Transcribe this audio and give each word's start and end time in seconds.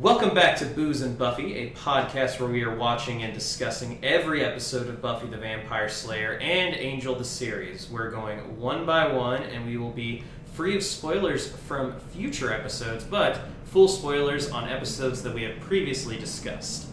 Welcome 0.00 0.34
back 0.34 0.56
to 0.56 0.64
Booze 0.64 1.02
and 1.02 1.18
Buffy, 1.18 1.56
a 1.56 1.70
podcast 1.72 2.40
where 2.40 2.48
we 2.48 2.62
are 2.64 2.74
watching 2.74 3.22
and 3.22 3.34
discussing 3.34 3.98
every 4.02 4.42
episode 4.42 4.88
of 4.88 5.02
Buffy 5.02 5.26
the 5.26 5.36
Vampire 5.36 5.90
Slayer 5.90 6.38
and 6.38 6.74
Angel 6.74 7.14
the 7.14 7.24
series. 7.26 7.90
We're 7.90 8.10
going 8.10 8.58
one 8.58 8.86
by 8.86 9.12
one, 9.12 9.42
and 9.42 9.66
we 9.66 9.76
will 9.76 9.90
be 9.90 10.24
free 10.54 10.74
of 10.74 10.82
spoilers 10.82 11.52
from 11.52 12.00
future 12.12 12.50
episodes, 12.50 13.04
but 13.04 13.40
full 13.64 13.88
spoilers 13.88 14.50
on 14.50 14.70
episodes 14.70 15.22
that 15.22 15.34
we 15.34 15.42
have 15.42 15.60
previously 15.60 16.18
discussed. 16.18 16.86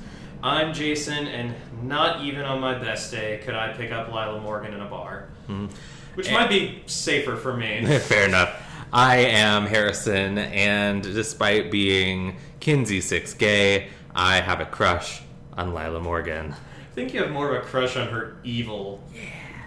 I'm 0.44 0.74
Jason, 0.74 1.28
and 1.28 1.56
not 1.84 2.26
even 2.26 2.42
on 2.42 2.60
my 2.60 2.78
best 2.78 3.10
day 3.10 3.40
could 3.46 3.56
I 3.56 3.72
pick 3.72 3.94
up 3.94 4.10
Lila 4.10 4.42
Morgan 4.42 4.74
in 4.74 4.82
a 4.82 4.86
bar, 4.86 5.30
mm-hmm. 5.48 5.68
which 6.16 6.28
And- 6.28 6.36
might 6.36 6.50
be 6.50 6.84
safer 6.88 7.38
for 7.38 7.56
me. 7.56 7.86
Fair 8.00 8.28
enough. 8.28 8.67
I 8.92 9.18
am 9.18 9.66
Harrison, 9.66 10.38
and 10.38 11.04
despite 11.04 11.72
being 11.72 12.38
Kinsey 12.60 13.02
Six 13.02 13.34
gay, 13.34 13.90
I 14.16 14.38
have 14.40 14.62
a 14.62 14.66
crush 14.66 15.22
on 15.58 15.74
Lila 15.74 16.00
Morgan. 16.00 16.54
I 16.54 16.94
think 16.96 17.14
you 17.14 17.22
have 17.22 17.32
more 17.32 17.54
of 17.56 17.64
a 17.64 17.66
crush 17.68 17.98
on 17.98 18.08
her 18.10 18.38
evil 18.44 19.04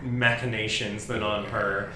machinations 0.03 1.07
than 1.07 1.23
on 1.23 1.45
her. 1.47 1.93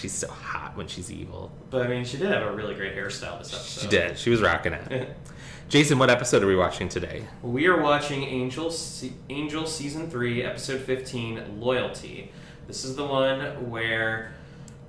She's 0.00 0.12
so 0.12 0.28
hot 0.28 0.76
when 0.76 0.88
she's 0.88 1.10
evil. 1.12 1.52
But 1.70 1.86
I 1.86 1.88
mean, 1.88 2.04
she 2.04 2.16
did 2.18 2.28
have 2.30 2.42
a 2.42 2.52
really 2.52 2.74
great 2.74 2.94
hairstyle 2.96 3.38
this 3.38 3.54
episode. 3.54 3.80
She 3.82 3.88
did. 3.88 4.18
She 4.18 4.30
was 4.30 4.42
rocking 4.42 4.72
it. 4.72 5.16
Jason, 5.68 5.98
what 5.98 6.10
episode 6.10 6.42
are 6.42 6.46
we 6.46 6.56
watching 6.56 6.88
today? 6.88 7.24
We 7.42 7.66
are 7.68 7.80
watching 7.80 8.22
Angel, 8.24 8.70
Se- 8.70 9.12
Angel 9.30 9.64
season 9.66 10.10
three, 10.10 10.42
episode 10.42 10.80
fifteen, 10.82 11.60
Loyalty. 11.60 12.32
This 12.66 12.84
is 12.84 12.96
the 12.96 13.04
one 13.06 13.70
where 13.70 14.32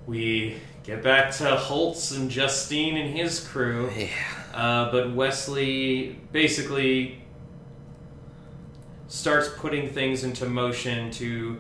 we 0.08 0.58
get 0.86 1.04
back 1.04 1.32
to 1.38 1.56
Holtz 1.56 2.12
and 2.12 2.30
Justine 2.30 2.98
and 2.98 3.16
his 3.16 3.46
crew. 3.46 3.90
Yeah. 3.96 4.10
Uh, 4.54 4.92
but 4.92 5.14
Wesley 5.14 6.20
basically 6.32 7.22
starts 9.08 9.50
putting 9.58 9.90
things 9.90 10.24
into 10.24 10.46
motion 10.46 11.12
to 11.12 11.60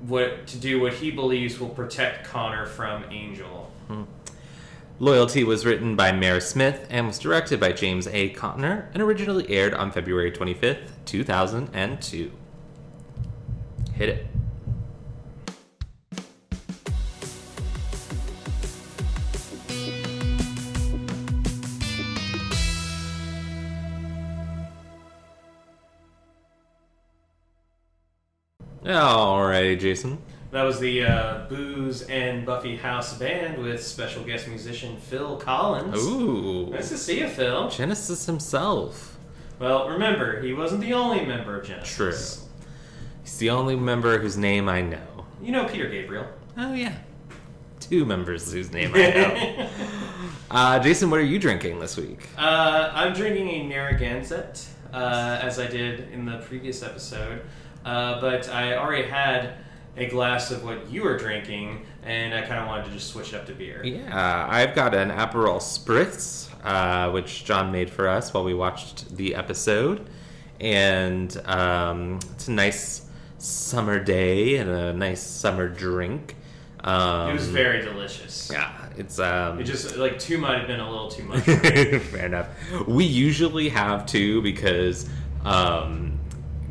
what 0.00 0.46
to 0.46 0.58
do 0.58 0.80
what 0.80 0.92
he 0.94 1.10
believes 1.10 1.58
will 1.58 1.68
protect 1.70 2.26
Connor 2.26 2.66
from 2.66 3.04
Angel. 3.10 3.70
Loyalty 5.00 5.42
was 5.42 5.66
written 5.66 5.96
by 5.96 6.12
Mere 6.12 6.40
Smith 6.40 6.86
and 6.88 7.08
was 7.08 7.18
directed 7.18 7.58
by 7.58 7.72
James 7.72 8.06
A. 8.06 8.32
Contner 8.32 8.86
and 8.94 9.02
originally 9.02 9.48
aired 9.50 9.74
on 9.74 9.90
February 9.90 10.30
25th, 10.30 10.90
2002. 11.04 12.30
Hit 13.94 14.08
it. 14.08 14.26
Alrighty, 28.84 29.80
Jason. 29.80 30.18
That 30.50 30.62
was 30.62 30.78
the 30.78 31.04
uh, 31.04 31.46
Booze 31.48 32.02
and 32.02 32.44
Buffy 32.44 32.76
House 32.76 33.18
Band 33.18 33.58
with 33.58 33.82
special 33.82 34.22
guest 34.22 34.46
musician 34.46 34.98
Phil 34.98 35.36
Collins. 35.38 35.98
Ooh. 36.06 36.66
Nice 36.70 36.90
to 36.90 36.98
see 36.98 37.20
you, 37.20 37.28
Phil. 37.28 37.68
Genesis 37.70 38.26
himself. 38.26 39.16
Well, 39.58 39.88
remember, 39.88 40.42
he 40.42 40.52
wasn't 40.52 40.82
the 40.82 40.92
only 40.92 41.24
member 41.24 41.58
of 41.58 41.66
Genesis. 41.66 41.96
True. 41.96 42.68
He's 43.22 43.38
the 43.38 43.50
only 43.50 43.74
member 43.74 44.18
whose 44.18 44.36
name 44.36 44.68
I 44.68 44.82
know. 44.82 45.26
You 45.42 45.52
know 45.52 45.66
Peter 45.66 45.88
Gabriel. 45.88 46.26
Oh, 46.56 46.74
yeah. 46.74 46.94
Two 47.80 48.04
members 48.04 48.52
whose 48.52 48.70
name 48.70 48.92
I 48.94 48.98
know. 48.98 49.68
uh, 50.50 50.78
Jason, 50.80 51.10
what 51.10 51.20
are 51.20 51.24
you 51.24 51.38
drinking 51.38 51.80
this 51.80 51.96
week? 51.96 52.28
Uh, 52.36 52.90
I'm 52.92 53.12
drinking 53.14 53.48
a 53.48 53.66
Narragansett, 53.66 54.66
uh, 54.92 55.40
as 55.42 55.58
I 55.58 55.66
did 55.66 56.12
in 56.12 56.26
the 56.26 56.38
previous 56.38 56.82
episode, 56.82 57.42
uh, 57.84 58.20
but 58.20 58.48
I 58.48 58.76
already 58.76 59.08
had 59.08 59.54
a 59.96 60.06
glass 60.06 60.50
of 60.50 60.64
what 60.64 60.90
you 60.90 61.02
were 61.04 61.16
drinking, 61.16 61.86
and 62.02 62.34
I 62.34 62.40
kind 62.42 62.60
of 62.60 62.66
wanted 62.66 62.86
to 62.86 62.90
just 62.92 63.08
switch 63.08 63.32
it 63.32 63.36
up 63.36 63.46
to 63.46 63.52
beer. 63.54 63.80
Yeah, 63.84 64.46
I've 64.50 64.74
got 64.74 64.94
an 64.94 65.10
Aperol 65.10 65.58
Spritz, 65.60 66.48
uh, 66.64 67.10
which 67.12 67.44
John 67.44 67.70
made 67.70 67.90
for 67.90 68.08
us 68.08 68.34
while 68.34 68.44
we 68.44 68.54
watched 68.54 69.16
the 69.16 69.34
episode. 69.34 70.08
And 70.60 71.36
um, 71.46 72.18
it's 72.32 72.48
a 72.48 72.52
nice 72.52 73.06
summer 73.38 73.98
day 74.02 74.56
and 74.56 74.70
a 74.70 74.92
nice 74.92 75.22
summer 75.22 75.68
drink. 75.68 76.36
Um, 76.82 77.30
It 77.30 77.34
was 77.34 77.48
very 77.48 77.82
delicious. 77.82 78.50
Yeah, 78.52 78.70
it's. 78.96 79.18
Um, 79.18 79.60
It 79.60 79.64
just, 79.64 79.96
like, 79.96 80.18
two 80.18 80.38
might 80.38 80.58
have 80.58 80.66
been 80.66 80.80
a 80.80 80.90
little 80.90 81.08
too 81.10 81.22
much. 81.24 81.42
Fair 81.44 82.26
enough. 82.26 82.48
We 82.86 83.04
usually 83.04 83.68
have 83.70 84.06
two 84.06 84.42
because 84.42 85.08
um 85.44 86.18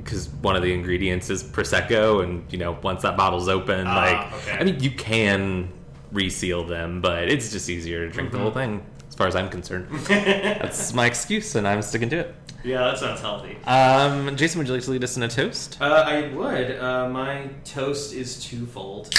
because 0.03 0.27
one 0.41 0.55
of 0.55 0.61
the 0.61 0.73
ingredients 0.73 1.29
is 1.29 1.43
prosecco, 1.43 2.23
and 2.23 2.43
you 2.51 2.57
know 2.57 2.77
once 2.83 3.01
that 3.03 3.15
bottle's 3.17 3.47
open, 3.47 3.87
Ah, 3.87 3.95
like 3.95 4.33
okay. 4.41 4.57
I 4.59 4.63
mean 4.63 4.79
you 4.81 4.91
can 4.91 5.69
reseal 6.11 6.63
them, 6.65 7.01
but 7.01 7.27
it's 7.29 7.51
just 7.51 7.69
easier 7.69 8.05
to 8.07 8.11
drink 8.13 8.31
the 8.31 8.37
whole 8.37 8.51
Mm-hmm. 8.51 8.77
thing, 8.79 8.85
as 9.09 9.15
far 9.15 9.27
as 9.27 9.35
I'm 9.35 9.49
concerned. 9.49 9.87
That's 10.07 10.93
my 10.93 11.05
excuse, 11.07 11.55
and 11.55 11.67
I'm 11.67 11.81
sticking 11.81 12.09
to 12.09 12.17
it. 12.19 12.35
yeah, 12.63 12.79
that 12.85 12.97
sounds 12.99 13.19
healthy. 13.21 13.57
Um, 13.65 14.35
Jason, 14.35 14.59
would 14.59 14.67
you 14.67 14.73
like 14.75 14.83
to 14.83 14.91
lead 14.91 15.03
us 15.03 15.17
in 15.17 15.23
a 15.23 15.27
toast? 15.27 15.77
Uh, 15.81 15.85
I 15.85 16.27
would. 16.33 16.77
Uh, 16.79 17.09
my 17.09 17.49
toast 17.65 18.13
is 18.13 18.43
twofold. 18.43 19.13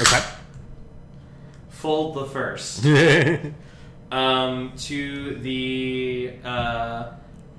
Okay. 0.00 0.20
Fold 1.70 2.14
the 2.16 2.26
first. 2.26 2.84
um, 4.12 4.72
to 4.76 5.34
the 5.38 6.32
uh, 6.44 7.12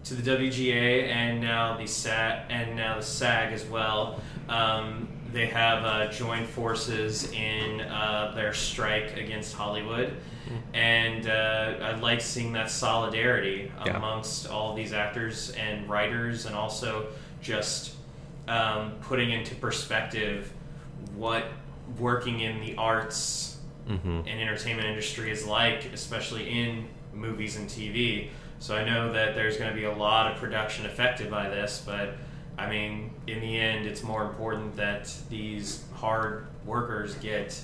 to 0.03 0.15
the 0.15 0.31
WGA 0.31 1.07
and 1.07 1.41
now 1.41 1.77
the 1.77 1.87
SAG 1.87 2.45
and 2.49 2.75
now 2.75 2.95
the 2.97 3.01
SAG 3.03 3.53
as 3.53 3.63
well. 3.65 4.19
Um, 4.49 5.07
they 5.31 5.45
have 5.47 5.85
uh, 5.85 6.11
joined 6.11 6.47
forces 6.47 7.31
in 7.31 7.81
uh, 7.81 8.33
their 8.35 8.53
strike 8.53 9.15
against 9.15 9.53
Hollywood, 9.55 10.13
and 10.73 11.27
uh, 11.27 11.75
I 11.81 11.95
like 11.99 12.19
seeing 12.19 12.51
that 12.53 12.69
solidarity 12.69 13.71
Yeah. 13.85 13.95
amongst 13.97 14.49
all 14.49 14.75
these 14.75 14.91
actors 14.91 15.51
and 15.51 15.89
writers, 15.89 16.45
and 16.47 16.55
also 16.55 17.07
just 17.41 17.93
um, 18.49 18.93
putting 19.01 19.31
into 19.31 19.55
perspective 19.55 20.51
what 21.15 21.45
working 21.97 22.41
in 22.41 22.59
the 22.61 22.75
arts 22.75 23.57
hmm 23.87 23.97
and 23.97 24.27
entertainment 24.27 24.87
industry 24.87 25.31
is 25.31 25.45
like, 25.45 25.85
especially 25.93 26.49
in 26.49 26.87
movies 27.13 27.55
and 27.55 27.69
TV. 27.69 28.29
So 28.61 28.75
I 28.75 28.83
know 28.85 29.11
that 29.11 29.33
there's 29.33 29.57
going 29.57 29.71
to 29.71 29.75
be 29.75 29.85
a 29.85 29.91
lot 29.93 30.31
of 30.31 30.37
production 30.37 30.85
affected 30.85 31.31
by 31.31 31.49
this, 31.49 31.81
but 31.83 32.13
I 32.59 32.69
mean, 32.69 33.11
in 33.25 33.39
the 33.39 33.59
end, 33.59 33.87
it's 33.87 34.03
more 34.03 34.23
important 34.23 34.75
that 34.75 35.11
these 35.31 35.83
hard 35.95 36.45
workers 36.63 37.15
get 37.15 37.59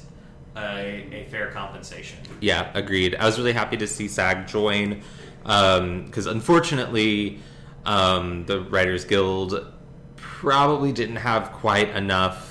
a, 0.56 1.08
a 1.14 1.28
fair 1.30 1.52
compensation. 1.52 2.18
Yeah, 2.42 2.72
agreed. 2.74 3.14
I 3.14 3.28
was 3.28 3.38
really 3.38 3.54
happy 3.54 3.78
to 3.78 3.86
see 3.86 4.08
SAG 4.08 4.48
join 4.48 5.04
because 5.44 6.26
unfortunately, 6.26 7.42
um, 7.86 8.48
the 8.48 8.62
Writers 8.62 9.06
Guild 9.06 9.72
probably 10.16 10.92
didn't 10.92 11.18
have 11.18 11.52
quite 11.52 11.90
enough, 11.90 12.47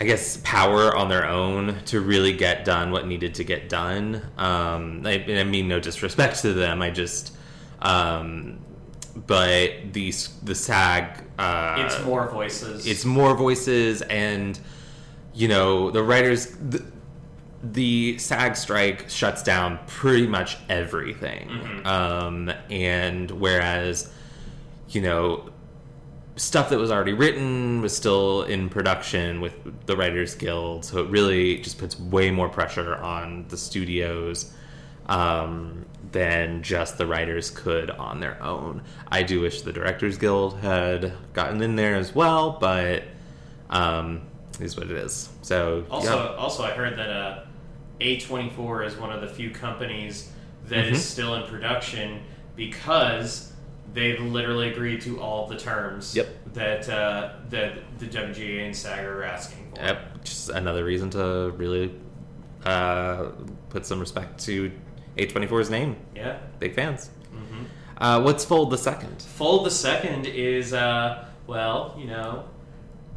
I 0.00 0.04
guess, 0.04 0.38
power 0.42 0.96
on 0.96 1.08
their 1.08 1.26
own 1.28 1.76
to 1.86 2.00
really 2.00 2.32
get 2.32 2.64
done 2.64 2.90
what 2.90 3.06
needed 3.06 3.34
to 3.36 3.44
get 3.44 3.68
done. 3.68 4.22
Um, 4.36 5.02
I, 5.06 5.24
I 5.28 5.44
mean 5.44 5.68
no 5.68 5.78
disrespect 5.80 6.40
to 6.42 6.52
them. 6.52 6.82
I 6.82 6.90
just, 6.90 7.32
um, 7.80 8.58
but 9.26 9.92
the 9.92 10.12
the 10.42 10.54
SAG, 10.54 11.22
uh, 11.38 11.76
It's 11.86 12.02
more 12.04 12.28
voices. 12.28 12.86
it's 12.86 13.04
more 13.04 13.36
voices 13.36 14.02
and 14.02 14.58
you 15.34 15.48
know 15.48 15.90
the 15.90 16.02
writers 16.02 16.46
the, 16.46 16.82
the 17.62 18.18
sag 18.18 18.56
strike 18.56 19.08
shuts 19.08 19.42
down 19.42 19.78
pretty 19.86 20.26
much 20.26 20.56
everything 20.68 21.48
Mhm. 21.48 21.86
um, 21.86 22.52
and 22.70 23.30
whereas 23.30 24.10
you 24.88 25.00
know 25.02 25.48
stuff 26.42 26.70
that 26.70 26.78
was 26.78 26.90
already 26.90 27.12
written 27.12 27.80
was 27.80 27.96
still 27.96 28.42
in 28.42 28.68
production 28.68 29.40
with 29.40 29.54
the 29.86 29.96
writers 29.96 30.34
guild 30.34 30.84
so 30.84 30.98
it 30.98 31.08
really 31.08 31.58
just 31.58 31.78
puts 31.78 31.98
way 32.00 32.32
more 32.32 32.48
pressure 32.48 32.96
on 32.96 33.44
the 33.48 33.56
studios 33.56 34.52
um, 35.06 35.84
than 36.10 36.60
just 36.62 36.98
the 36.98 37.06
writers 37.06 37.50
could 37.50 37.90
on 37.90 38.18
their 38.20 38.42
own. 38.42 38.82
I 39.08 39.22
do 39.22 39.40
wish 39.40 39.62
the 39.62 39.72
Directors 39.72 40.16
Guild 40.18 40.58
had 40.60 41.12
gotten 41.32 41.60
in 41.62 41.74
there 41.76 41.96
as 41.96 42.14
well, 42.14 42.56
but 42.60 43.02
um, 43.70 44.22
it 44.60 44.64
is 44.64 44.76
what 44.76 44.86
it 44.90 44.96
is. 44.96 45.28
So 45.42 45.84
Also, 45.90 46.14
yeah. 46.16 46.36
also, 46.36 46.62
I 46.64 46.70
heard 46.70 46.96
that 46.98 47.10
uh, 47.10 47.44
A24 48.00 48.86
is 48.86 48.96
one 48.96 49.10
of 49.12 49.20
the 49.20 49.28
few 49.28 49.50
companies 49.50 50.30
that 50.66 50.86
is 50.86 50.98
Mhm. 50.98 51.02
still 51.02 51.34
in 51.34 51.42
production 51.48 52.20
because 52.54 53.51
they've 53.94 54.20
literally 54.20 54.70
agreed 54.70 55.00
to 55.02 55.20
all 55.20 55.46
the 55.46 55.56
terms 55.56 56.14
Yep. 56.16 56.28
that 56.54 56.88
uh, 56.88 57.30
that 57.50 57.98
the 57.98 58.06
WGA 58.06 58.64
and 58.66 58.76
SAG 58.76 59.04
are 59.04 59.22
asking 59.22 59.72
for. 59.74 59.82
Yep, 59.82 60.24
just 60.24 60.48
another 60.50 60.84
reason 60.84 61.10
to 61.10 61.52
really 61.56 61.94
uh, 62.64 63.30
put 63.70 63.84
some 63.86 64.00
respect 64.00 64.40
to 64.44 64.70
A24's 65.16 65.70
name. 65.70 65.96
Yeah. 66.14 66.38
Big 66.58 66.74
fans. 66.74 67.10
hmm 67.30 67.64
Uh, 67.98 68.20
what's 68.22 68.44
Fold 68.44 68.70
the 68.70 68.78
Second? 68.78 69.20
Fold 69.22 69.66
the 69.66 69.70
second 69.70 70.26
is 70.26 70.72
uh, 70.72 71.24
well, 71.46 71.94
you 71.98 72.06
know, 72.06 72.44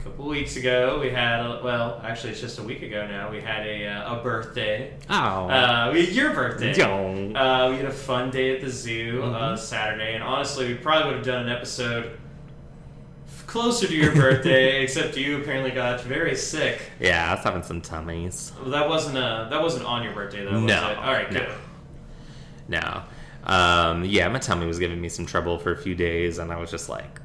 couple 0.06 0.28
weeks 0.28 0.56
ago 0.56 1.00
we 1.02 1.10
had 1.10 1.40
a, 1.42 1.60
well, 1.63 2.00
actually 2.04 2.31
it's 2.31 2.40
just 2.42 2.60
a 2.60 2.63
week 2.63 2.81
ago 2.84 3.06
now. 3.07 3.30
We 3.31 3.42
had 3.42 3.66
a 3.66 3.88
uh, 3.88 4.16
a 4.19 4.24
birthday. 4.24 4.94
Oh. 5.10 5.16
Uh, 5.50 5.90
we 5.94 6.10
your 6.12 6.34
birthday. 6.34 6.74
Don't. 6.74 7.36
Uh, 7.36 7.69
we 7.72 7.78
had 7.78 7.86
a 7.86 7.92
fun 7.92 8.30
day 8.30 8.56
at 8.56 8.62
the 8.62 8.69
zoo 8.69 9.22
uh, 9.24 9.54
Mhm. 9.54 9.57
Saturday, 9.60 10.13
and 10.13 10.24
honestly, 10.24 10.68
we 10.68 10.75
probably 10.75 11.07
would 11.07 11.18
have 11.18 11.25
done 11.25 11.48
an 11.48 11.50
episode 11.52 12.18
closer 13.48 13.88
to 13.88 13.96
your 13.96 14.13
birthday, 14.16 14.84
except 14.84 15.18
you 15.18 15.38
apparently 15.42 15.72
got 15.72 16.02
very 16.02 16.36
sick. 16.36 16.81
yeah, 17.00 17.30
I 17.31 17.36
was 17.36 17.44
having 17.44 17.63
some 17.63 17.81
tummies. 17.81 18.51
Well, 18.62 18.72
that 18.72 18.88
wasn't 18.88 19.18
uh 19.18 19.50
that 19.50 19.62
wasn't 19.62 19.86
on 19.86 20.04
your 20.04 20.13
birthday 20.13 20.46
though. 20.46 20.54
Was 20.54 20.63
No? 20.63 20.96
All 21.01 21.12
right, 21.13 21.31
no. 21.31 21.40
good. 21.40 21.50
No. 22.68 23.04
Um, 23.44 24.04
yeah, 24.06 24.28
my 24.28 24.40
tummy 24.40 24.66
was 24.66 24.80
giving 24.80 25.00
me 25.00 25.08
some 25.10 25.25
trouble 25.28 25.60
for 25.60 25.72
a 25.72 25.78
few 25.78 25.94
days, 25.94 26.40
and 26.40 26.51
I 26.51 26.58
was 26.60 26.72
just 26.72 26.90
like, 26.90 27.19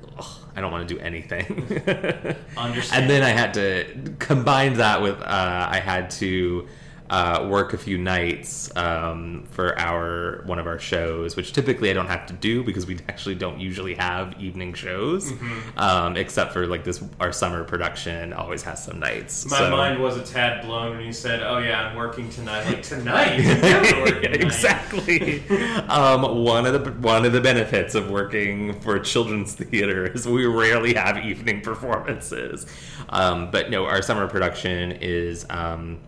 I 0.55 0.61
don't 0.61 0.73
want 0.73 0.89
to 0.89 0.95
do 0.95 1.01
anything. 1.01 1.47
Understand. 2.57 3.03
And 3.03 3.11
then 3.11 3.23
I 3.23 3.31
had 3.31 3.55
to 3.55 4.15
combine 4.19 4.75
that 4.75 5.03
with 5.03 5.21
uh, 5.21 5.69
I 5.71 5.81
had 5.81 6.11
to 6.13 6.69
uh, 7.11 7.45
work 7.51 7.73
a 7.75 7.77
few 7.77 7.99
nights 7.99 8.71
um, 8.77 9.43
for 9.51 9.77
our 9.81 10.43
one 10.47 10.61
of 10.61 10.67
our 10.69 10.79
shows, 10.79 11.35
which 11.35 11.53
typically 11.53 11.91
I 11.91 11.93
don't 11.93 12.07
have 12.07 12.25
to 12.27 12.33
do 12.35 12.63
because 12.63 12.87
we 12.87 12.99
actually 13.09 13.35
don't 13.35 13.59
usually 13.59 13.95
have 13.97 14.41
evening 14.41 14.75
shows, 14.75 15.33
Mm-hmm. 15.33 15.79
um, 15.79 16.17
except 16.17 16.53
for 16.53 16.67
like 16.69 16.85
this 16.85 17.03
our 17.19 17.33
summer 17.33 17.65
production 17.65 18.33
always 18.33 18.63
has 18.63 18.85
some 18.85 19.01
nights. 19.01 19.45
My 19.51 19.59
so- 19.59 19.71
mind 19.73 20.01
was 20.01 20.17
a 20.19 20.23
tad 20.25 20.65
blown 20.65 20.97
when 20.99 21.05
you 21.05 21.13
said, 21.13 21.43
"Oh 21.43 21.59
yeah, 21.59 21.81
I'm 21.89 21.97
working 21.97 22.31
tonight." 22.31 22.65
Like 22.67 22.83
tonight, 22.83 23.37
You 23.41 23.55
never 23.57 24.01
work 24.03 24.23
Yeah, 24.23 24.29
tonight. 24.31 24.41
exactly. 24.43 25.43
um, 25.89 26.45
one 26.45 26.65
of 26.65 26.73
the 26.85 26.93
one 26.93 27.25
of 27.25 27.33
the 27.33 27.41
benefits 27.41 27.97
of 27.97 28.09
working 28.09 28.79
for 28.83 29.01
children's 29.01 29.55
theater 29.55 30.07
is 30.07 30.29
we 30.29 30.47
rarely 30.47 30.95
have 30.95 31.19
evening 31.19 31.61
performances. 31.61 32.67
Um, 33.09 33.51
but 33.51 33.69
no, 33.71 33.87
our 33.87 34.01
summer 34.01 34.29
production 34.29 34.93
is 34.93 35.45
um, 35.51 35.99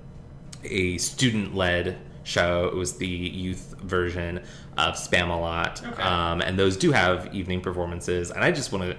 a 0.64 0.99
student 0.99 1.55
led 1.55 1.99
show. 2.25 2.67
It 2.69 2.75
was 2.75 2.99
the 2.99 3.06
youth 3.06 3.75
version 3.82 4.38
of 4.79 4.94
Spamalot, 4.94 5.85
Okay. 5.87 6.03
um, 6.03 6.41
and 6.41 6.59
those 6.59 6.76
do 6.76 6.93
have 6.93 7.35
evening 7.35 7.61
performances. 7.61 8.31
And 8.31 8.43
I 8.44 8.50
just 8.53 8.73
want 8.73 8.85
to. 8.85 8.97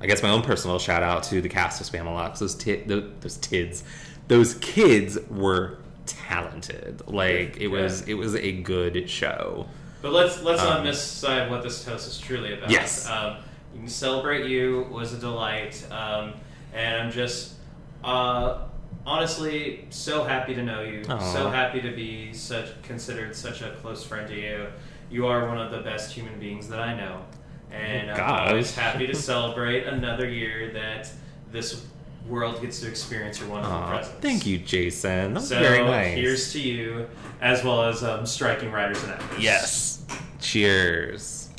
I 0.00 0.06
guess 0.06 0.22
my 0.22 0.28
own 0.30 0.42
personal 0.42 0.78
shout 0.78 1.02
out 1.02 1.22
to 1.24 1.40
the 1.40 1.48
cast 1.48 1.80
of 1.80 1.86
Spamalot. 1.86 2.38
Those 2.38 2.54
ti- 2.54 2.82
those, 2.86 3.04
those 3.20 3.36
tids, 3.38 3.84
those 4.28 4.54
kids 4.54 5.18
were 5.30 5.78
talented. 6.04 7.02
Like 7.06 7.56
it 7.58 7.68
was, 7.68 8.02
it 8.08 8.14
was 8.14 8.34
a 8.34 8.52
good 8.52 9.08
show. 9.08 9.66
But 10.02 10.12
let's 10.12 10.42
let's 10.42 10.62
not 10.62 10.80
Um, 10.80 10.84
miss 10.84 11.00
sight 11.02 11.44
of 11.44 11.50
what 11.50 11.62
this 11.62 11.82
toast 11.84 12.06
is 12.08 12.18
truly 12.18 12.52
about. 12.52 12.70
Yes. 12.70 13.08
Um, 13.08 13.36
you 13.72 13.80
can 13.80 13.88
celebrate 13.88 14.46
you 14.50 14.86
was 14.90 15.14
a 15.14 15.18
delight, 15.18 15.82
um, 15.90 16.34
and 16.74 16.96
I'm 17.02 17.10
just 17.10 17.54
uh, 18.02 18.58
honestly 19.06 19.86
so 19.90 20.24
happy 20.24 20.54
to 20.54 20.62
know 20.62 20.82
you. 20.82 21.02
Aw. 21.08 21.18
So 21.32 21.50
happy 21.50 21.80
to 21.82 21.90
be 21.94 22.32
such 22.32 22.80
considered 22.82 23.34
such 23.36 23.62
a 23.62 23.70
close 23.82 24.04
friend 24.04 24.26
to 24.28 24.34
you. 24.34 24.66
You 25.10 25.26
are 25.26 25.46
one 25.46 25.58
of 25.60 25.70
the 25.70 25.80
best 25.80 26.12
human 26.12 26.38
beings 26.40 26.68
that 26.68 26.80
I 26.80 26.94
know, 26.96 27.22
and 27.70 28.10
I'm 28.10 28.48
always 28.48 28.74
happy 28.74 29.06
to 29.06 29.14
celebrate 29.30 29.86
another 29.86 30.28
year 30.28 30.72
that 30.72 31.10
this 31.52 31.86
world 32.28 32.60
gets 32.62 32.80
to 32.80 32.88
experience 32.88 33.38
your 33.38 33.50
wonderful 33.50 33.76
Aw, 33.76 33.88
presence. 33.90 34.16
thank 34.22 34.46
you, 34.46 34.58
Jason. 34.58 35.34
That's 35.34 35.48
So 35.48 35.58
very 35.60 35.84
nice. 35.84 36.16
here's 36.16 36.52
to 36.54 36.60
you, 36.60 37.06
as 37.42 37.62
well 37.62 37.82
as 37.84 38.02
um, 38.02 38.24
striking 38.24 38.72
writers 38.72 39.02
and 39.04 39.12
actors. 39.12 39.38
Yes. 39.42 40.06
Cheers. 40.40 41.50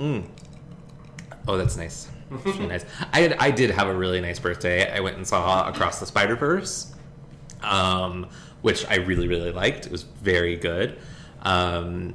Mm. 0.00 0.26
Oh, 1.46 1.56
that's 1.56 1.76
nice. 1.76 2.08
Really 2.30 2.66
nice. 2.66 2.84
I 3.12 3.34
I 3.38 3.50
did 3.50 3.70
have 3.70 3.88
a 3.88 3.94
really 3.94 4.20
nice 4.20 4.38
birthday. 4.38 4.90
I 4.90 5.00
went 5.00 5.16
and 5.16 5.26
saw 5.26 5.68
Across 5.68 6.00
the 6.00 6.06
Spider 6.06 6.36
Verse, 6.36 6.94
um, 7.62 8.26
which 8.62 8.86
I 8.88 8.96
really 8.96 9.28
really 9.28 9.52
liked. 9.52 9.86
It 9.86 9.92
was 9.92 10.02
very 10.02 10.56
good. 10.56 10.98
Um, 11.42 12.14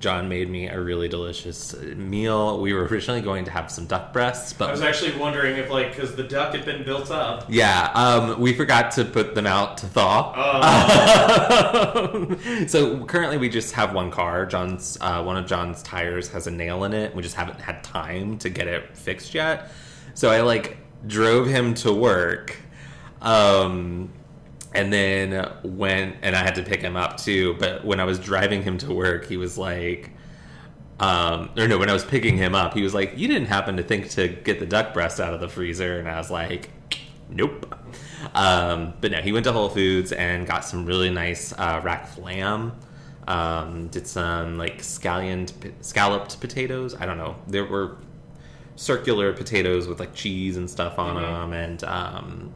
John 0.00 0.28
made 0.28 0.50
me 0.50 0.68
a 0.68 0.78
really 0.78 1.08
delicious 1.08 1.74
meal. 1.74 2.60
We 2.60 2.74
were 2.74 2.84
originally 2.84 3.22
going 3.22 3.46
to 3.46 3.50
have 3.50 3.70
some 3.70 3.86
duck 3.86 4.12
breasts, 4.12 4.52
but 4.52 4.68
I 4.68 4.72
was 4.72 4.82
actually 4.82 5.16
wondering 5.16 5.56
if, 5.56 5.70
like, 5.70 5.94
because 5.94 6.14
the 6.14 6.24
duck 6.24 6.54
had 6.54 6.64
been 6.64 6.84
built 6.84 7.10
up. 7.10 7.46
yeah, 7.48 7.90
um, 7.94 8.40
we 8.40 8.52
forgot 8.52 8.90
to 8.92 9.04
put 9.04 9.34
them 9.34 9.46
out 9.46 9.78
to 9.78 9.86
thaw. 9.86 10.32
Oh. 10.36 12.36
so 12.66 13.04
currently 13.06 13.38
we 13.38 13.48
just 13.48 13.72
have 13.74 13.94
one 13.94 14.10
car. 14.10 14.46
John's 14.46 14.98
uh, 15.00 15.22
one 15.22 15.36
of 15.36 15.46
John's 15.46 15.82
tires 15.82 16.28
has 16.28 16.46
a 16.46 16.50
nail 16.50 16.84
in 16.84 16.92
it. 16.92 17.14
We 17.14 17.22
just 17.22 17.36
haven't 17.36 17.60
had 17.60 17.82
time 17.82 18.38
to 18.38 18.50
get 18.50 18.68
it 18.68 18.96
fixed 18.96 19.34
yet. 19.34 19.70
So 20.14 20.30
I 20.30 20.42
like 20.42 20.78
drove 21.06 21.46
him 21.46 21.74
to 21.74 21.92
work, 21.92 22.56
um, 23.20 24.10
and 24.74 24.92
then 24.92 25.50
went 25.62 26.16
and 26.22 26.34
I 26.36 26.42
had 26.42 26.54
to 26.56 26.62
pick 26.62 26.80
him 26.82 26.96
up 26.96 27.16
too. 27.16 27.54
But 27.58 27.84
when 27.84 28.00
I 28.00 28.04
was 28.04 28.18
driving 28.18 28.62
him 28.62 28.78
to 28.78 28.92
work, 28.92 29.26
he 29.26 29.36
was 29.36 29.56
like. 29.58 30.10
Um, 31.00 31.50
or 31.56 31.66
no, 31.66 31.76
when 31.76 31.90
I 31.90 31.92
was 31.92 32.04
picking 32.04 32.36
him 32.36 32.54
up, 32.54 32.72
he 32.74 32.82
was 32.82 32.94
like, 32.94 33.14
"You 33.18 33.26
didn't 33.26 33.48
happen 33.48 33.76
to 33.78 33.82
think 33.82 34.10
to 34.10 34.28
get 34.28 34.60
the 34.60 34.66
duck 34.66 34.94
breast 34.94 35.18
out 35.18 35.34
of 35.34 35.40
the 35.40 35.48
freezer?" 35.48 35.98
And 35.98 36.08
I 36.08 36.16
was 36.18 36.30
like, 36.30 36.70
"Nope." 37.28 37.74
Um, 38.32 38.94
but 39.00 39.10
no, 39.10 39.18
he 39.20 39.32
went 39.32 39.44
to 39.46 39.52
Whole 39.52 39.68
Foods 39.68 40.12
and 40.12 40.46
got 40.46 40.64
some 40.64 40.86
really 40.86 41.10
nice 41.10 41.52
uh, 41.52 41.80
rack 41.82 42.16
lamb. 42.16 42.72
Um, 43.26 43.88
did 43.88 44.06
some 44.06 44.56
like 44.56 44.84
scallioned, 44.84 45.52
scalloped 45.80 46.40
potatoes. 46.40 46.94
I 46.94 47.06
don't 47.06 47.18
know. 47.18 47.34
There 47.48 47.64
were 47.64 47.96
circular 48.76 49.32
potatoes 49.32 49.88
with 49.88 49.98
like 49.98 50.14
cheese 50.14 50.56
and 50.56 50.70
stuff 50.70 51.00
on 51.00 51.16
Mhm. 51.16 51.20
them, 51.22 51.52
and 51.54 51.84
um, 51.84 52.52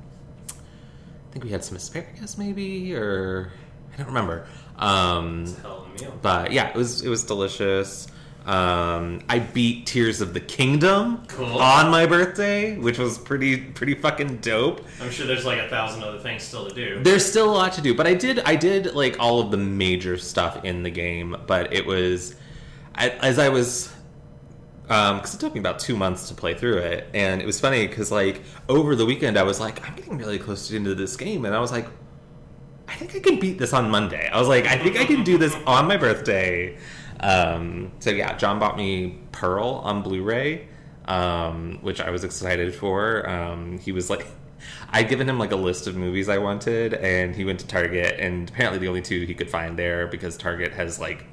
I 1.29 1.33
think 1.33 1.45
we 1.45 1.51
had 1.51 1.63
some 1.65 1.77
asparagus, 1.77 2.39
maybe, 2.39 2.95
or 2.95 3.53
I 3.93 3.97
don't 3.99 4.07
remember. 4.07 4.47
Um, 4.79 5.43
It's 5.43 5.59
a 5.59 5.61
hell 5.61 5.87
of 5.95 6.01
a 6.01 6.03
meal. 6.03 6.19
but 6.23 6.53
yeah, 6.53 6.69
it 6.69 6.75
was 6.77 7.03
it 7.03 7.09
was 7.09 7.25
delicious. 7.25 8.07
Um, 8.47 9.21
I 9.29 9.41
beat 9.41 9.85
Tears 9.85 10.23
of 10.23 10.33
the 10.33 10.41
Kingdom 10.41 11.23
Cool. 11.29 11.59
on 11.59 11.91
my 11.91 12.07
birthday, 12.07 12.79
which 12.79 12.97
was 12.99 13.19
pretty 13.19 13.59
pretty 13.59 13.95
fucking 13.95 14.39
dope. 14.39 14.81
I'm 15.03 15.11
sure 15.11 15.27
there's 15.27 15.45
like 15.45 15.59
a 15.59 15.69
thousand 15.69 16.03
other 16.03 16.19
things 16.19 16.45
still 16.45 16.67
to 16.67 16.75
do. 16.75 17.03
There's 17.03 17.27
still 17.27 17.51
a 17.51 17.53
lot 17.55 17.75
to 17.75 17.83
do, 17.83 17.95
but 17.95 18.07
I 18.07 18.15
did 18.15 18.39
I 18.41 18.57
did 18.57 18.95
like 18.95 19.17
all 19.21 19.41
of 19.41 19.51
the 19.51 19.59
major 19.59 20.17
stuff 20.17 20.65
in 20.65 20.83
the 20.83 20.91
game, 20.91 21.37
but 21.47 21.75
it 21.75 21.85
was 21.85 22.37
I, 22.95 23.11
as 23.11 23.39
I 23.39 23.51
was 23.51 23.93
because 24.88 25.35
it 25.35 25.40
took 25.40 25.52
me 25.52 25.61
about 25.61 25.78
two 25.78 25.97
months 25.97 26.28
to 26.28 26.35
play 26.35 26.54
through 26.54 26.78
it, 26.78 27.09
and 27.12 27.42
it 27.42 27.47
was 27.47 27.61
funny 27.61 27.87
because 27.87 28.11
like 28.11 28.42
over 28.68 28.97
the 28.97 29.04
weekend 29.04 29.38
I 29.38 29.42
was 29.42 29.61
like 29.61 29.87
I'm 29.87 29.95
getting 29.95 30.16
really 30.16 30.38
close 30.38 30.66
to 30.66 30.73
the 30.73 30.78
end 30.78 30.87
of 30.87 30.97
this 30.97 31.14
game, 31.14 31.45
and 31.45 31.54
I 31.54 31.61
was 31.61 31.71
like 31.71 31.87
I 32.88 32.95
think 32.95 33.14
I 33.14 33.18
can 33.18 33.38
beat 33.38 33.59
this 33.59 33.75
on 33.75 33.90
Monday. 33.90 34.28
I 34.28 34.38
was 34.38 34.49
like 34.49 34.66
I 34.66 34.78
think 34.78 34.97
I 34.97 35.04
can 35.04 35.25
do 35.25 35.37
this 35.37 35.54
on 35.66 35.87
my 35.87 35.99
birthday. 35.99 36.78
Um, 37.21 37.92
so 37.99 38.11
yeah, 38.11 38.37
John 38.38 38.59
bought 38.59 38.76
me 38.78 39.18
Pearl 39.33 39.83
on 39.85 40.02
Blu-ray, 40.02 40.68
um, 41.04 41.78
which 41.83 42.00
I 42.00 42.11
was 42.11 42.25
excited 42.25 42.75
for. 42.75 43.28
Um, 43.28 43.78
he 43.78 43.92
was 43.92 44.11
like. 44.11 44.26
I'd 44.90 45.09
given 45.09 45.28
him 45.28 45.38
like 45.38 45.52
a 45.52 45.57
list 45.57 45.87
of 45.87 45.97
movies 45.97 46.28
I 46.28 46.38
wanted, 46.38 46.95
and 46.95 47.37
he 47.37 47.45
went 47.45 47.61
to 47.61 47.66
Target, 47.68 48.18
and 48.18 48.49
apparently 48.49 48.80
the 48.80 48.88
only 48.88 49.02
two 49.02 49.25
he 49.25 49.33
could 49.33 49.49
find 49.49 49.78
there 49.78 50.09
because 50.09 50.37
Target 50.37 50.73
has 50.73 50.99
like 50.99 51.26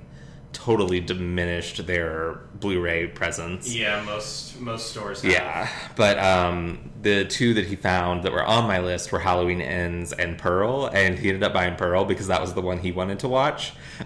totally 0.55 1.00
diminished 1.00 1.85
their 1.85 2.39
Blu-ray 2.59 3.07
presence. 3.07 3.74
Yeah, 3.75 4.01
most 4.03 4.59
most 4.59 4.89
stores. 4.89 5.21
Have. 5.21 5.31
Yeah, 5.31 5.69
but 5.95 6.17
um, 6.17 6.91
the 7.01 7.25
two 7.25 7.53
that 7.55 7.65
he 7.65 7.75
found 7.75 8.24
that 8.24 8.31
were 8.31 8.43
on 8.43 8.65
my 8.67 8.79
list 8.79 9.12
were 9.12 9.19
Halloween 9.19 9.62
Ends 9.62 10.13
and 10.13 10.38
Pearl, 10.38 10.88
and 10.88 11.19
he 11.19 11.27
ended 11.29 11.43
up 11.43 11.53
buying 11.53 11.75
Pearl 11.75 12.05
because 12.05 12.27
that 12.27 12.39
was 12.41 12.53
the 12.53 12.62
one 12.62 12.79
he 12.79 12.91
wanted 12.91 13.19
to 13.19 13.27
watch. 13.27 13.71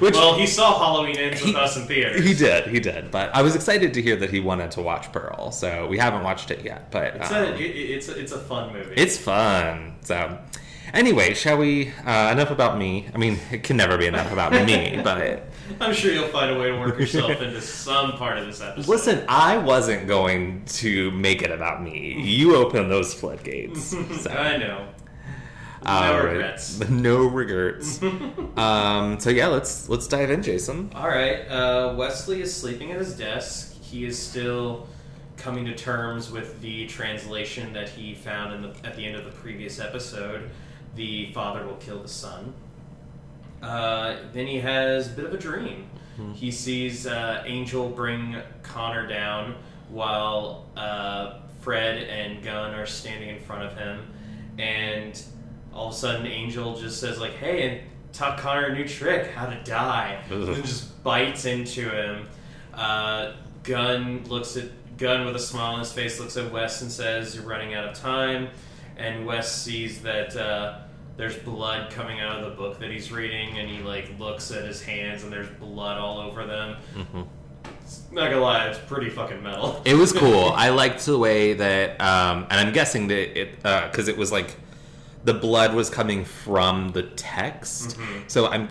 Which 0.00 0.14
Well, 0.14 0.34
he 0.34 0.46
saw 0.46 0.78
Halloween 0.78 1.16
ends 1.16 1.42
with 1.44 1.54
us 1.54 1.76
in 1.76 1.86
theaters. 1.86 2.24
he 2.24 2.34
did, 2.34 2.66
he 2.66 2.80
did. 2.80 3.10
But 3.10 3.34
I 3.34 3.42
was 3.42 3.54
excited 3.54 3.94
to 3.94 4.02
hear 4.02 4.16
that 4.16 4.30
he 4.30 4.40
wanted 4.40 4.70
to 4.72 4.82
watch 4.82 5.12
Pearl, 5.12 5.52
so 5.52 5.86
we 5.86 5.98
haven't 5.98 6.22
watched 6.22 6.50
it 6.50 6.64
yet. 6.64 6.90
But 6.90 7.16
It's 7.16 7.30
um, 7.30 7.44
a 7.44 7.46
it, 7.52 7.60
it's 7.60 8.08
a, 8.08 8.18
it's 8.18 8.32
a 8.32 8.38
fun 8.40 8.72
movie. 8.72 8.94
it's 8.96 9.18
fun. 9.18 9.96
So 10.02 10.38
anyway, 10.92 11.34
shall 11.34 11.58
we? 11.58 11.92
Uh, 12.04 12.30
enough 12.32 12.50
about 12.50 12.78
me. 12.78 13.08
I 13.14 13.18
mean, 13.18 13.38
it 13.50 13.62
can 13.62 13.76
never 13.76 13.96
be 13.98 14.06
enough 14.06 14.32
about 14.32 14.52
me, 14.52 15.00
but. 15.02 15.48
I'm 15.80 15.94
sure 15.94 16.12
you'll 16.12 16.28
find 16.28 16.54
a 16.54 16.58
way 16.58 16.70
to 16.70 16.78
work 16.78 16.98
yourself 16.98 17.40
into 17.40 17.60
some 17.60 18.12
part 18.12 18.38
of 18.38 18.46
this 18.46 18.60
episode. 18.60 18.90
Listen, 18.90 19.24
I 19.28 19.58
wasn't 19.58 20.06
going 20.06 20.64
to 20.66 21.10
make 21.12 21.42
it 21.42 21.50
about 21.50 21.82
me. 21.82 22.20
You 22.20 22.56
opened 22.56 22.90
those 22.90 23.14
floodgates. 23.14 23.94
So. 24.22 24.30
I 24.30 24.56
know. 24.58 24.88
No 25.84 25.90
All 25.90 26.12
right. 26.12 26.32
regrets. 26.32 26.80
No 26.90 27.26
regrets. 27.26 28.00
um, 28.56 29.18
so 29.18 29.30
yeah, 29.30 29.48
let's 29.48 29.88
let's 29.88 30.06
dive 30.06 30.30
in, 30.30 30.42
Jason. 30.42 30.90
All 30.94 31.08
right. 31.08 31.40
Uh, 31.48 31.94
Wesley 31.96 32.40
is 32.42 32.54
sleeping 32.54 32.92
at 32.92 32.98
his 32.98 33.16
desk. 33.16 33.74
He 33.80 34.04
is 34.04 34.16
still 34.18 34.86
coming 35.36 35.64
to 35.64 35.74
terms 35.74 36.30
with 36.30 36.60
the 36.60 36.86
translation 36.86 37.72
that 37.72 37.88
he 37.88 38.14
found 38.14 38.54
in 38.54 38.62
the, 38.62 38.86
at 38.86 38.94
the 38.94 39.04
end 39.04 39.16
of 39.16 39.24
the 39.24 39.30
previous 39.32 39.80
episode. 39.80 40.50
The 40.94 41.32
father 41.32 41.66
will 41.66 41.76
kill 41.76 42.00
the 42.02 42.08
son. 42.08 42.52
Uh, 43.62 44.16
then 44.32 44.46
he 44.46 44.58
has 44.60 45.06
a 45.06 45.10
bit 45.10 45.24
of 45.24 45.32
a 45.32 45.38
dream. 45.38 45.86
He 46.34 46.50
sees 46.50 47.06
uh, 47.06 47.42
Angel 47.46 47.88
bring 47.88 48.36
Connor 48.62 49.06
down 49.08 49.56
while 49.88 50.66
uh, 50.76 51.38
Fred 51.60 52.02
and 52.04 52.42
Gunn 52.44 52.74
are 52.74 52.86
standing 52.86 53.30
in 53.30 53.40
front 53.40 53.64
of 53.64 53.76
him, 53.76 54.06
and 54.58 55.20
all 55.72 55.88
of 55.88 55.94
a 55.94 55.96
sudden 55.96 56.26
Angel 56.26 56.78
just 56.78 57.00
says 57.00 57.18
like, 57.18 57.32
"Hey, 57.32 57.68
and 57.68 57.80
taught 58.12 58.38
Connor 58.38 58.66
a 58.66 58.74
new 58.74 58.86
trick, 58.86 59.32
how 59.32 59.46
to 59.46 59.60
die," 59.64 60.22
and 60.30 60.62
just 60.64 61.02
bites 61.02 61.44
into 61.46 61.88
him. 61.88 62.28
Uh, 62.74 63.32
Gunn 63.64 64.24
looks 64.28 64.56
at 64.56 64.68
Gunn 64.98 65.24
with 65.24 65.34
a 65.34 65.40
smile 65.40 65.72
on 65.74 65.78
his 65.80 65.92
face, 65.92 66.20
looks 66.20 66.36
at 66.36 66.52
Wes 66.52 66.82
and 66.82 66.92
says, 66.92 67.34
"You're 67.34 67.44
running 67.44 67.74
out 67.74 67.88
of 67.88 67.96
time." 67.96 68.48
And 68.98 69.24
Wes 69.26 69.50
sees 69.62 70.02
that 70.02 70.36
uh, 70.36 70.81
there's 71.16 71.36
blood 71.36 71.90
coming 71.90 72.20
out 72.20 72.38
of 72.42 72.44
the 72.50 72.56
book 72.56 72.78
that 72.80 72.90
he's 72.90 73.12
reading, 73.12 73.58
and 73.58 73.68
he 73.68 73.80
like 73.82 74.10
looks 74.18 74.50
at 74.50 74.64
his 74.64 74.82
hands, 74.82 75.22
and 75.24 75.32
there's 75.32 75.48
blood 75.60 75.98
all 75.98 76.18
over 76.18 76.44
them. 76.46 76.76
Mhm. 76.96 77.26
Not 78.10 78.30
gonna 78.30 78.40
lie, 78.42 78.66
it's 78.66 78.78
pretty 78.78 79.10
fucking 79.10 79.42
metal. 79.42 79.80
It 79.84 79.94
was 79.94 80.12
cool. 80.12 80.50
I 80.54 80.70
liked 80.70 81.04
the 81.06 81.18
way 81.18 81.54
that, 81.54 82.00
um, 82.00 82.46
and 82.50 82.60
I'm 82.66 82.72
guessing 82.72 83.08
that 83.08 83.38
it 83.40 83.56
because 83.62 84.08
it 84.08 84.16
was 84.16 84.32
like 84.32 84.56
the 85.24 85.34
blood 85.34 85.74
was 85.74 85.88
coming 85.90 86.24
from 86.24 86.90
the 86.92 87.02
text. 87.02 87.98
Mhm. 87.98 88.24
So 88.30 88.46
I'm, 88.48 88.68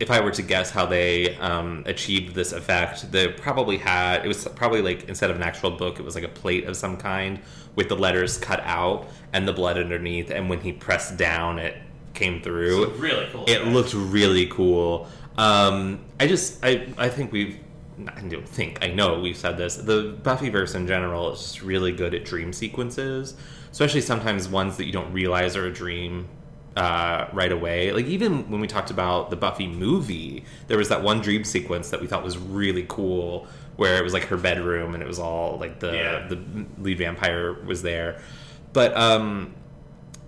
if 0.00 0.10
I 0.10 0.20
were 0.20 0.30
to 0.30 0.42
guess 0.42 0.70
how 0.70 0.86
they 0.86 1.36
um, 1.36 1.82
achieved 1.86 2.34
this 2.34 2.52
effect, 2.52 3.12
they 3.12 3.28
probably 3.28 3.76
had 3.76 4.24
it 4.24 4.28
was 4.28 4.48
probably 4.48 4.80
like 4.80 5.08
instead 5.08 5.30
of 5.30 5.36
an 5.36 5.42
actual 5.42 5.70
book, 5.70 6.00
it 6.00 6.02
was 6.02 6.14
like 6.14 6.24
a 6.24 6.28
plate 6.28 6.64
of 6.64 6.76
some 6.76 6.96
kind 6.96 7.38
with 7.76 7.88
the 7.88 7.96
letters 7.96 8.38
cut 8.38 8.60
out 8.64 9.08
and 9.34 9.46
the 9.46 9.52
blood 9.52 9.76
underneath. 9.76 10.30
And 10.30 10.48
when 10.48 10.60
he 10.60 10.72
pressed 10.72 11.18
down, 11.18 11.58
it 11.58 11.76
came 12.14 12.40
through. 12.40 12.84
It's 12.84 12.98
really 12.98 13.28
cool. 13.30 13.44
It 13.46 13.66
looked 13.66 13.92
really 13.92 14.46
cool. 14.46 15.06
Um, 15.36 16.00
I 16.18 16.26
just, 16.26 16.64
I, 16.64 16.88
I 16.96 17.08
think 17.08 17.30
we've, 17.30 17.58
I 18.08 18.22
don't 18.22 18.48
think, 18.48 18.78
I 18.82 18.88
know 18.88 19.20
we've 19.20 19.36
said 19.36 19.56
this. 19.56 19.76
The 19.76 20.16
Buffyverse 20.22 20.74
in 20.74 20.86
general 20.86 21.32
is 21.32 21.40
just 21.40 21.62
really 21.62 21.92
good 21.92 22.14
at 22.14 22.24
dream 22.24 22.52
sequences, 22.52 23.36
especially 23.70 24.00
sometimes 24.00 24.48
ones 24.48 24.78
that 24.78 24.86
you 24.86 24.92
don't 24.92 25.12
realize 25.12 25.56
are 25.56 25.66
a 25.66 25.72
dream 25.72 26.26
uh, 26.76 27.26
right 27.32 27.52
away. 27.52 27.92
Like 27.92 28.06
even 28.06 28.50
when 28.50 28.60
we 28.60 28.66
talked 28.66 28.90
about 28.90 29.30
the 29.30 29.36
Buffy 29.36 29.66
movie, 29.66 30.44
there 30.68 30.78
was 30.78 30.88
that 30.88 31.02
one 31.02 31.20
dream 31.20 31.44
sequence 31.44 31.90
that 31.90 32.00
we 32.00 32.06
thought 32.06 32.22
was 32.24 32.38
really 32.38 32.84
cool, 32.88 33.46
where 33.76 33.96
it 33.96 34.04
was 34.04 34.12
like 34.12 34.24
her 34.24 34.36
bedroom 34.36 34.94
and 34.94 35.02
it 35.02 35.06
was 35.06 35.18
all 35.18 35.58
like 35.58 35.80
the 35.80 35.92
Yeah. 35.92 36.26
the 36.28 36.38
lead 36.78 36.98
vampire 36.98 37.52
was 37.52 37.82
there. 37.82 38.20
But 38.72 38.96
um, 38.96 39.54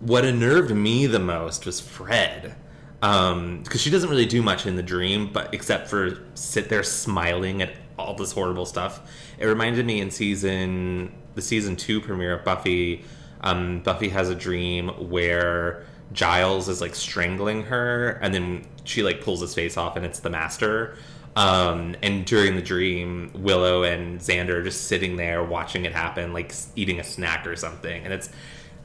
what 0.00 0.24
unnerved 0.24 0.74
me 0.74 1.06
the 1.06 1.20
most 1.20 1.64
was 1.66 1.80
Fred. 1.80 2.56
Because 3.00 3.80
she 3.80 3.90
doesn't 3.90 4.08
really 4.10 4.26
do 4.26 4.42
much 4.42 4.64
in 4.64 4.76
the 4.76 4.82
dream, 4.82 5.30
but 5.32 5.52
except 5.52 5.88
for 5.88 6.18
sit 6.34 6.68
there 6.68 6.84
smiling 6.84 7.60
at 7.60 7.72
all 7.98 8.14
this 8.14 8.30
horrible 8.32 8.64
stuff. 8.66 9.00
It 9.38 9.46
reminded 9.46 9.84
me 9.86 10.00
in 10.00 10.10
season 10.10 11.12
the 11.34 11.42
season 11.42 11.76
two 11.76 12.00
premiere 12.00 12.34
of 12.34 12.44
Buffy. 12.44 13.04
Um, 13.40 13.80
Buffy 13.80 14.08
has 14.10 14.28
a 14.30 14.34
dream 14.36 14.88
where 15.10 15.84
Giles 16.12 16.68
is 16.68 16.80
like 16.80 16.94
strangling 16.94 17.62
her, 17.64 18.18
and 18.22 18.34
then 18.34 18.66
she 18.84 19.02
like 19.02 19.22
pulls 19.22 19.40
his 19.40 19.54
face 19.54 19.76
off, 19.76 19.96
and 19.96 20.04
it's 20.04 20.20
the 20.20 20.30
Master. 20.30 20.96
Um, 21.34 21.96
and 22.02 22.26
during 22.26 22.56
the 22.56 22.62
dream, 22.62 23.30
Willow 23.34 23.84
and 23.84 24.20
Xander 24.20 24.50
are 24.50 24.62
just 24.62 24.86
sitting 24.88 25.16
there 25.16 25.42
watching 25.42 25.84
it 25.86 25.92
happen, 25.92 26.32
like 26.34 26.52
eating 26.76 27.00
a 27.00 27.04
snack 27.04 27.46
or 27.46 27.56
something. 27.56 28.04
And 28.04 28.12
it's 28.12 28.28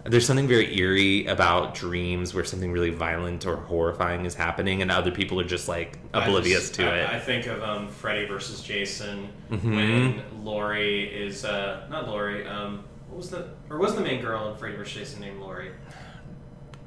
there's 0.05 0.25
something 0.25 0.47
very 0.47 0.77
eerie 0.79 1.25
about 1.25 1.75
dreams 1.75 2.33
where 2.33 2.45
something 2.45 2.71
really 2.71 2.91
violent 2.91 3.45
or 3.45 3.57
horrifying 3.57 4.25
is 4.25 4.33
happening, 4.33 4.81
and 4.81 4.89
other 4.89 5.11
people 5.11 5.37
are 5.41 5.43
just 5.43 5.67
like 5.67 5.97
oblivious 6.13 6.61
just- 6.69 6.75
to 6.75 6.85
I, 6.89 6.97
it. 6.99 7.09
I 7.09 7.19
think 7.19 7.47
of 7.47 7.61
um, 7.61 7.89
Freddy 7.89 8.25
versus 8.25 8.61
Jason 8.61 9.27
Mhm. 9.51 9.75
when 9.75 10.45
Lori 10.45 11.03
is 11.03 11.43
uh, 11.43 11.85
not 11.89 12.07
Lori. 12.07 12.47
Um, 12.47 12.85
what 13.09 13.17
was 13.17 13.29
the 13.29 13.49
or 13.69 13.77
was 13.77 13.95
the 13.95 14.01
main 14.01 14.21
girl 14.21 14.49
in 14.51 14.57
Freddy 14.57 14.77
versus 14.77 14.93
Jason 14.93 15.19
named 15.19 15.41
Lori? 15.41 15.71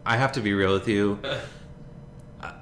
I 0.06 0.16
have 0.16 0.32
to 0.32 0.40
be 0.40 0.52
real 0.52 0.72
with 0.72 0.88
you. 0.88 1.18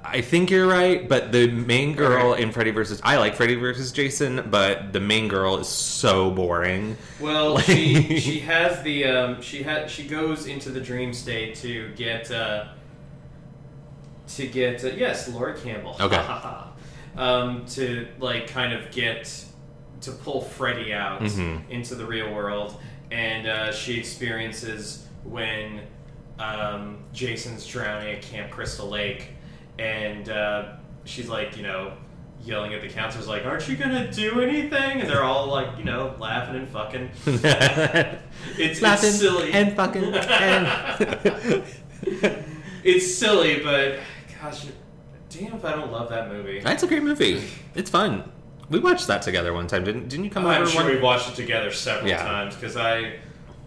I- 0.03 0.21
think 0.21 0.49
you're 0.49 0.67
right, 0.67 1.07
but 1.07 1.31
the 1.31 1.49
main 1.49 1.93
girl 1.95 2.33
Okay. 2.33 2.41
in 2.43 2.51
Freddy 2.51 2.71
versus 2.71 2.99
I 3.03 3.17
like 3.17 3.35
Freddy 3.35 3.55
versus 3.55 3.91
Jason, 3.91 4.47
but 4.49 4.91
the 4.91 4.99
main 4.99 5.27
girl 5.29 5.57
is 5.57 5.67
so 5.69 6.31
boring. 6.31 6.97
Well, 7.19 7.53
Like- 7.55 7.63
she 7.65 8.19
she 8.19 8.39
has 8.41 8.81
the 8.81 9.05
um, 9.05 9.41
she 9.41 9.63
had 9.63 9.89
she 9.89 10.03
goes 10.07 10.47
into 10.47 10.69
the 10.71 10.81
dream 10.81 11.13
state 11.13 11.55
to 11.55 11.89
get 11.95 12.29
uh, 12.31 12.65
to 14.35 14.47
get 14.47 14.83
uh, 14.83 14.87
yes 14.89 15.27
Lori 15.29 15.57
Campbell 15.59 15.95
Okay. 15.99 16.21
um, 17.17 17.65
to 17.67 18.07
like 18.19 18.47
kind 18.47 18.73
of 18.73 18.91
get 18.91 19.33
to 20.01 20.11
pull 20.11 20.41
Freddy 20.41 20.93
out 20.93 21.21
Mhm. 21.21 21.69
into 21.69 21.95
the 21.95 22.05
real 22.05 22.33
world, 22.33 22.79
and 23.11 23.47
uh, 23.47 23.71
she 23.71 23.97
experiences 23.97 25.05
when 25.23 25.81
um, 26.39 26.97
Jason's 27.13 27.65
drowning 27.67 28.15
at 28.15 28.21
Camp 28.21 28.49
Crystal 28.51 28.87
Lake, 28.89 29.29
and 29.77 30.27
uh, 30.29 30.73
she's 31.05 31.29
like 31.29 31.55
you 31.57 31.63
know 31.63 31.93
yelling 32.41 32.73
at 32.73 32.81
the 32.81 32.87
counselors 32.89 33.27
like, 33.27 33.45
"Aren't 33.45 33.67
you 33.67 33.75
gonna 33.75 34.11
do 34.11 34.39
anything?" 34.41 35.01
And 35.01 35.09
they're 35.09 35.23
all 35.23 35.47
like, 35.47 35.77
you 35.77 35.83
know, 35.83 36.15
laughing 36.19 36.55
and 36.55 36.67
fucking. 36.69 37.09
It's, 38.57 38.81
Laughing 38.81 39.09
it's 39.09 39.19
silly 39.19 39.51
and 39.51 39.75
fucking 39.75 40.13
and- 40.13 41.63
it's 42.83 43.15
silly, 43.15 43.59
but 43.63 43.99
gosh, 44.41 44.65
damn 45.29 45.53
if 45.55 45.65
I 45.65 45.73
don't 45.73 45.91
love 45.91 46.09
that 46.09 46.29
movie. 46.29 46.59
That's 46.61 46.83
a 46.83 46.87
great 46.87 47.03
movie. 47.03 47.43
It's 47.75 47.89
fun. 47.89 48.31
We 48.69 48.79
watched 48.79 49.07
that 49.07 49.21
together 49.23 49.51
one 49.53 49.67
time, 49.67 49.83
didn't? 49.83 50.07
Didn't 50.09 50.25
you 50.25 50.31
come 50.31 50.45
I'm 50.45 50.61
over 50.61 50.69
sure 50.71 50.83
one? 50.83 50.91
we've 50.93 51.01
watched 51.01 51.29
it 51.29 51.35
together 51.35 51.71
several 51.71 52.07
Yeah. 52.09 52.23
times 52.23 52.55
because 52.55 52.77
I. 52.77 53.15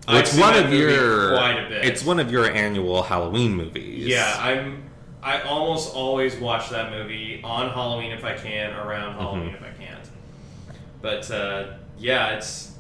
Well, 0.09 0.16
I've 0.16 0.23
it's 0.23 0.32
seen 0.32 0.40
one 0.40 0.54
that 0.54 0.66
of 0.66 0.73
your. 0.73 1.37
quite 1.37 1.59
a 1.64 1.68
bit. 1.68 1.85
It's 1.85 2.04
one 2.04 2.18
of 2.18 2.30
your 2.30 2.50
annual 2.50 3.02
Halloween 3.02 3.54
movies. 3.54 4.06
Yeah, 4.06 4.37
I'm. 4.38 4.85
I 5.23 5.42
almost 5.42 5.94
always 5.94 6.35
watch 6.37 6.71
that 6.71 6.90
movie 6.90 7.40
on 7.44 7.71
Halloween 7.71 8.11
if 8.11 8.25
I 8.25 8.35
can, 8.35 8.73
around 8.73 9.14
Halloween 9.14 9.50
Mm-hmm. 9.54 9.64
if 9.64 9.80
I 9.80 9.85
can't. 9.85 10.11
But 11.00 11.30
uh, 11.30 11.75
yeah, 11.99 12.30
it's 12.37 12.73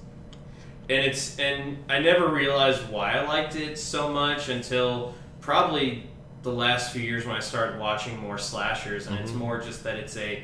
and 0.90 1.04
it's 1.04 1.38
and 1.38 1.78
I 1.88 2.00
never 2.00 2.26
realized 2.28 2.88
why 2.90 3.12
I 3.12 3.24
liked 3.26 3.54
it 3.54 3.78
so 3.78 4.08
much 4.12 4.48
until 4.48 5.14
probably 5.40 6.08
the 6.42 6.50
last 6.52 6.92
few 6.92 7.02
years 7.02 7.24
when 7.24 7.36
I 7.36 7.40
started 7.40 7.78
watching 7.78 8.18
more 8.18 8.38
slashers, 8.38 9.06
and 9.06 9.16
it's 9.20 9.30
Mhm. 9.30 9.36
more 9.36 9.60
just 9.60 9.84
that 9.84 9.94
it's 9.96 10.16
a 10.16 10.42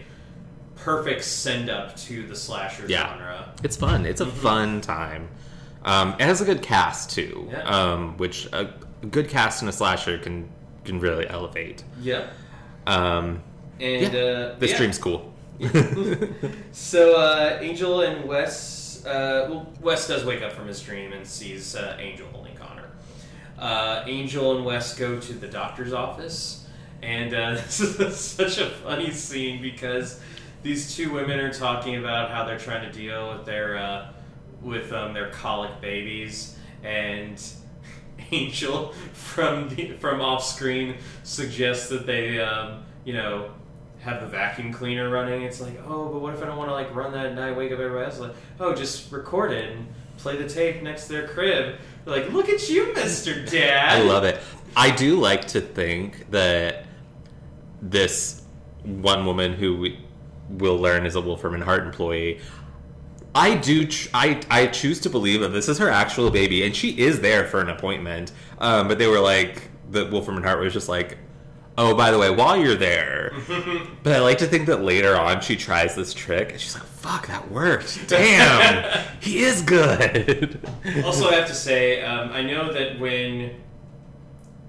perfect 0.77 1.25
send 1.25 1.69
up 1.69 1.97
to 1.97 2.25
the 2.29 2.37
slasher 2.37 2.85
Yeah. 2.87 3.09
genre. 3.09 3.53
It's 3.65 3.77
fun. 3.77 4.07
It's 4.07 4.21
a 4.21 4.27
Mhm. 4.27 4.31
fun 4.31 4.81
time. 4.81 5.29
Um, 5.89 6.11
it 6.19 6.27
has 6.27 6.41
a 6.43 6.45
good 6.45 6.61
cast 6.61 7.11
too, 7.11 7.49
Yeah. 7.51 7.63
um, 7.63 8.17
which 8.19 8.47
a, 8.53 8.75
good 9.11 9.29
cast 9.29 9.63
in 9.63 9.69
a 9.69 9.73
slasher 9.73 10.19
can 10.19 10.49
can 10.85 11.01
really 11.01 11.27
elevate. 11.29 11.83
Yep. 12.03 12.31
Um, 12.87 13.43
And 13.81 14.13
Yeah. 14.13 14.21
uh, 14.21 14.59
this 14.59 14.73
yeah. 14.73 14.77
dream's 14.79 14.99
cool. 14.99 15.33
So 16.73 17.17
uh, 17.17 17.59
Angel 17.61 18.03
and 18.03 18.25
Wes, 18.29 19.05
uh, 19.07 19.47
well, 19.51 19.73
Wes 19.81 20.07
does 20.09 20.25
wake 20.25 20.43
up 20.43 20.53
from 20.53 20.67
his 20.69 20.81
dream 20.81 21.13
and 21.13 21.27
sees 21.27 21.75
uh, 21.77 21.97
Angel 22.01 22.27
holding 22.33 22.55
Connor. 22.57 22.89
Uh, 23.59 24.03
Angel 24.07 24.57
and 24.57 24.65
Wes 24.65 24.95
go 24.95 25.19
to 25.19 25.33
the 25.33 25.49
doctor's 25.49 25.93
office, 25.93 26.67
and 27.03 27.35
uh, 27.35 27.51
this 27.67 27.81
is 27.81 28.17
such 28.19 28.59
a 28.59 28.67
funny 28.71 29.11
scene 29.11 29.61
because 29.63 30.21
these 30.63 30.95
two 30.97 31.11
women 31.13 31.39
are 31.41 31.53
talking 31.53 31.97
about 31.97 32.31
how 32.31 32.45
they're 32.45 32.59
trying 32.59 32.91
to 32.91 32.93
deal 32.97 33.31
with 33.37 33.45
their 33.47 33.77
uh, 33.77 34.07
with 34.63 34.93
um, 34.93 35.15
their 35.15 35.31
colic 35.31 35.81
babies, 35.81 36.57
and 36.83 37.43
Angel 38.31 38.93
from 39.13 39.69
the, 39.71 39.93
from 39.93 40.21
off 40.21 40.45
screen 40.45 40.97
suggests 41.23 41.89
that 41.89 42.07
they, 42.07 42.41
um, 42.41 42.85
you 43.05 43.13
know, 43.13 43.51
have 44.01 44.21
the 44.21 44.27
vacuum 44.27 44.73
cleaner 44.73 45.09
running. 45.09 45.43
It's 45.43 45.61
like, 45.61 45.81
oh, 45.87 46.09
but 46.09 46.21
what 46.21 46.35
if 46.35 46.43
I 46.43 46.47
don't 46.47 46.57
want 46.57 46.69
to 46.69 46.75
like 46.75 46.95
run 46.95 47.13
that 47.13 47.27
at 47.27 47.35
night, 47.35 47.57
wake 47.57 47.73
up 47.73 47.79
everybody 47.79 48.07
else? 48.07 48.19
Like, 48.19 48.35
oh, 48.61 48.75
just 48.75 49.11
record 49.13 49.53
it 49.53 49.73
and 49.73 49.89
play 50.19 50.37
the 50.37 50.49
tape 50.49 50.83
next 50.83 51.07
to 51.07 51.13
their 51.15 51.29
crib. 51.29 51.77
They're 52.05 52.15
like, 52.23 52.33
look 52.33 52.49
at 52.49 52.69
you, 52.69 52.93
Mister 52.95 53.45
Dad. 53.45 54.01
I 54.01 54.03
love 54.03 54.25
it. 54.25 54.41
I 54.77 54.91
do 54.91 55.17
like 55.17 55.47
to 55.49 55.61
think 55.61 56.31
that 56.31 56.87
this 57.81 58.43
one 58.83 59.27
woman 59.27 59.53
who 59.55 59.77
we 59.77 60.01
will 60.49 60.77
learn 60.77 61.07
is 61.07 61.15
a 61.15 61.21
Wolfram 61.21 61.55
and 61.55 61.63
Hart 61.63 61.85
employee. 61.85 62.41
I 63.39 63.55
do. 63.57 63.87
Ch- 63.87 64.09
I 64.13 64.41
I 64.51 64.67
choose 64.67 65.01
to 65.01 65.11
believe 65.11 65.41
that 65.41 65.51
this 65.51 65.69
is 65.69 65.79
her 65.79 65.89
actual 65.91 66.31
baby, 66.31 66.65
and 66.65 66.75
she 66.75 66.91
is 66.99 67.21
there 67.21 67.47
for 67.47 67.61
an 67.61 67.69
appointment. 67.69 68.33
Um, 68.59 68.89
but 68.89 68.99
they 68.99 69.07
were 69.07 69.21
like, 69.21 69.63
the 69.91 70.07
Wolfram 70.07 70.37
and 70.37 70.45
Hart 70.45 70.61
was 70.61 70.73
just 70.73 70.89
like, 70.89 71.19
oh, 71.77 71.95
by 71.95 72.11
the 72.11 72.19
way, 72.19 72.31
while 72.31 72.57
you're 72.57 72.75
there. 72.75 73.33
But 74.03 74.13
I 74.17 74.21
like 74.21 74.39
to 74.39 74.47
think 74.47 74.67
that 74.67 74.83
later 74.83 75.15
on 75.17 75.41
she 75.41 75.55
tries 75.57 75.95
this 75.95 76.15
trick, 76.15 76.53
and 76.53 76.61
she's 76.61 76.75
like, 76.75 76.85
fuck, 76.85 77.27
that 77.29 77.51
worked. 77.51 78.09
Damn, 78.09 79.05
he 79.21 79.39
is 79.41 79.61
good. 79.63 80.59
also, 81.05 81.29
I 81.29 81.35
have 81.35 81.49
to 81.49 81.55
say, 81.55 82.03
um, 82.03 82.31
I 82.33 82.43
know 82.43 82.73
that 82.73 82.99
when, 82.99 83.55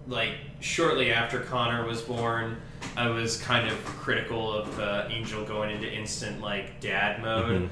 like, 0.07 0.33
shortly 0.59 1.11
after 1.11 1.39
Connor 1.39 1.85
was 1.85 2.01
born, 2.01 2.57
I 2.97 3.07
was 3.09 3.37
kind 3.41 3.67
of 3.69 3.83
critical 3.85 4.51
of 4.53 4.79
uh, 4.79 5.07
Angel 5.09 5.43
going 5.45 5.71
into 5.71 5.89
instant 5.91 6.41
like 6.41 6.79
dad 6.81 7.21
mode. 7.21 7.63
Mhm. 7.63 7.69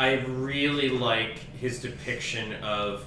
I 0.00 0.14
really 0.26 0.88
like 0.88 1.38
his 1.60 1.78
depiction 1.80 2.54
of 2.62 3.04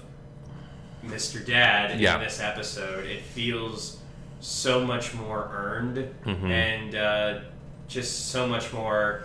Mr. 1.03 1.43
Dad 1.43 2.00
Yeah. 2.00 2.15
in 2.17 2.21
this 2.23 2.39
episode. 2.39 3.05
It 3.07 3.21
feels 3.23 3.97
so 4.41 4.85
much 4.85 5.15
more 5.15 5.50
earned 5.51 6.07
Mhm. 6.23 6.50
and 6.51 6.95
uh, 6.95 7.39
just 7.88 8.29
so 8.29 8.45
much 8.47 8.71
more 8.71 9.23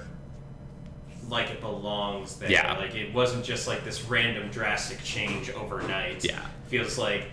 like 1.28 1.50
it 1.50 1.60
belongs 1.60 2.37
there. 2.38 2.50
Yeah. 2.50 2.72
Like 2.78 2.94
it 2.94 3.12
wasn't 3.12 3.44
just 3.44 3.68
like 3.68 3.84
this 3.84 4.02
random 4.04 4.48
drastic 4.50 5.04
change 5.04 5.50
overnight. 5.50 6.25
Yeah. 6.25 6.40
Feels 6.68 6.96
like, 6.96 7.25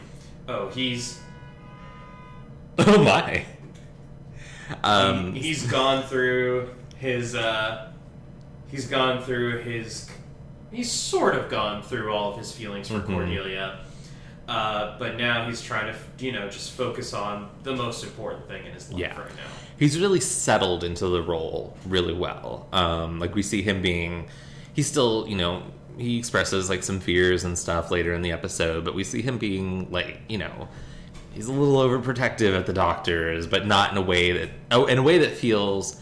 oh, 0.50 0.68
he's 0.70 1.18
Oh 2.77 3.01
my. 3.01 3.46
Um, 4.84 5.34
he, 5.34 5.44
he's 5.44 5.65
gone 5.65 6.04
through 6.04 6.72
his 6.98 7.36
uh 7.36 7.92
he's 8.70 8.88
gone 8.88 9.22
through 9.24 9.60
his 9.62 10.10
he's 10.75 10.91
sort 10.91 11.36
of 11.36 11.50
gone 11.50 11.82
through 11.82 12.12
all 12.13 12.32
of 12.34 12.38
his 12.38 12.51
feelings 12.51 12.88
for 12.89 12.96
Mhm. 13.00 13.05
Cordelia. 13.08 13.79
Uh, 14.48 14.98
but 15.00 15.17
now 15.17 15.48
he's 15.48 15.62
trying 15.62 15.91
to, 15.91 16.24
you 16.24 16.32
know, 16.32 16.48
just 16.50 16.72
focus 16.74 17.13
on 17.13 17.50
the 17.63 17.74
most 17.75 18.03
important 18.03 18.48
thing 18.48 18.65
in 18.65 18.74
his 18.74 18.91
life 18.91 19.00
Yeah. 19.00 19.17
right 19.20 19.36
now. 19.36 19.44
he's 19.77 20.00
really 20.00 20.22
settled 20.22 20.86
into 20.86 21.05
the 21.08 21.22
role 21.22 21.75
really 21.86 22.13
well. 22.13 22.67
Um, 22.72 23.20
like 23.20 23.36
we 23.36 23.41
see 23.41 23.62
him 23.62 23.82
being, 23.82 24.27
he's 24.74 24.88
still, 24.88 25.25
you 25.27 25.36
know, 25.36 25.63
he 25.98 26.17
expresses 26.17 26.70
like 26.70 26.82
some 26.84 27.00
fears 27.01 27.44
and 27.44 27.58
stuff 27.60 27.91
later 27.91 28.13
in 28.13 28.22
the 28.22 28.32
episode, 28.32 28.86
but 28.86 28.94
we 28.96 29.03
see 29.03 29.22
him 29.22 29.38
being 29.38 29.88
like, 29.91 30.20
you 30.29 30.38
know, 30.38 30.70
he's 31.34 31.48
a 31.48 31.51
little 31.51 31.75
overprotective 31.77 32.58
at 32.58 32.65
the 32.67 32.72
doctors, 32.74 33.48
but 33.48 33.65
not 33.67 33.91
in 33.91 33.98
a 33.98 34.01
way 34.01 34.32
that, 34.32 34.50
oh, 34.72 34.86
in 34.86 34.98
a 34.98 35.03
way 35.03 35.17
that 35.17 35.32
feels 35.34 35.98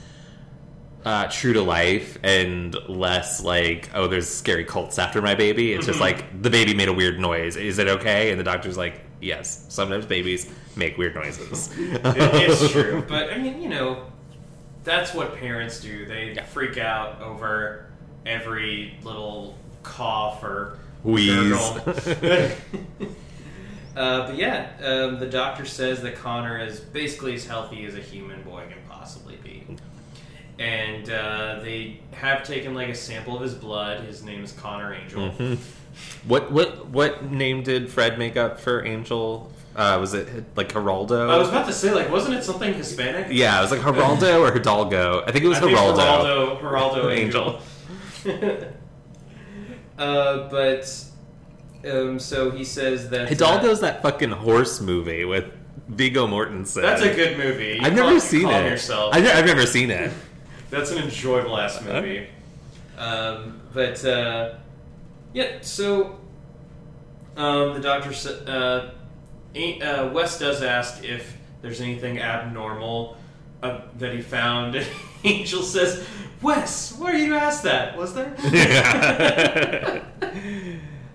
uh, 1.05 1.27
true 1.29 1.53
to 1.53 1.62
life 1.62 2.17
and 2.24 2.75
less 2.88 3.43
like, 3.43 3.89
oh, 3.93 4.07
there's 4.07 4.29
scary 4.29 4.63
cults 4.63 4.98
after 5.00 5.22
my 5.22 5.36
baby. 5.36 5.74
It's 5.74 5.86
just 5.86 6.00
Mhm. 6.00 6.01
like 6.01 6.41
the 6.41 6.50
baby 6.50 6.74
made 6.74 6.88
a 6.88 6.93
weird 6.93 7.19
noise. 7.19 7.55
Is 7.57 7.79
it 7.79 7.88
okay? 7.88 8.31
And 8.31 8.39
the 8.39 8.43
doctor's 8.43 8.77
like, 8.77 9.01
yes. 9.22 9.65
Sometimes 9.69 10.05
babies 10.05 10.50
make 10.75 10.98
weird 10.98 11.15
noises. 11.15 11.69
It's 11.77 12.72
true, 12.74 13.03
but 13.07 13.31
I 13.33 13.38
mean, 13.38 13.62
you 13.62 13.69
know, 13.69 14.05
that's 14.83 15.13
what 15.13 15.36
parents 15.38 15.79
do. 15.81 16.05
They 16.05 16.33
Yeah. 16.36 16.43
freak 16.45 16.77
out 16.77 17.22
over 17.22 17.86
every 18.25 18.98
little 19.03 19.57
cough 19.83 20.43
or 20.43 20.77
Wheeze. 21.03 21.51
uh, 23.95 24.27
but 24.27 24.36
yeah, 24.38 24.69
um, 24.83 25.19
the 25.19 25.27
doctor 25.29 25.65
says 25.65 26.01
that 26.01 26.15
Connor 26.15 26.63
is 26.65 26.79
basically 26.79 27.36
as 27.36 27.45
healthy 27.45 27.86
as 27.86 27.95
a 27.95 28.00
human 28.00 28.41
boy 28.43 28.63
can 28.69 28.77
possibly 28.89 29.38
be. 29.43 29.65
And 30.60 31.10
uh, 31.10 31.60
they 31.63 32.00
have 32.12 32.43
taken 32.43 32.74
like 32.74 32.89
a 32.89 32.95
sample 32.95 33.36
of 33.36 33.41
his 33.41 33.55
blood. 33.55 34.03
His 34.05 34.24
name 34.24 34.43
is 34.43 34.51
Connor 34.51 34.93
Angel. 34.93 35.31
Mhm. 35.31 35.57
What 36.27 36.51
what 36.51 36.88
what 36.88 37.31
name 37.31 37.63
did 37.63 37.91
Fred 37.91 38.17
make 38.19 38.38
up 38.38 38.60
for 38.60 38.86
Angel? 38.86 39.51
Uh, 39.75 39.98
was 40.00 40.13
it 40.13 40.27
like 40.55 40.72
Geraldo? 40.72 41.29
I 41.31 41.38
was 41.38 41.50
about 41.50 41.65
to 41.65 41.74
say, 41.74 41.91
like, 41.91 42.12
wasn't 42.12 42.36
it 42.36 42.43
something 42.43 42.74
Hispanic? 42.75 43.27
yeah, 43.31 43.57
it 43.57 43.62
was 43.63 43.72
like 43.72 43.81
Geraldo 43.81 44.41
or 44.48 44.51
Hidalgo. 44.53 45.24
I 45.25 45.31
think 45.31 45.43
it 45.43 45.48
was 45.48 45.57
I 45.57 45.62
think 45.62 45.77
Geraldo. 45.77 46.60
Geraldo, 46.60 46.62
Geraldo 46.62 47.17
Angel. 47.17 47.60
uh, 49.98 50.50
but 50.50 51.05
um, 51.89 52.19
so 52.19 52.51
he 52.51 52.63
says 52.63 53.10
that 53.10 53.22
uh, 53.27 53.29
Hidalgo's 53.29 53.79
that 53.81 54.01
fucking 54.01 54.31
horse 54.31 54.79
movie 54.81 55.25
with 55.25 55.45
Viggo 55.88 56.27
Mortensen. 56.27 56.81
that's 56.81 57.01
a 57.01 57.13
good 57.13 57.38
movie. 57.38 57.77
You 57.79 57.81
I've 57.81 57.93
never 57.95 58.19
seen 58.19 58.48
it. 58.48 58.69
Yourself. 58.69 59.13
I've, 59.15 59.25
I've 59.25 59.45
never 59.45 59.65
seen 59.65 59.89
it. 59.91 60.12
That's 60.73 60.89
an 60.89 60.97
enjoyable 60.97 61.55
ass 61.55 61.79
movie. 61.83 62.27
Um, 62.97 63.61
but 63.75 64.03
uh, 64.03 64.55
yeah, 65.31 65.59
so 65.61 66.19
um, 67.38 67.75
the 67.75 67.79
doctor 67.79 68.12
said 68.12 68.49
uh, 68.49 68.89
uh, 69.55 70.09
Wes 70.12 70.39
does 70.39 70.63
ask 70.63 71.03
if 71.03 71.38
there's 71.62 71.79
anything 71.79 72.17
abnormal 72.17 73.17
uh, 73.62 73.81
that 73.99 74.15
he 74.15 74.21
found. 74.23 74.83
Angel 75.23 75.62
says, 75.62 76.07
"Wes, 76.41 76.97
why 76.97 77.12
are 77.12 77.17
you 77.17 77.36
ask 77.36 77.62
that? 77.62 77.95
Was 77.95 78.15
there?" 78.15 78.33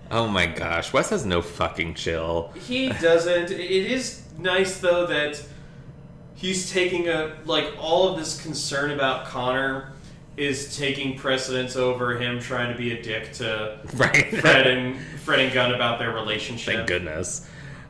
oh 0.09 0.29
my 0.29 0.45
gosh, 0.45 0.93
Wes 0.93 1.09
has 1.09 1.25
no 1.25 1.41
fucking 1.41 1.95
chill. 1.95 2.53
He 2.65 2.87
doesn't. 2.93 3.51
It 3.51 3.91
is 3.91 4.23
nice 4.37 4.79
though 4.79 5.05
that 5.07 5.43
he's 6.39 6.71
taking 6.71 7.07
a 7.09 7.35
like 7.45 7.73
all 7.79 8.07
of 8.07 8.17
this 8.17 8.41
concern 8.41 8.91
about 8.91 9.25
Connor 9.25 9.91
is 10.37 10.77
taking 10.77 11.17
precedence 11.17 11.75
over 11.75 12.17
him 12.17 12.39
trying 12.39 12.71
to 12.71 12.77
be 12.77 12.91
a 12.97 13.01
dick 13.01 13.33
to 13.33 13.77
Right. 13.95 14.33
Fred 14.39 14.67
and 14.67 14.97
Fred 15.23 15.39
and 15.39 15.53
Gunn 15.53 15.73
about 15.73 15.99
their 15.99 16.11
relationship. 16.13 16.75
Thank 16.75 16.87
goodness. 16.87 17.47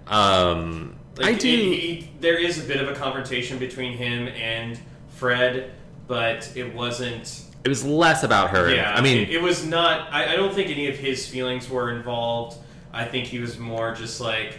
Um, 0.07 0.95
Like, 1.17 1.27
I 1.27 1.33
do. 1.33 1.47
he- 1.47 1.75
he- 1.79 2.09
there 2.19 2.37
is 2.37 2.63
a 2.63 2.67
bit 2.67 2.81
of 2.81 2.87
a 2.89 2.93
confrontation 2.95 3.59
between 3.59 3.95
him 3.97 4.27
and 4.29 4.79
Fred, 5.15 5.71
but 6.07 6.49
it 6.55 6.73
wasn't. 6.73 7.41
it 7.63 7.69
was 7.69 7.83
less 7.85 8.23
about 8.23 8.49
her. 8.51 8.73
Yeah, 8.73 8.93
I 8.95 9.01
mean, 9.01 9.17
it, 9.19 9.29
it 9.31 9.41
was 9.41 9.63
not. 9.65 10.11
I, 10.11 10.33
I 10.33 10.35
don't 10.35 10.53
think 10.53 10.69
any 10.69 10.87
of 10.87 10.95
his 10.97 11.27
feelings 11.27 11.69
were 11.69 11.91
involved. 11.91 12.57
I 12.91 13.05
think 13.05 13.27
he 13.27 13.37
was 13.39 13.59
more 13.59 13.93
just 13.93 14.19
like, 14.19 14.57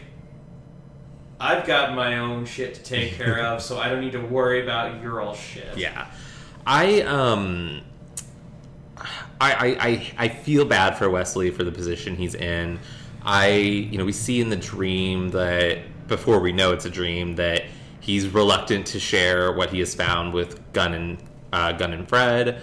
I've 1.40 1.66
got 1.66 1.94
my 1.94 2.18
own 2.18 2.44
shit 2.44 2.74
to 2.74 2.82
take 2.82 3.14
care 3.14 3.38
of, 3.46 3.62
so 3.62 3.78
I 3.78 3.88
don't 3.88 4.00
need 4.00 4.12
to 4.12 4.20
worry 4.20 4.62
about 4.62 5.02
your 5.02 5.20
all 5.20 5.34
shit. 5.34 5.76
Yeah, 5.76 6.06
I 6.66 7.00
um, 7.02 7.80
I, 9.40 9.52
I 9.52 9.66
I 9.88 10.12
I 10.18 10.28
feel 10.28 10.64
bad 10.64 10.98
for 10.98 11.08
Wesley 11.08 11.50
for 11.50 11.64
the 11.64 11.72
position 11.72 12.16
he's 12.16 12.34
in. 12.34 12.78
I 13.24 13.48
you 13.48 13.98
know 13.98 14.04
we 14.04 14.12
see 14.12 14.40
in 14.40 14.50
the 14.50 14.56
dream 14.56 15.30
that 15.30 15.78
before 16.08 16.40
we 16.40 16.52
know 16.52 16.72
it's 16.72 16.84
a 16.84 16.90
dream 16.90 17.36
that 17.36 17.64
he's 18.00 18.28
reluctant 18.28 18.86
to 18.88 19.00
share 19.00 19.52
what 19.52 19.70
he 19.70 19.78
has 19.78 19.94
found 19.94 20.34
with 20.34 20.72
Gunn 20.72 20.94
and 20.94 21.18
uh, 21.52 21.72
Gunn 21.72 21.92
and 21.92 22.08
Fred, 22.08 22.60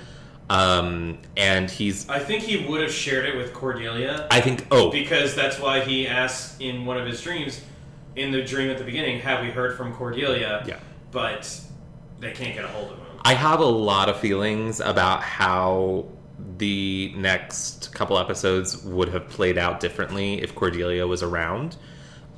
um, 0.50 1.18
and 1.36 1.70
he's 1.70 2.08
I 2.10 2.20
think 2.20 2.44
he 2.44 2.66
would 2.68 2.82
have 2.82 2.92
shared 2.92 3.26
it 3.26 3.36
with 3.36 3.54
Cordelia 3.54 4.28
I 4.30 4.42
think 4.42 4.68
oh 4.72 4.92
because 4.92 5.36
that's 5.36 5.60
why 5.60 5.82
he 5.82 6.08
asks 6.08 6.58
in 6.60 6.86
one 6.86 6.98
of 6.98 7.08
his 7.08 7.22
dreams, 7.22 7.62
in 8.18 8.32
the 8.32 8.42
dream 8.44 8.70
at 8.70 8.78
the 8.78 8.84
beginning, 8.84 9.20
"Have 9.22 9.42
we 9.44 9.52
heard 9.52 9.78
from 9.78 9.94
Cordelia?" 9.94 10.64
Yeah. 10.68 10.80
but 11.12 11.62
they 12.20 12.32
can't 12.32 12.54
get 12.54 12.66
a 12.66 12.68
hold 12.68 12.92
of 12.92 12.98
him. 12.98 13.06
I 13.24 13.34
have 13.34 13.60
a 13.60 13.66
lot 13.66 14.10
of 14.10 14.18
feelings 14.20 14.80
about 14.80 15.22
how 15.24 16.06
the 16.58 17.14
next 17.16 17.94
couple 17.94 18.18
episodes 18.18 18.84
would 18.84 19.10
have 19.10 19.28
played 19.30 19.58
out 19.58 19.80
differently 19.80 20.42
if 20.42 20.54
Cordelia 20.56 21.06
was 21.08 21.24
around. 21.24 21.76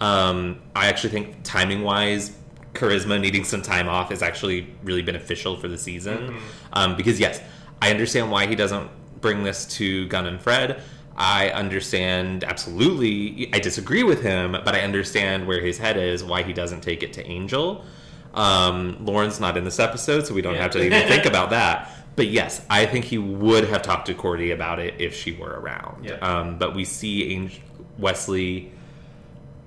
Um, 0.01 0.61
I 0.75 0.87
actually 0.87 1.09
think 1.11 1.37
timing 1.43 1.81
wise, 1.83 2.31
Charisma 2.73 3.19
needing 3.19 3.43
some 3.43 3.61
time 3.61 3.89
off 3.89 4.11
is 4.11 4.21
actually 4.21 4.73
really 4.83 5.01
beneficial 5.01 5.57
for 5.57 5.67
the 5.67 5.77
season. 5.77 6.37
Um, 6.73 6.95
because, 6.95 7.19
yes, 7.19 7.41
I 7.81 7.89
understand 7.91 8.31
why 8.31 8.45
he 8.47 8.55
doesn't 8.55 8.89
bring 9.21 9.43
this 9.43 9.65
to 9.77 10.07
Gunn 10.07 10.25
and 10.27 10.41
Fred. 10.41 10.81
I 11.19 11.49
understand 11.49 12.43
absolutely. 12.45 13.49
I 13.53 13.59
disagree 13.59 14.03
with 14.03 14.21
him, 14.21 14.53
but 14.53 14.73
I 14.73 14.79
understand 14.81 15.45
where 15.47 15.59
his 15.59 15.77
head 15.77 15.97
is, 15.97 16.23
why 16.23 16.43
he 16.43 16.53
doesn't 16.53 16.81
take 16.81 17.03
it 17.03 17.11
to 17.13 17.27
Angel. 17.27 17.83
Um, 18.33 19.03
Lorne's 19.05 19.39
not 19.39 19.57
in 19.57 19.65
this 19.65 19.79
episode, 19.79 20.25
so 20.25 20.33
we 20.33 20.41
don't 20.41 20.53
Yeah. 20.55 20.61
have 20.61 20.71
to 20.71 20.83
even 20.83 21.07
think 21.09 21.25
about 21.25 21.49
that. 21.49 21.91
But 22.15 22.27
yes, 22.27 22.65
I 22.69 22.85
think 22.85 23.05
he 23.05 23.17
would 23.17 23.65
have 23.69 23.81
talked 23.81 24.07
to 24.07 24.13
Cordy 24.13 24.51
about 24.51 24.79
it 24.79 24.93
if 24.99 25.13
she 25.15 25.31
were 25.33 25.59
around. 25.59 26.05
Yeah. 26.05 26.13
Um, 26.15 26.57
but 26.57 26.73
we 26.75 26.85
see 26.85 27.33
Angel, 27.33 27.59
Wesley 27.97 28.71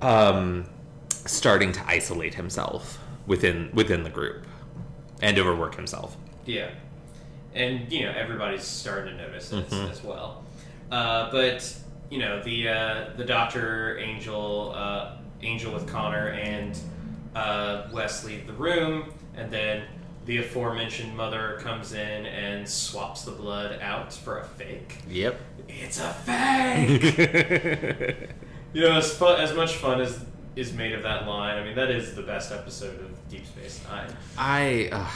um, 0.01 0.65
starting 1.11 1.73
to 1.73 1.81
isolate 1.88 2.35
himself 2.35 2.99
within 3.27 3.71
within 3.73 4.03
the 4.03 4.11
group 4.11 4.47
and 5.21 5.38
overwork 5.38 5.77
himself. 5.77 6.17
Yeah, 6.47 6.71
and 7.55 7.91
you 7.93 8.05
know 8.07 8.12
everybody's 8.12 8.65
starting 8.65 9.17
to 9.17 9.23
notice 9.29 9.53
it 9.53 9.69
Mhm. 9.71 9.91
as 9.91 10.03
well. 10.03 10.41
Uh, 10.92 11.31
but 11.31 11.74
you 12.11 12.18
know 12.18 12.42
the 12.42 12.68
uh, 12.68 13.11
the 13.16 13.24
Doctor 13.24 13.98
Angel 13.98 14.72
uh, 14.76 15.16
Angel 15.42 15.72
with 15.72 15.88
Connor 15.88 16.28
and 16.28 16.78
uh, 17.35 17.88
Wes 17.90 18.24
leave 18.24 18.46
the 18.46 18.52
room, 18.52 19.14
and 19.35 19.50
then 19.50 19.85
the 20.26 20.37
aforementioned 20.37 21.16
mother 21.16 21.59
comes 21.61 21.94
in 21.94 22.26
and 22.26 22.68
swaps 22.68 23.22
the 23.22 23.33
blood 23.33 23.81
out 23.81 24.12
for 24.12 24.40
a 24.40 24.44
fake. 24.44 24.98
Yep. 25.09 25.40
It's 25.66 25.98
a 25.98 26.12
fake. 26.12 27.18
you 28.74 28.83
know, 28.83 28.98
as 28.98 29.16
fun 29.16 29.40
as 29.40 29.55
much 29.55 29.76
fun 29.76 30.02
as 30.02 30.22
is 30.57 30.74
made 30.74 30.92
of 30.92 31.02
that 31.05 31.26
line. 31.26 31.59
I 31.59 31.64
mean, 31.64 31.74
that 31.76 31.90
is 31.90 32.14
the 32.14 32.22
best 32.22 32.52
episode 32.52 33.00
of 33.00 33.28
Deep 33.31 33.46
Space 33.46 33.83
Nine. 33.88 34.14
I, 34.37 34.90
uh, 34.92 35.11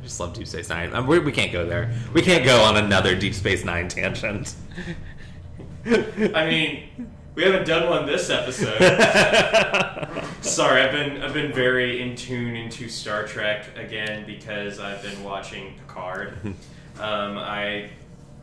I 0.00 0.02
just 0.04 0.18
love 0.18 0.32
Deep 0.32 0.46
Space 0.46 0.68
Nine. 0.70 0.94
Um, 0.94 1.06
we, 1.06 1.18
we 1.18 1.32
can't 1.32 1.52
go 1.52 1.66
there. 1.66 1.92
We 2.14 2.22
can't 2.22 2.44
go 2.44 2.62
on 2.62 2.76
another 2.78 3.14
Deep 3.14 3.34
Space 3.34 3.64
Nine 3.64 3.88
tangent. 3.88 4.54
I 5.86 6.46
mean, 6.46 7.10
we 7.34 7.42
haven't 7.44 7.66
done 7.66 7.88
one 7.88 8.06
this 8.06 8.30
episode. 8.30 8.78
Sorry, 10.40 10.82
I've 10.82 10.92
been 10.92 11.22
I've 11.22 11.34
been 11.34 11.52
very 11.52 12.00
in 12.02 12.16
tune 12.16 12.56
into 12.56 12.88
Star 12.88 13.24
Trek 13.26 13.66
again 13.76 14.24
because 14.26 14.78
I've 14.78 15.02
been 15.02 15.22
watching 15.22 15.74
Picard. 15.76 16.34
Um, 16.98 17.38
I 17.38 17.88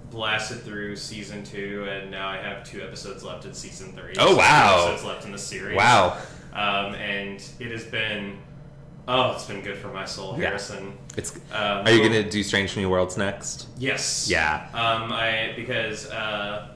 blasted 0.10 0.62
through 0.64 0.96
season 0.96 1.44
two, 1.44 1.86
and 1.88 2.10
now 2.10 2.28
I 2.28 2.38
have 2.38 2.64
two 2.64 2.82
episodes 2.82 3.24
left 3.24 3.46
in 3.46 3.54
season 3.54 3.94
three. 3.94 4.16
Oh, 4.18 4.30
So 4.30 4.32
two 4.32 4.38
wow. 4.38 4.80
Episodes 4.88 5.04
left 5.04 5.26
in 5.26 5.32
the 5.32 5.38
series. 5.38 5.78
Wow. 5.78 6.18
Um, 6.54 6.96
and 6.96 7.36
it 7.60 7.70
has 7.70 7.84
been 7.84 8.40
oh, 9.08 9.32
it's 9.32 9.46
been 9.46 9.62
good 9.62 9.78
for 9.78 9.88
my 9.90 10.06
soul, 10.06 10.34
Yeah. 10.38 10.48
Harrison. 10.48 10.98
It's. 11.16 11.36
Um, 11.52 11.86
Are 11.86 11.92
you 11.92 12.02
gonna 12.04 12.30
do 12.30 12.44
Strange 12.44 12.76
New 12.78 12.90
Worlds 12.90 13.18
next? 13.18 13.68
Yes. 13.78 14.28
Yeah. 14.30 14.68
Um, 14.74 15.12
I 15.12 15.54
because 15.56 16.10
uh, 16.10 16.70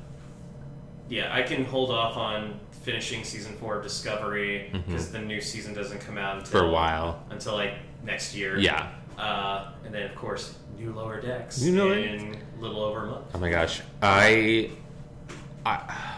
yeah, 1.09 1.33
I 1.33 1.41
can 1.41 1.65
hold 1.65 1.91
off 1.91 2.17
on 2.17 2.59
finishing 2.83 3.23
season 3.23 3.53
four 3.57 3.77
of 3.77 3.83
Discovery 3.83 4.69
because 4.71 5.11
the 5.11 5.19
new 5.19 5.39
season 5.41 5.73
doesn't 5.73 5.99
come 5.99 6.17
out 6.17 6.37
until 6.37 6.49
Mm-hmm. 6.51 6.57
For 6.59 6.65
a 6.65 6.71
while. 6.71 7.23
until 7.29 7.53
like 7.53 7.73
next 8.03 8.33
year. 8.35 8.57
Yeah. 8.57 8.89
Uh, 9.17 9.71
and 9.85 9.93
then 9.93 10.09
of 10.09 10.15
course 10.15 10.55
new 10.79 10.91
Lower 10.93 11.21
Decks 11.21 11.61
New 11.61 11.77
Lower 11.77 11.93
in 11.93 12.35
a 12.57 12.61
little 12.61 12.81
over 12.81 13.03
a 13.03 13.07
month. 13.07 13.25
Oh 13.35 13.39
my 13.39 13.51
gosh, 13.51 13.81
I, 14.01 14.71
I, 15.63 16.15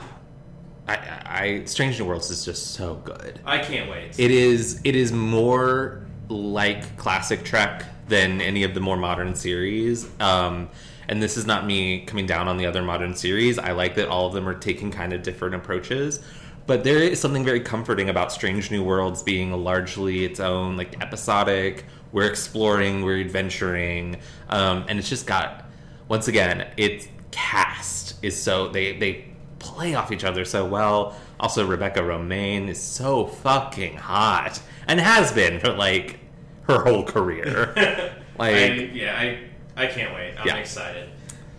I, 0.87 0.95
I, 1.25 1.61
Strange 1.65 1.99
New 1.99 2.05
Worlds 2.05 2.29
is 2.29 2.45
just 2.45 2.71
so 2.75 2.95
good. 2.95 3.39
I 3.45 3.57
can't 3.57 3.89
wait. 3.89 4.17
It 4.19 4.31
is. 4.31 4.79
It 4.85 4.95
is 4.95 5.11
more 5.11 6.02
like 6.33 6.97
classic 6.97 7.43
Trek 7.43 7.85
than 8.07 8.41
any 8.41 8.63
of 8.63 8.73
the 8.73 8.79
more 8.79 8.97
modern 8.97 9.35
series. 9.35 10.07
Um, 10.19 10.69
and 11.07 11.21
this 11.21 11.37
is 11.37 11.45
not 11.45 11.65
me 11.65 12.01
coming 12.05 12.25
down 12.25 12.47
on 12.47 12.57
the 12.57 12.65
other 12.65 12.81
modern 12.81 13.15
series. 13.15 13.59
I 13.59 13.71
like 13.71 13.95
that 13.95 14.07
all 14.07 14.27
of 14.27 14.33
them 14.33 14.47
are 14.47 14.57
taking 14.57 14.91
kind 14.91 15.13
of 15.13 15.21
different 15.23 15.55
approaches. 15.55 16.21
But 16.65 16.83
there 16.83 16.99
is 16.99 17.19
something 17.19 17.43
very 17.43 17.59
comforting 17.59 18.09
about 18.09 18.31
Strange 18.31 18.71
New 18.71 18.83
Worlds 18.83 19.21
being 19.21 19.51
largely 19.51 20.23
its 20.23 20.39
own, 20.39 20.77
like 20.77 21.01
episodic. 21.01 21.85
We're 22.13 22.29
exploring, 22.29 23.03
we're 23.03 23.19
adventuring, 23.19 24.17
um, 24.49 24.85
and 24.87 24.99
it's 24.99 25.09
just 25.09 25.27
got. 25.27 25.65
Once 26.07 26.27
again, 26.27 26.67
its 26.77 27.07
cast 27.31 28.15
is 28.23 28.39
so 28.39 28.67
they 28.67 28.97
they 28.97 29.25
play 29.59 29.95
off 29.95 30.11
each 30.11 30.23
other 30.23 30.45
so 30.45 30.65
well. 30.65 31.15
Also, 31.39 31.65
Rebecca 31.65 32.01
Romijn 32.01 32.69
is 32.69 32.81
so 32.81 33.25
fucking 33.25 33.97
hot 33.97 34.61
and 34.87 34.99
has 34.99 35.31
been 35.31 35.59
for 35.59 35.73
like 35.73 36.19
her 36.67 36.79
whole 36.83 37.03
career. 37.03 37.73
like, 38.37 38.55
I, 38.55 38.67
yeah, 38.93 39.17
I 39.17 39.39
I 39.75 39.87
can't 39.87 40.13
wait. 40.13 40.35
I'm 40.39 40.47
Yeah. 40.47 40.55
excited. 40.57 41.09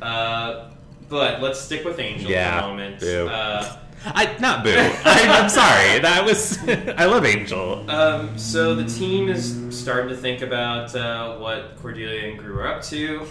Uh, 0.00 0.70
but 1.08 1.40
let's 1.42 1.60
stick 1.60 1.84
with 1.84 1.98
Angel 1.98 2.30
Yeah. 2.30 2.60
for 2.60 2.66
a 2.66 2.68
moment. 2.68 3.00
Boo. 3.00 3.28
Uh, 3.28 3.76
I 4.06 4.36
not 4.38 4.64
boo. 4.64 4.74
I, 4.76 5.26
I'm 5.40 5.48
sorry. 5.48 5.98
That 6.00 6.24
was 6.24 6.58
I 6.68 7.06
love 7.06 7.24
Angel. 7.24 7.88
Um, 7.90 8.36
so 8.38 8.74
the 8.74 8.84
team 8.84 9.28
is 9.28 9.58
starting 9.70 10.08
to 10.10 10.16
think 10.16 10.42
about 10.42 10.94
uh, 10.94 11.36
what 11.38 11.76
Cordelia 11.80 12.30
and 12.32 12.40
are 12.46 12.66
up 12.66 12.82
to. 12.84 13.26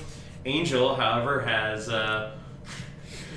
Angel, 0.45 0.95
however, 0.95 1.41
has 1.41 1.89
uh, 1.89 2.35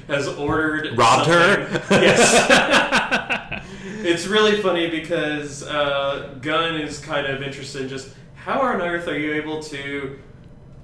has 0.08 0.28
ordered 0.28 0.96
Robbed 0.98 1.26
her? 1.28 1.82
Yes. 1.90 3.62
it's 4.04 4.26
really 4.26 4.60
funny 4.60 4.88
because 4.88 5.62
uh, 5.64 6.34
Gunn 6.40 6.76
is 6.76 6.98
kind 6.98 7.26
of 7.26 7.42
interested 7.42 7.82
in 7.82 7.88
just 7.88 8.08
how 8.46 8.60
on 8.62 8.80
earth 8.80 9.08
are 9.08 9.18
you 9.18 9.34
able 9.34 9.60
to 9.60 10.18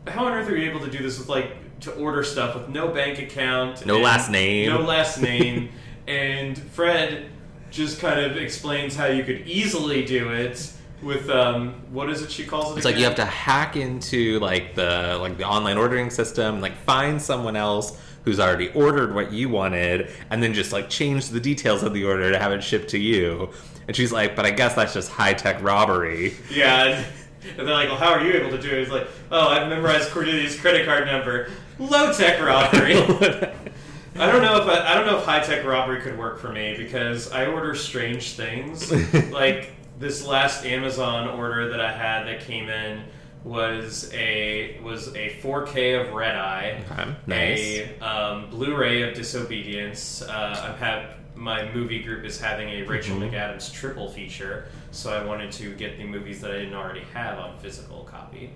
how 0.08 0.24
on 0.26 0.32
earth 0.32 0.48
are 0.50 0.56
you 0.56 0.68
able 0.68 0.80
to 0.80 0.90
do 0.90 0.98
this 1.00 1.16
with 1.18 1.28
like 1.28 1.56
to 1.80 1.92
order 1.94 2.22
stuff 2.24 2.54
with 2.56 2.68
no 2.68 2.88
bank 2.88 3.18
account, 3.20 3.86
No 3.86 3.98
last 3.98 4.30
name. 4.30 4.68
no 4.68 4.80
last 4.80 5.20
name, 5.30 5.70
and 6.08 6.58
Fred 6.58 7.30
just 7.70 8.00
kind 8.00 8.20
of 8.20 8.36
explains 8.36 8.94
how 8.96 9.06
you 9.06 9.22
could 9.24 9.46
easily 9.46 10.04
do 10.04 10.30
it 10.30 10.72
with 11.02 11.28
um, 11.30 11.74
what 11.92 12.10
is 12.10 12.20
it 12.22 12.30
she 12.30 12.44
calls 12.44 12.72
it? 12.72 12.76
It's 12.78 12.84
like 12.84 12.96
you 12.96 13.04
have 13.04 13.14
to 13.16 13.24
hack 13.24 13.76
into 13.76 14.38
like 14.40 14.74
the 14.74 15.16
like 15.20 15.38
the 15.38 15.44
online 15.44 15.78
ordering 15.78 16.10
system, 16.10 16.60
like 16.60 16.76
find 16.84 17.20
someone 17.22 17.56
else 17.56 17.98
who's 18.24 18.38
already 18.38 18.68
ordered 18.70 19.12
what 19.14 19.32
you 19.32 19.48
wanted, 19.48 20.10
and 20.30 20.40
then 20.42 20.52
just 20.54 20.72
like 20.72 20.88
change 20.90 21.28
the 21.28 21.40
details 21.40 21.82
of 21.84 21.92
the 21.94 22.04
order 22.04 22.30
to 22.32 22.38
have 22.38 22.50
it 22.52 22.62
shipped 22.62 22.88
to 22.90 22.98
you. 22.98 23.50
And 23.88 23.96
she's 23.96 24.12
like, 24.12 24.36
"But 24.36 24.46
I 24.46 24.50
guess 24.52 24.74
that's 24.74 24.94
just 24.94 25.10
high 25.10 25.34
tech 25.34 25.60
robbery." 25.62 26.34
Yeah, 26.50 27.04
and, 27.44 27.66
they're 27.66 27.74
like, 27.74 27.88
"Well, 27.88 27.98
how 27.98 28.10
are 28.12 28.24
you 28.24 28.32
able 28.34 28.50
to 28.50 28.60
do 28.60 28.68
it?" 28.68 28.78
It's 28.82 28.90
like, 28.90 29.08
"Oh, 29.30 29.48
I've 29.48 29.68
memorized 29.68 30.10
Cordelia's 30.10 30.58
credit 30.58 30.86
card 30.86 31.06
number. 31.06 31.50
Low 31.78 32.12
tech 32.12 32.40
robbery." 32.40 32.94
I 34.14 34.30
don't 34.30 34.42
know 34.42 34.60
if 34.60 34.68
I, 34.68 34.92
I 34.92 34.94
don't 34.94 35.06
know 35.06 35.18
if 35.18 35.24
high 35.24 35.40
tech 35.40 35.64
robbery 35.64 36.00
could 36.02 36.18
work 36.18 36.38
for 36.38 36.52
me 36.52 36.74
because 36.76 37.32
I 37.32 37.46
order 37.46 37.74
strange 37.74 38.32
things. 38.34 38.92
like 39.32 39.72
this 39.98 40.24
last 40.26 40.66
Amazon 40.66 41.28
order 41.28 41.70
that 41.70 41.80
I 41.80 41.92
had 41.92 42.24
that 42.24 42.40
came 42.40 42.68
in 42.68 43.02
was 43.44 44.10
a 44.12 44.78
was 44.82 45.08
a 45.16 45.30
4K 45.42 46.00
of 46.06 46.12
Red 46.12 46.36
Eye, 46.36 46.84
Okay, 46.92 47.10
nice. 47.26 47.60
a 47.60 48.00
um, 48.06 48.50
Blu-ray 48.50 49.02
of 49.08 49.14
Disobedience. 49.14 50.22
Uh, 50.22 50.68
I've 50.72 50.78
had 50.78 51.06
my 51.34 51.72
movie 51.72 52.02
group 52.02 52.24
is 52.24 52.38
having 52.40 52.68
a 52.68 52.82
Rachel 52.82 53.16
Mhm. 53.16 53.30
McAdams 53.32 53.72
triple 53.72 54.08
feature, 54.10 54.66
so 54.92 55.12
I 55.12 55.24
wanted 55.24 55.50
to 55.52 55.74
get 55.74 55.96
the 55.96 56.04
movies 56.04 56.40
that 56.42 56.50
I 56.50 56.58
didn't 56.58 56.74
already 56.74 57.04
have 57.14 57.38
on 57.38 57.58
physical 57.58 58.04
copy, 58.04 58.52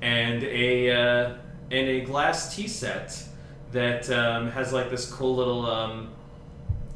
and 0.00 0.42
a 0.42 0.90
uh, 0.90 1.34
and 1.70 1.88
a 1.88 2.00
glass 2.00 2.56
tea 2.56 2.66
set 2.66 3.22
that 3.72 4.10
um, 4.10 4.50
has 4.50 4.72
like 4.72 4.90
this 4.90 5.10
cool 5.12 5.36
little 5.36 5.66
um, 5.66 6.10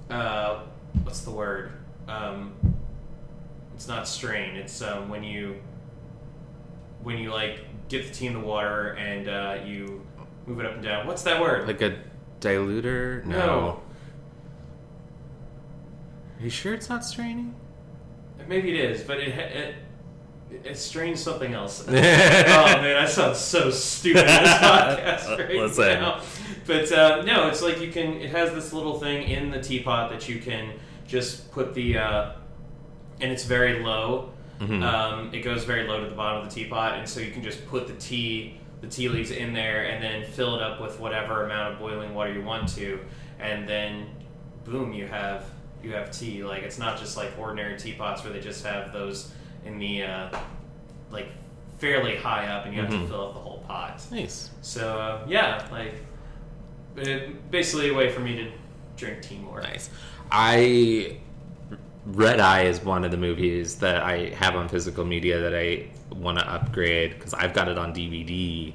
uh, 0.08 0.62
what's 1.04 1.20
the 1.20 1.30
word? 1.30 1.72
Um, 2.08 2.54
it's 3.74 3.86
not 3.86 4.08
strain. 4.08 4.56
It's 4.56 4.80
um, 4.82 5.08
when 5.10 5.22
you 5.22 5.56
when 7.02 7.18
you 7.18 7.30
like 7.30 7.60
dip 7.88 8.06
the 8.06 8.12
tea 8.12 8.26
in 8.26 8.32
the 8.34 8.40
water 8.40 8.94
and 8.94 9.28
uh, 9.28 9.58
you 9.64 10.04
move 10.46 10.60
it 10.60 10.66
up 10.66 10.74
and 10.74 10.82
down. 10.82 11.06
What's 11.06 11.22
that 11.24 11.40
word? 11.40 11.66
Like 11.66 11.82
a 11.82 11.98
diluter? 12.40 13.24
No. 13.24 13.38
No. 13.38 13.80
Are 16.38 16.44
you 16.44 16.50
sure 16.50 16.72
it's 16.72 16.88
not 16.88 17.04
straining? 17.04 17.54
Maybe 18.50 18.70
it 18.76 18.90
is, 18.90 19.02
but 19.04 19.18
it 19.20 19.28
it, 19.28 19.74
it 20.64 20.76
strains 20.76 21.22
something 21.22 21.54
else. 21.54 21.84
oh 21.88 21.92
man, 21.92 22.96
I 22.96 23.06
sound 23.06 23.36
so 23.36 23.70
stupid 23.70 24.22
in 24.22 24.26
this 24.26 24.52
podcast 24.54 25.38
right 25.38 25.54
Listen. 25.54 26.00
now. 26.00 26.20
But 26.66 26.90
uh, 26.90 27.22
no, 27.22 27.46
it's 27.46 27.62
like 27.62 27.80
you 27.80 27.92
can. 27.92 28.14
It 28.20 28.30
has 28.30 28.52
this 28.52 28.72
little 28.72 28.98
thing 28.98 29.22
in 29.28 29.52
the 29.52 29.62
teapot 29.62 30.10
that 30.10 30.28
you 30.28 30.40
can 30.40 30.72
just 31.06 31.52
put 31.52 31.74
the, 31.74 31.98
uh, 31.98 32.32
and 33.20 33.30
it's 33.30 33.44
very 33.44 33.84
low. 33.84 34.32
Mhm. 34.58 34.82
Um, 34.82 35.32
it 35.32 35.42
goes 35.42 35.62
very 35.64 35.86
low 35.86 36.02
to 36.02 36.10
the 36.10 36.16
bottom 36.16 36.42
of 36.42 36.48
the 36.52 36.54
teapot, 36.54 36.98
and 36.98 37.08
so 37.08 37.20
you 37.20 37.30
can 37.30 37.44
just 37.44 37.64
put 37.68 37.86
the 37.86 37.94
tea, 37.94 38.58
the 38.80 38.88
tea 38.88 39.08
leaves 39.08 39.30
in 39.30 39.52
there, 39.54 39.84
and 39.84 40.02
then 40.02 40.24
fill 40.24 40.56
it 40.56 40.60
up 40.62 40.80
with 40.80 40.98
whatever 40.98 41.44
amount 41.46 41.72
of 41.74 41.78
boiling 41.78 42.14
water 42.14 42.32
you 42.32 42.42
want 42.42 42.68
to, 42.74 42.98
and 43.38 43.68
then, 43.68 44.08
boom, 44.64 44.92
you 44.92 45.06
have 45.06 45.44
you 45.82 45.92
have 45.92 46.10
tea. 46.10 46.42
Like 46.44 46.62
it's 46.62 46.78
not 46.78 46.98
just 46.98 47.16
like 47.16 47.30
ordinary 47.38 47.78
teapots 47.78 48.22
where 48.24 48.32
they 48.32 48.40
just 48.40 48.64
have 48.64 48.92
those 48.92 49.32
in 49.64 49.78
the 49.78 50.02
uh, 50.04 50.38
like 51.10 51.28
fairly 51.78 52.16
high 52.16 52.46
up, 52.48 52.66
and 52.66 52.74
you 52.74 52.80
have 52.82 52.90
Mhm. 52.90 53.02
to 53.02 53.08
fill 53.08 53.28
up 53.28 53.34
the 53.34 53.40
whole 53.40 53.64
pot. 53.66 54.02
Nice. 54.10 54.50
So 54.62 54.98
uh, 54.98 55.24
yeah, 55.28 55.66
like 55.70 55.94
it, 56.96 57.50
basically 57.50 57.90
a 57.90 57.94
way 57.94 58.10
for 58.12 58.20
me 58.20 58.36
to 58.36 58.50
drink 58.96 59.22
tea 59.22 59.38
more. 59.38 59.60
Nice. 59.62 59.90
I 60.30 61.16
Red 62.06 62.40
Eye 62.40 62.62
is 62.62 62.80
one 62.80 63.04
of 63.04 63.10
the 63.10 63.16
movies 63.16 63.76
that 63.76 64.02
I 64.02 64.30
have 64.30 64.56
on 64.56 64.68
physical 64.68 65.04
media 65.04 65.38
that 65.40 65.54
I 65.54 65.88
want 66.14 66.38
to 66.38 66.48
upgrade 66.50 67.14
because 67.14 67.34
I've 67.34 67.52
got 67.52 67.68
it 67.68 67.78
on 67.78 67.92
DVD. 67.92 68.72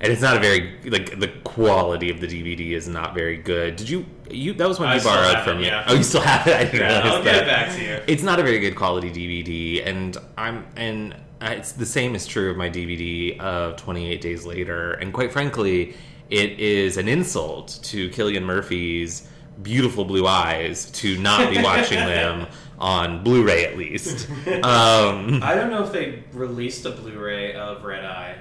And 0.00 0.12
it's 0.12 0.22
not 0.22 0.36
a 0.36 0.40
very 0.40 0.78
like 0.84 1.18
the 1.18 1.28
quality 1.44 2.10
of 2.10 2.20
the 2.20 2.26
DVD 2.26 2.72
is 2.72 2.88
not 2.88 3.14
very 3.14 3.36
good. 3.36 3.76
Did 3.76 3.88
you 3.88 4.06
you 4.30 4.54
that 4.54 4.68
was 4.68 4.78
when 4.80 4.88
I 4.88 4.94
you 4.94 5.00
still 5.00 5.12
borrowed 5.12 5.34
have 5.34 5.44
from 5.44 5.58
it, 5.58 5.60
me? 5.62 5.66
yeah. 5.66 5.84
Oh, 5.88 5.94
you 5.94 6.02
still 6.02 6.20
have 6.20 6.46
it. 6.46 6.54
I 6.54 6.64
didn't 6.64 6.80
Yeah, 6.80 7.02
realize 7.02 7.12
I'll 7.12 7.22
get 7.24 7.34
it 7.42 7.46
back 7.46 7.74
to 7.76 7.82
you. 7.82 8.00
It's 8.06 8.22
not 8.22 8.38
a 8.40 8.42
very 8.42 8.58
good 8.60 8.76
quality 8.76 9.10
DVD, 9.10 9.86
and 9.86 10.16
I'm 10.36 10.66
and 10.76 11.14
it's 11.40 11.72
the 11.72 11.86
same 11.86 12.14
is 12.14 12.26
true 12.26 12.50
of 12.50 12.56
my 12.56 12.68
DVD 12.70 13.38
of 13.40 13.76
28 13.76 14.20
Days 14.20 14.44
Later. 14.44 14.92
And 14.94 15.12
quite 15.12 15.32
frankly, 15.32 15.94
it 16.30 16.58
is 16.58 16.96
an 16.96 17.08
insult 17.08 17.78
to 17.84 18.10
Cillian 18.10 18.42
Murphy's 18.42 19.28
beautiful 19.62 20.04
blue 20.04 20.26
eyes 20.26 20.90
to 20.92 21.16
not 21.18 21.50
be 21.50 21.62
watching 21.62 21.98
them 21.98 22.46
on 22.78 23.24
Blu-ray 23.24 23.64
at 23.66 23.76
least. 23.76 24.28
Um, 24.46 25.42
I 25.42 25.54
don't 25.54 25.70
know 25.70 25.82
if 25.82 25.92
they 25.92 26.22
released 26.32 26.84
a 26.86 26.90
Blu-ray 26.92 27.54
of 27.54 27.82
Red 27.84 28.04
Eye. 28.04 28.36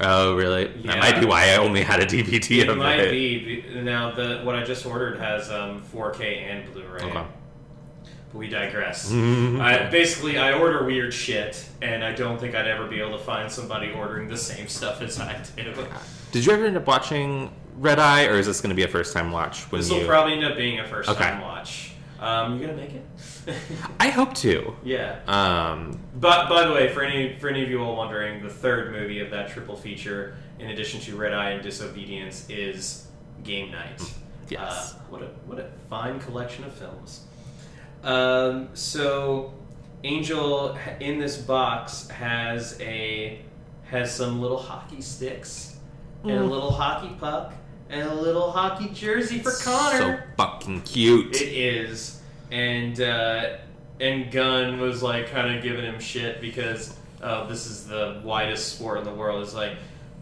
Oh, 0.00 0.34
really? 0.36 0.70
Yeah. 0.82 0.92
That 0.94 0.98
might 0.98 1.20
be 1.20 1.26
why 1.26 1.50
I 1.50 1.56
only 1.56 1.82
had 1.82 2.00
a 2.00 2.06
DVD 2.06 2.62
It 2.62 2.68
of 2.68 2.78
might 2.78 3.00
it. 3.00 3.10
be 3.10 3.62
be- 3.62 3.80
now 3.82 4.10
the 4.12 4.40
what 4.42 4.54
I 4.54 4.64
just 4.64 4.84
ordered 4.86 5.18
has 5.18 5.50
um, 5.50 5.82
4K 5.94 6.42
and 6.42 6.72
Blu-ray. 6.72 7.02
Okay. 7.02 7.24
But 8.32 8.38
we 8.38 8.48
digress. 8.48 9.10
I, 9.12 9.88
basically, 9.90 10.38
I 10.38 10.52
order 10.52 10.84
weird 10.84 11.12
shit, 11.12 11.68
and 11.82 12.04
I 12.04 12.12
don't 12.12 12.38
think 12.38 12.54
I'd 12.54 12.66
ever 12.68 12.86
be 12.86 13.00
able 13.00 13.18
to 13.18 13.24
find 13.24 13.50
somebody 13.50 13.90
ordering 13.92 14.28
the 14.28 14.36
same 14.36 14.68
stuff 14.68 15.02
as 15.02 15.18
I 15.18 15.42
do. 15.56 15.74
Did 16.32 16.46
you 16.46 16.52
ever 16.52 16.64
end 16.64 16.76
up 16.76 16.86
watching 16.86 17.52
Red 17.76 17.98
Eye, 17.98 18.26
or 18.26 18.34
is 18.34 18.46
this 18.46 18.60
going 18.60 18.70
to 18.70 18.76
be 18.76 18.84
a 18.84 18.88
first-time 18.88 19.32
watch? 19.32 19.62
When 19.72 19.80
This 19.80 19.90
you... 19.90 19.98
will 19.98 20.06
probably 20.06 20.34
end 20.34 20.44
up 20.44 20.56
being 20.56 20.78
a 20.78 20.86
first-time 20.86 21.38
Okay. 21.38 21.42
watch. 21.42 21.92
Um, 22.20 22.60
you 22.60 22.66
gonna 22.66 22.76
make 22.78 22.92
it? 22.92 23.04
I 23.98 24.08
hope 24.10 24.34
to. 24.34 24.74
yeah. 24.84 25.20
Um, 25.26 25.98
But 26.16 26.48
by 26.48 26.66
the 26.66 26.72
way, 26.72 26.92
for 26.92 27.02
any 27.02 27.34
for 27.38 27.48
any 27.48 27.62
of 27.62 27.70
you 27.70 27.82
all 27.82 27.96
wondering, 27.96 28.42
the 28.42 28.50
third 28.50 28.92
movie 28.92 29.20
of 29.20 29.30
that 29.30 29.50
triple 29.50 29.76
feature, 29.76 30.36
in 30.58 30.70
addition 30.70 31.00
to 31.02 31.16
Red 31.16 31.32
Eye 31.32 31.50
and 31.50 31.62
Disobedience, 31.62 32.46
is 32.48 33.06
Game 33.44 33.70
Night. 33.70 34.00
Yes. 34.48 34.94
Uh, 34.94 34.98
what 35.10 35.22
a 35.22 35.26
what 35.46 35.58
a 35.58 35.68
fine 35.88 36.18
collection 36.20 36.64
of 36.64 36.72
films. 36.74 37.26
Um, 38.02 38.68
so, 38.74 39.52
Angel 40.04 40.76
in 41.00 41.18
this 41.18 41.36
box 41.38 42.08
has 42.08 42.78
a 42.80 43.40
has 43.84 44.14
some 44.14 44.40
little 44.40 44.58
hockey 44.58 45.00
sticks 45.02 45.76
and 46.22 46.32
a 46.32 46.34
Mm. 46.40 46.50
little 46.50 46.70
hockey 46.70 47.14
puck 47.18 47.52
and 47.88 48.08
a 48.08 48.14
little 48.14 48.50
hockey 48.52 48.88
jersey 48.90 49.40
for 49.40 49.50
Connor. 49.52 49.98
so 49.98 50.18
fucking 50.36 50.82
cute. 50.82 51.34
It 51.40 51.48
is, 51.52 52.19
and 52.50 53.00
uh, 53.00 53.58
and 54.00 54.30
Gunn 54.30 54.80
was 54.80 55.02
like 55.02 55.30
kind 55.30 55.54
of 55.54 55.62
giving 55.62 55.84
him 55.84 56.00
shit 56.00 56.40
because 56.40 56.96
uh, 57.22 57.46
this 57.46 57.66
is 57.66 57.86
the 57.86 58.20
widest 58.24 58.76
sport 58.76 58.98
in 58.98 59.04
the 59.04 59.14
world. 59.14 59.42
It's 59.42 59.54
like 59.54 59.76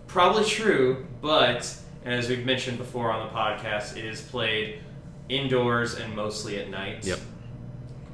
probably 0.06 0.44
true, 0.44 1.06
but 1.20 1.76
and 2.04 2.14
as 2.14 2.28
we've 2.28 2.44
mentioned 2.44 2.78
before 2.78 3.10
on 3.10 3.26
the 3.26 3.32
podcast, 3.32 3.96
it 3.96 4.04
is 4.04 4.20
played 4.20 4.80
indoors 5.28 5.94
and 5.94 6.14
mostly 6.14 6.58
at 6.58 6.70
night. 6.70 7.04
Yep. 7.04 7.20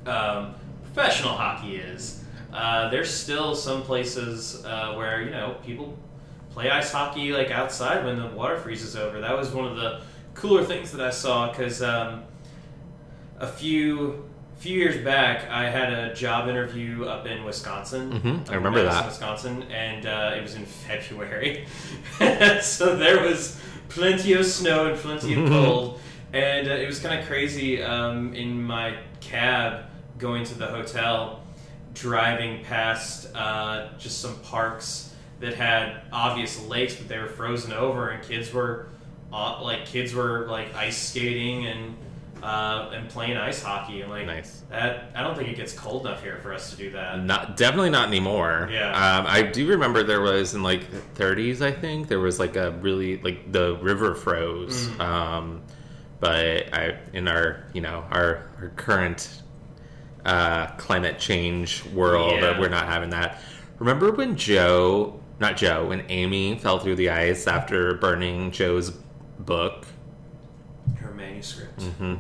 Um, 0.07 0.55
professional 0.83 1.33
hockey 1.33 1.77
is. 1.77 2.23
Uh, 2.53 2.89
there's 2.89 3.13
still 3.13 3.55
some 3.55 3.83
places 3.83 4.65
uh, 4.65 4.95
where 4.95 5.23
you 5.23 5.31
know 5.31 5.57
people 5.65 5.97
play 6.51 6.71
ice 6.71 6.93
hockey 6.93 7.33
like 7.33 7.51
outside 7.51 8.05
when 8.05 8.17
the 8.17 8.29
water 8.29 8.59
freezes 8.59 8.95
over. 8.97 9.21
That 9.21 9.37
was 9.37 9.51
one 9.51 9.67
of 9.67 9.77
the 9.77 10.03
cooler 10.35 10.65
things 10.65 10.93
that 10.93 11.01
I 11.01 11.11
saw 11.11 11.51
because 11.51 11.83
um, 11.83 12.23
a 13.39 13.47
few 13.47 14.25
few 14.57 14.79
years 14.79 15.05
back 15.05 15.51
I 15.51 15.69
had 15.69 15.93
a 15.93 16.15
job 16.15 16.49
interview 16.49 17.05
up 17.05 17.27
in 17.27 17.45
Wisconsin. 17.45 18.13
Mhm, 18.13 18.51
I 18.51 18.55
remember 18.55 18.79
Madison, 18.83 19.01
that. 19.03 19.07
Wisconsin, 19.07 19.63
and 19.71 20.07
uh, 20.07 20.35
it 20.37 20.43
was 20.43 20.55
in 20.55 20.65
February, 20.87 21.67
so 22.63 22.97
there 22.97 23.21
was 23.23 23.61
plenty 23.89 24.33
of 24.35 24.47
snow 24.47 24.87
and 24.87 24.99
plenty 24.99 25.35
of 25.35 25.49
cold, 25.49 26.01
and 26.33 26.69
uh, 26.69 26.73
it 26.73 26.87
was 26.87 26.99
kind 27.01 27.19
of 27.21 27.27
crazy 27.27 27.83
um, 27.83 28.33
in 28.35 28.63
my 28.63 28.97
cab 29.21 29.85
going 30.19 30.45
to 30.45 30.55
the 30.55 30.67
hotel, 30.67 31.43
driving 31.93 32.63
past 32.65 33.35
uh, 33.35 33.89
just 33.99 34.21
some 34.21 34.37
parks 34.41 35.13
that 35.41 35.55
had 35.55 36.01
obvious 36.13 36.65
lakes, 36.67 36.95
but 36.95 37.09
they 37.09 37.19
were 37.19 37.27
frozen 37.29 37.73
over, 37.73 38.11
and 38.11 38.23
kids 38.23 38.53
were 38.53 38.87
uh, 39.33 39.61
like 39.63 39.85
kids 39.85 40.15
were 40.15 40.47
like 40.47 40.75
ice 40.75 40.97
skating 40.97 41.67
and 41.67 41.97
uh, 42.45 42.91
and 42.95 43.09
playing 43.09 43.37
ice 43.37 43.63
hockey. 43.63 44.03
And 44.03 44.11
like 44.11 44.27
Nice. 44.27 44.63
that, 44.71 45.11
I 45.15 45.23
don't 45.23 45.35
think 45.37 45.49
it 45.49 45.57
gets 45.57 45.73
cold 45.73 46.07
enough 46.07 46.23
here 46.23 46.39
for 46.43 46.53
us 46.53 46.71
to 46.71 46.77
do 46.77 46.91
that. 46.91 47.23
Not 47.25 47.57
definitely 47.57 47.91
not 47.91 48.09
anymore. 48.09 48.69
Yeah. 48.71 48.91
Um, 48.91 49.27
I 49.27 49.43
do 49.43 49.67
remember 49.67 50.03
there 50.03 50.21
was 50.21 50.55
in 50.55 50.63
like 50.63 50.91
the 50.91 50.99
30s. 51.23 51.61
I 51.63 51.73
think 51.73 52.09
there 52.09 52.21
was 52.21 52.39
like 52.39 52.57
a 52.57 52.73
really 52.73 53.19
like 53.23 53.51
the 53.51 53.77
river 53.77 54.15
froze. 54.15 54.89
Mm. 54.89 55.01
Um, 55.01 55.63
but 56.21 56.73
I 56.75 56.99
in 57.13 57.29
our 57.29 57.65
you 57.73 57.81
know 57.81 58.05
our 58.11 58.47
our 58.61 58.73
current 58.77 59.43
uh, 60.25 60.67
climate 60.77 61.19
change 61.19 61.85
world, 61.87 62.41
Yeah. 62.41 62.51
uh, 62.51 62.61
we're 62.61 62.69
not 62.69 62.87
having 62.87 63.11
that. 63.11 63.41
Remember 63.79 64.11
when 64.13 64.37
Jo, 64.37 65.21
not 65.41 65.57
Jo, 65.57 65.87
when 65.89 66.05
Amy 66.09 66.59
fell 66.59 66.79
through 66.79 66.97
the 66.97 67.11
ice 67.11 67.47
after 67.47 67.95
burning 67.95 68.51
Jo's 68.53 68.91
book? 69.41 69.87
Her 70.97 71.13
manuscript. 71.13 71.83
hmm 71.83 72.15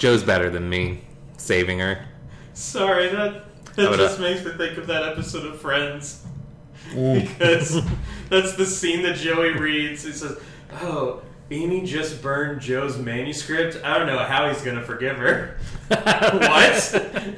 Joe's 0.00 0.22
better 0.22 0.48
than 0.48 0.70
me, 0.70 1.02
saving 1.36 1.78
her. 1.80 2.06
Sorry, 2.54 3.08
that 3.08 3.44
that 3.76 3.96
just 3.98 4.18
uh, 4.18 4.22
makes 4.22 4.42
me 4.42 4.52
think 4.52 4.78
of 4.78 4.86
that 4.86 5.04
episode 5.04 5.44
of 5.44 5.60
Friends. 5.60 6.24
because 6.88 7.82
that's 8.30 8.54
the 8.54 8.64
scene 8.64 9.02
that 9.02 9.16
Joey 9.16 9.52
reads. 9.52 10.02
He 10.02 10.12
says, 10.12 10.40
"Oh, 10.80 11.20
Amy 11.50 11.84
just 11.84 12.22
burned 12.22 12.62
Jo's 12.62 12.96
manuscript. 12.96 13.78
I 13.84 13.98
don't 13.98 14.06
know 14.06 14.20
how 14.20 14.48
he's 14.48 14.62
gonna 14.62 14.82
forgive 14.82 15.18
her." 15.18 15.58
what? 15.88 17.36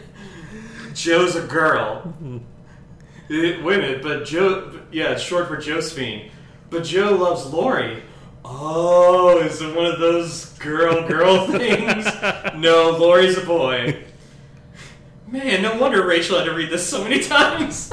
Jo's 0.94 1.34
a 1.34 1.44
girl. 1.44 2.14
Wait 3.28 3.60
a 3.60 3.60
minute, 3.60 4.02
but 4.04 4.24
Jo, 4.24 4.82
yeah, 4.92 5.10
it's 5.10 5.22
short 5.22 5.48
for 5.48 5.56
Josephine. 5.56 6.30
But 6.70 6.84
Jo 6.84 7.16
loves 7.16 7.44
Laurie. 7.46 8.04
Oh, 8.44 9.38
is 9.38 9.60
it 9.62 9.74
one 9.74 9.86
of 9.86 9.98
those 10.00 10.46
girl 10.58 11.06
girl 11.08 11.46
things? 11.50 12.04
no, 12.56 12.96
Laurie's 12.98 13.38
a 13.38 13.44
boy. 13.46 14.04
Man, 15.28 15.62
no 15.62 15.76
wonder 15.78 16.04
Rachel 16.06 16.36
had 16.38 16.44
to 16.44 16.52
read 16.54 16.68
this 16.70 16.86
so 16.86 17.02
many 17.02 17.20
times. 17.22 17.90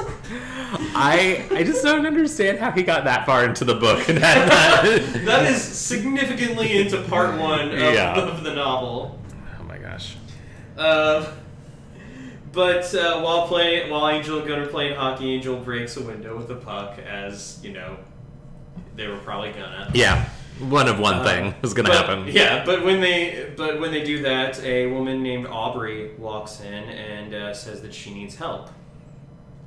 I 0.94 1.46
I 1.50 1.62
just 1.64 1.82
don't 1.82 2.04
understand 2.04 2.58
how 2.58 2.70
he 2.72 2.82
got 2.82 3.04
that 3.04 3.24
far 3.24 3.44
into 3.44 3.64
the 3.64 3.74
book 3.74 4.00
had 4.00 4.16
that. 4.20 4.82
that 5.24 5.46
is 5.46 5.62
significantly 5.62 6.78
into 6.80 7.00
part 7.02 7.38
one 7.40 7.70
of, 7.70 7.78
Yeah. 7.78 8.14
of 8.20 8.42
the 8.44 8.54
novel. 8.54 9.18
oh 9.58 9.64
my 9.64 9.78
gosh. 9.78 10.16
Uh, 10.76 11.32
but 12.52 12.92
uh, 12.94 13.20
while 13.22 13.46
playing, 13.46 13.90
while 13.90 14.08
Angel 14.08 14.38
and 14.40 14.46
Gunn 14.48 14.58
are 14.58 14.66
playing 14.66 14.96
hockey, 14.96 15.32
Angel 15.32 15.56
breaks 15.56 15.96
a 15.96 16.02
window 16.02 16.36
with 16.36 16.50
a 16.50 16.56
puck, 16.56 16.98
as 16.98 17.58
you 17.62 17.72
know, 17.72 17.96
they 18.96 19.06
were 19.06 19.18
probably 19.18 19.52
gonna. 19.52 19.90
Yeah, 19.94 20.28
one 20.58 20.88
of 20.88 20.98
one 20.98 21.14
Uh, 21.16 21.24
thing 21.24 21.54
was 21.62 21.74
gonna 21.74 21.92
happen. 21.94 22.26
Yeah, 22.32 22.64
but 22.64 22.84
when 22.84 23.00
they 23.00 23.52
but 23.56 23.80
when 23.80 23.90
they 23.92 24.04
do 24.04 24.22
that, 24.22 24.62
a 24.62 24.86
woman 24.88 25.22
named 25.22 25.46
Aubrey 25.46 26.12
walks 26.18 26.60
in 26.60 26.84
and 26.84 27.34
uh, 27.34 27.54
says 27.54 27.80
that 27.82 27.94
she 27.94 28.12
needs 28.12 28.34
help. 28.36 28.68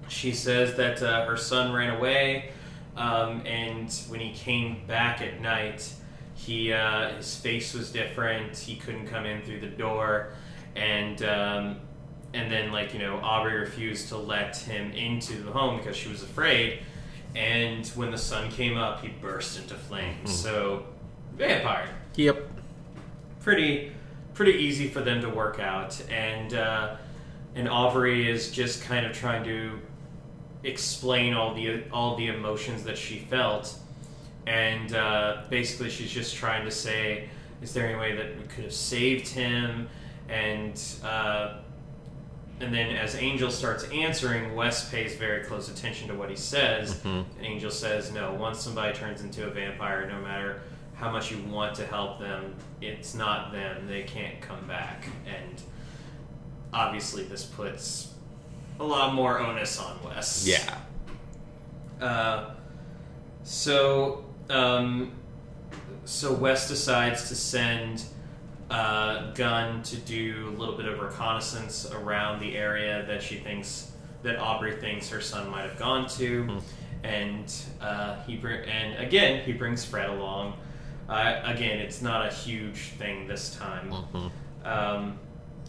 She 0.07 0.31
says 0.33 0.75
that 0.75 1.01
uh, 1.01 1.25
her 1.25 1.37
son 1.37 1.71
ran 1.73 1.95
away, 1.95 2.51
um, 2.97 3.41
and 3.45 3.91
when 4.09 4.19
he 4.19 4.33
came 4.33 4.85
back 4.85 5.21
at 5.21 5.41
night, 5.41 5.91
he 6.35 6.73
uh, 6.73 7.15
his 7.15 7.35
face 7.35 7.73
was 7.73 7.91
different. 7.91 8.55
He 8.57 8.75
couldn't 8.75 9.07
come 9.07 9.25
in 9.25 9.41
through 9.43 9.61
the 9.61 9.67
door, 9.67 10.33
and 10.75 11.23
um, 11.23 11.79
and 12.33 12.51
then 12.51 12.71
like 12.71 12.93
you 12.93 12.99
know 12.99 13.17
Aubrey 13.23 13.57
refused 13.59 14.09
to 14.09 14.17
let 14.17 14.57
him 14.57 14.91
into 14.91 15.41
the 15.41 15.51
home 15.51 15.77
because 15.77 15.95
she 15.95 16.09
was 16.09 16.21
afraid. 16.21 16.79
And 17.35 17.85
when 17.87 18.11
the 18.11 18.17
sun 18.17 18.51
came 18.51 18.77
up, 18.77 19.01
he 19.01 19.09
burst 19.09 19.59
into 19.59 19.73
flames. 19.75 20.33
So 20.33 20.85
vampire. 21.35 21.89
Yep. 22.15 22.49
pretty 23.41 23.91
pretty 24.33 24.53
easy 24.53 24.87
for 24.87 25.01
them 25.01 25.21
to 25.21 25.29
work 25.29 25.59
out. 25.59 25.99
And 26.09 26.53
uh, 26.53 26.95
and 27.55 27.67
Aubrey 27.67 28.29
is 28.29 28.51
just 28.51 28.83
kind 28.83 29.05
of 29.05 29.13
trying 29.13 29.43
to 29.45 29.79
explain 30.63 31.33
all 31.33 31.53
the 31.53 31.83
all 31.91 32.15
the 32.15 32.27
emotions 32.27 32.83
that 32.83 32.97
she 32.97 33.19
felt. 33.19 33.75
And 34.45 34.93
uh, 34.93 35.43
basically 35.49 35.89
she's 35.89 36.11
just 36.11 36.35
trying 36.35 36.65
to 36.65 36.71
say 36.71 37.29
is 37.61 37.73
there 37.73 37.87
any 37.87 37.97
way 37.97 38.15
that 38.15 38.37
we 38.37 38.43
could 38.47 38.65
have 38.65 38.73
saved 38.73 39.27
him? 39.27 39.87
And 40.29 40.81
uh, 41.03 41.59
and 42.63 42.73
then 42.73 42.95
as 42.95 43.15
Angel 43.15 43.51
starts 43.51 43.83
answering, 43.85 44.55
Wes 44.55 44.89
pays 44.89 45.15
very 45.15 45.43
close 45.43 45.69
attention 45.69 46.07
to 46.07 46.13
what 46.15 46.29
he 46.29 46.35
says. 46.35 46.95
Mhm. 46.95 47.25
And 47.37 47.45
Angel 47.45 47.71
says, 47.71 48.11
"No, 48.11 48.33
once 48.33 48.61
somebody 48.61 48.93
turns 48.97 49.21
into 49.21 49.45
a 49.45 49.49
vampire, 49.49 50.07
no 50.07 50.19
matter 50.21 50.61
how 50.95 51.11
much 51.11 51.31
you 51.31 51.41
want 51.43 51.75
to 51.75 51.85
help 51.85 52.19
them, 52.19 52.55
it's 52.81 53.13
not 53.13 53.51
them. 53.51 53.87
They 53.87 54.03
can't 54.03 54.39
come 54.41 54.65
back." 54.67 55.07
And 55.25 55.61
obviously, 56.73 57.23
this 57.23 57.43
puts 57.43 58.13
a 58.79 58.83
lot 58.83 59.13
more 59.13 59.39
onus 59.39 59.79
on 59.79 59.99
Wes. 60.03 60.45
Yeah. 60.47 60.77
Uh, 62.01 62.51
so, 63.43 64.25
um, 64.49 65.11
so 66.05 66.33
Wes 66.33 66.67
decides 66.67 67.27
to 67.29 67.35
send 67.35 68.03
uh, 68.69 69.31
Gunn 69.33 69.83
to 69.83 69.95
do 69.97 70.53
a 70.55 70.57
little 70.59 70.75
bit 70.75 70.85
of 70.87 70.99
reconnaissance 70.99 71.89
around 71.91 72.39
the 72.39 72.55
area 72.57 73.05
that 73.07 73.21
she 73.21 73.35
thinks 73.35 73.91
that 74.23 74.37
Aubrey 74.39 74.75
thinks 74.77 75.09
her 75.09 75.21
son 75.21 75.49
might 75.49 75.63
have 75.63 75.77
gone 75.77 76.07
to, 76.09 76.43
Hmm. 76.43 76.57
and 77.03 77.53
uh, 77.81 78.15
he 78.25 78.37
br- 78.37 78.49
and 78.49 78.97
again 79.03 79.43
he 79.43 79.51
brings 79.53 79.83
Fred 79.83 80.09
along. 80.09 80.53
Uh, 81.09 81.41
again, 81.43 81.79
it's 81.79 82.01
not 82.01 82.25
a 82.25 82.29
huge 82.33 82.91
thing 82.97 83.27
this 83.27 83.55
time. 83.57 83.91
Mhm. 83.91 84.31
Um, 84.65 85.19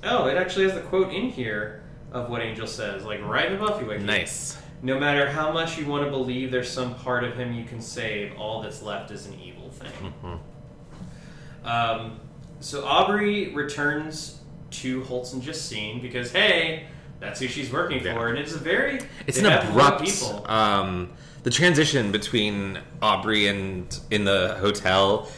oh, 0.04 0.26
it 0.28 0.36
actually 0.36 0.64
has 0.66 0.74
the 0.74 0.80
quote 0.82 1.12
in 1.12 1.28
here 1.30 1.82
of 2.12 2.30
what 2.30 2.40
Angel 2.42 2.68
says, 2.68 3.04
like 3.04 3.20
right 3.24 3.46
in 3.50 3.58
the 3.58 3.66
Buffy 3.66 3.84
wiki. 3.84 4.04
Nice. 4.04 4.56
No 4.82 5.00
matter 5.00 5.28
how 5.28 5.50
much 5.50 5.76
you 5.76 5.86
want 5.86 6.04
to 6.04 6.10
believe 6.10 6.52
there's 6.52 6.70
some 6.70 6.94
part 6.94 7.24
of 7.24 7.34
him 7.36 7.52
you 7.52 7.64
can 7.64 7.80
save, 7.80 8.36
all 8.38 8.62
that's 8.62 8.82
left 8.82 9.10
is 9.10 9.26
an 9.26 9.34
evil 9.42 9.70
thing. 9.70 10.14
Mhm. 10.22 11.68
Um, 11.68 12.20
so 12.64 12.84
Aubrey 12.84 13.48
returns 13.54 14.38
to 14.70 15.04
Holtz 15.04 15.32
and 15.32 15.42
Justine 15.42 16.00
because, 16.00 16.32
hey, 16.32 16.84
that's 17.20 17.40
who 17.40 17.46
she's 17.48 17.70
working 17.72 18.02
Yeah. 18.02 18.14
for, 18.14 18.28
and 18.28 18.38
it's 18.38 18.54
a 18.54 18.58
very 18.58 19.00
It's 19.26 19.38
an 19.38 19.46
abrupt. 19.46 20.04
people. 20.04 20.44
Um, 20.48 21.10
the 21.42 21.50
transition 21.50 22.10
between 22.10 22.78
Aubrey 23.02 23.48
and 23.48 23.98
in 24.10 24.24
the 24.24 24.56
hotel 24.60 25.28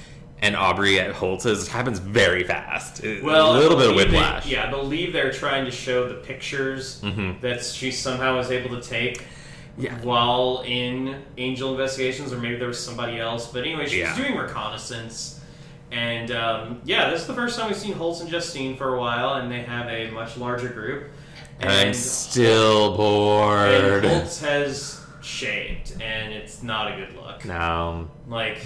and 0.41 0.55
Aubrey 0.55 1.01
at 1.01 1.13
Holtz's 1.15 1.67
happens 1.69 1.99
very 1.99 2.45
fast. 2.45 3.03
It- 3.03 3.25
Well, 3.25 3.57
a 3.57 3.59
little 3.59 3.77
bit 3.77 3.89
of 3.89 3.95
believe 3.95 4.11
they- 4.13 4.17
whiplash. 4.19 4.47
yeah, 4.47 4.67
I 4.67 4.71
believe 4.71 5.13
they're 5.13 5.33
trying 5.33 5.65
to 5.65 5.71
show 5.71 6.07
the 6.09 6.15
pictures 6.15 7.01
Mhm. 7.03 7.41
that 7.41 7.65
she 7.65 7.91
somehow 7.91 8.37
was 8.37 8.51
able 8.51 8.79
to 8.81 8.87
take 8.87 9.25
Yeah. 9.79 9.95
while 10.03 10.63
in 10.67 11.23
Angel 11.39 11.73
Investigations, 11.73 12.33
or 12.33 12.39
maybe 12.39 12.57
there 12.57 12.69
was 12.69 12.79
somebody 12.83 13.19
else. 13.19 13.47
But 13.49 13.65
anyway, 13.65 13.89
she 13.89 13.99
Yeah. 14.01 14.11
was 14.17 14.19
doing 14.25 14.37
reconnaissance. 14.39 15.36
And 15.91 16.31
um, 16.31 16.81
yeah, 16.85 17.11
this 17.11 17.23
is 17.23 17.27
the 17.27 17.35
first 17.35 17.59
time 17.59 17.69
we've 17.69 17.77
seen 17.77 17.93
Holtz 17.93 18.21
and 18.21 18.29
Justine 18.29 18.77
for 18.77 18.95
a 18.95 18.99
while, 19.01 19.35
and 19.35 19.51
they 19.51 19.63
have 19.63 19.89
a 19.89 20.11
much 20.11 20.37
larger 20.37 20.69
group. 20.69 21.11
And 21.61 21.71
I'm 21.71 21.95
still 21.95 22.97
bored. 22.97 24.05
and 24.05 24.07
Holtz 24.07 24.41
has 24.41 25.01
shaved, 25.23 26.01
and 26.01 26.33
it's 26.33 26.63
not 26.63 26.93
a 26.93 26.97
good 26.97 27.15
look. 27.17 27.45
No. 27.45 28.11
Like, 28.29 28.59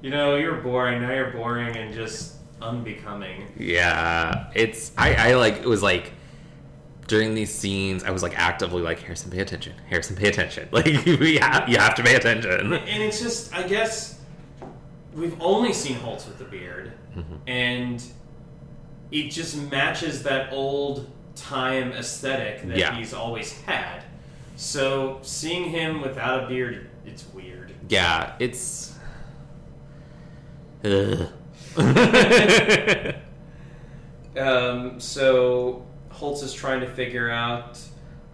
you 0.00 0.10
know, 0.10 0.36
you're 0.36 0.56
boring. 0.56 1.02
Now 1.02 1.12
you're 1.12 1.32
boring 1.32 1.76
and 1.76 1.92
just 1.92 2.36
unbecoming. 2.60 3.46
Yeah. 3.56 4.50
It's 4.54 4.92
I, 4.96 5.30
I 5.30 5.34
like 5.34 5.58
it 5.58 5.66
was 5.66 5.82
like 5.82 6.12
during 7.06 7.34
these 7.34 7.52
scenes 7.54 8.04
I 8.04 8.10
was 8.10 8.22
like 8.22 8.38
actively 8.38 8.82
like 8.82 9.00
Harrison 9.00 9.30
pay 9.30 9.40
attention. 9.40 9.74
Harrison 9.88 10.16
pay 10.16 10.28
attention. 10.28 10.68
Like 10.72 10.86
we 11.06 11.36
have, 11.38 11.68
you 11.68 11.78
have 11.78 11.94
to 11.96 12.02
pay 12.02 12.14
attention. 12.14 12.72
And 12.72 13.02
it's 13.02 13.20
just, 13.20 13.54
I 13.54 13.66
guess, 13.66 14.17
we've 15.18 15.40
only 15.40 15.72
seen 15.72 15.96
Holtz 15.96 16.26
with 16.26 16.38
the 16.38 16.44
beard, 16.44 16.92
Mm-hmm. 17.16 17.34
and 17.48 18.04
it 19.10 19.30
just 19.30 19.56
matches 19.70 20.22
that 20.24 20.52
old 20.52 21.10
time 21.34 21.92
aesthetic 21.92 22.66
that 22.68 22.76
Yeah. 22.76 22.94
he's 22.96 23.14
always 23.14 23.60
had. 23.62 24.04
So 24.56 25.18
seeing 25.22 25.70
him 25.70 26.00
without 26.00 26.44
a 26.44 26.48
beard, 26.48 26.90
it's 27.06 27.24
weird. 27.32 27.72
Yeah, 27.88 28.34
it's. 28.38 28.94
Um, 34.38 35.00
so 35.00 35.84
Holtz 36.10 36.42
is 36.42 36.52
trying 36.54 36.80
to 36.80 36.86
figure 36.86 37.30
out 37.30 37.80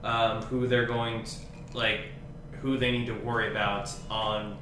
um, 0.02 0.42
who 0.42 0.66
they're 0.66 0.86
going 0.86 1.24
to 1.24 1.30
like, 1.72 2.00
who 2.60 2.76
they 2.76 2.90
need 2.92 3.06
to 3.06 3.14
worry 3.14 3.50
about 3.50 3.90
on, 4.10 4.58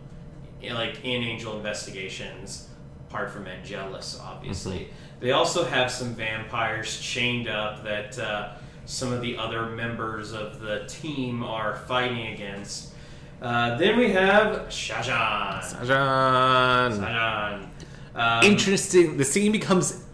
like 0.70 1.05
in 1.05 1.22
Angel 1.22 1.57
investigations, 1.57 2.68
apart 3.09 3.31
from 3.31 3.46
Angelus, 3.46 4.18
obviously. 4.22 4.88
They 5.20 5.33
also 5.33 5.64
have 5.64 5.90
some 5.90 6.14
vampires 6.14 6.98
chained 7.01 7.48
up 7.48 7.85
that 7.85 8.18
uh, 8.18 8.55
some 8.87 9.12
of 9.12 9.20
the 9.20 9.37
other 9.37 9.66
members 9.66 10.33
of 10.33 10.61
the 10.61 10.85
team 10.88 11.42
are 11.42 11.77
fighting 11.77 12.35
against. 12.35 12.92
Uh, 13.40 13.77
then 13.77 13.98
we 13.98 14.11
have 14.11 14.68
Shajan. 14.68 15.61
Sajan. 15.62 16.98
Shajan. 16.98 17.68
Um, 18.14 18.44
Interesting. 18.44 19.16
The 19.16 19.25
scene 19.25 19.53
becomes 19.53 20.05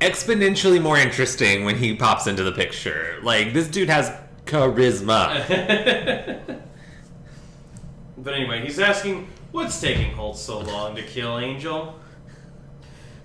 exponentially 0.00 0.82
more 0.82 0.98
interesting 0.98 1.64
when 1.64 1.76
he 1.76 1.94
pops 1.94 2.26
into 2.26 2.42
the 2.42 2.52
picture. 2.52 3.18
Like 3.22 3.52
this 3.52 3.68
dude 3.68 3.88
has 3.88 4.12
charisma. 4.46 5.46
but 8.18 8.34
anyway, 8.34 8.64
he's 8.64 8.78
asking 8.78 9.28
what's 9.52 9.80
taking 9.80 10.12
Holtz 10.12 10.40
so 10.40 10.60
long 10.60 10.96
to 10.96 11.02
kill 11.02 11.38
Angel. 11.38 11.98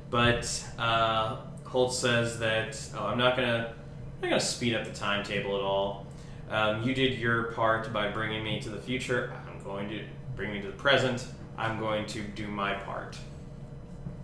But 0.09 0.63
uh, 0.77 1.37
Holtz 1.65 1.97
says 1.97 2.39
that 2.39 2.79
oh, 2.95 3.07
I'm 3.07 3.17
not 3.17 3.35
gonna, 3.35 3.73
I'm 3.73 4.21
not 4.21 4.29
gonna 4.29 4.39
speed 4.39 4.75
up 4.75 4.85
the 4.85 4.93
timetable 4.93 5.55
at 5.55 5.61
all. 5.61 6.05
Um, 6.49 6.83
you 6.83 6.93
did 6.93 7.17
your 7.17 7.51
part 7.53 7.91
by 7.91 8.09
bringing 8.09 8.43
me 8.43 8.61
to 8.61 8.69
the 8.69 8.77
future. 8.77 9.33
I'm 9.49 9.61
going 9.63 9.89
to 9.89 10.03
bring 10.35 10.51
me 10.51 10.61
to 10.61 10.67
the 10.67 10.73
present. 10.73 11.27
I'm 11.57 11.79
going 11.79 12.05
to 12.07 12.21
do 12.21 12.47
my 12.47 12.73
part. 12.73 13.17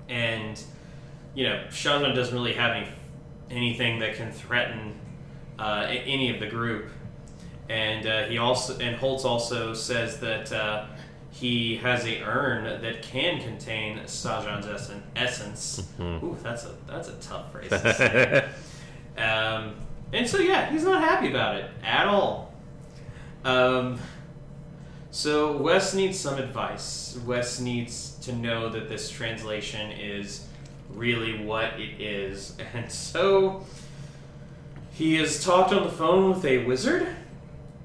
And 0.08 0.62
you 1.36 1.50
know, 1.50 1.66
Shazan 1.70 2.14
doesn't 2.14 2.34
really 2.34 2.54
have 2.54 2.76
any 2.76 2.88
anything 3.50 4.00
that 4.00 4.16
can 4.16 4.32
threaten 4.32 5.00
uh, 5.60 5.86
any 5.90 6.34
of 6.34 6.40
the 6.40 6.48
group. 6.48 6.90
And 7.70 8.06
uh, 8.06 8.24
he 8.26 8.38
also 8.38 8.78
and 8.80 8.96
Holtz 8.96 9.26
also 9.26 9.74
says 9.74 10.20
that 10.20 10.52
uh, 10.52 10.86
he 11.34 11.78
has 11.78 12.06
a 12.06 12.22
urn 12.22 12.82
that 12.82 13.02
can 13.02 13.42
contain 13.42 13.98
Sahjhan's 14.02 14.68
essen- 14.68 15.04
essence. 15.16 15.88
Ooh, 16.00 16.38
that's 16.44 16.66
a 16.66 16.72
that's 16.88 17.10
a 17.10 17.16
tough 17.16 17.52
phrase 17.52 17.70
to 17.70 17.94
say. 17.94 18.50
um, 19.22 19.74
and 20.14 20.28
so 20.28 20.38
yeah, 20.38 20.70
he's 20.70 20.84
not 20.84 21.02
happy 21.02 21.30
about 21.30 21.56
it 21.56 21.70
at 21.84 22.08
all. 22.08 22.54
Um, 23.44 24.00
so 25.10 25.58
Wes 25.58 25.96
needs 25.96 26.20
some 26.20 26.38
advice. 26.38 27.20
Wes 27.26 27.60
needs 27.60 28.16
to 28.22 28.34
know 28.34 28.70
that 28.70 28.88
this 28.88 29.10
translation 29.10 29.92
is 29.92 30.46
really 30.92 31.44
what 31.44 31.80
it 31.80 32.00
is, 32.00 32.56
and 32.76 32.92
so 32.92 33.66
he 34.92 35.16
has 35.16 35.44
talked 35.44 35.74
on 35.74 35.84
the 35.84 35.92
phone 35.92 36.30
with 36.30 36.46
a 36.46 36.60
wizard, 36.60 37.08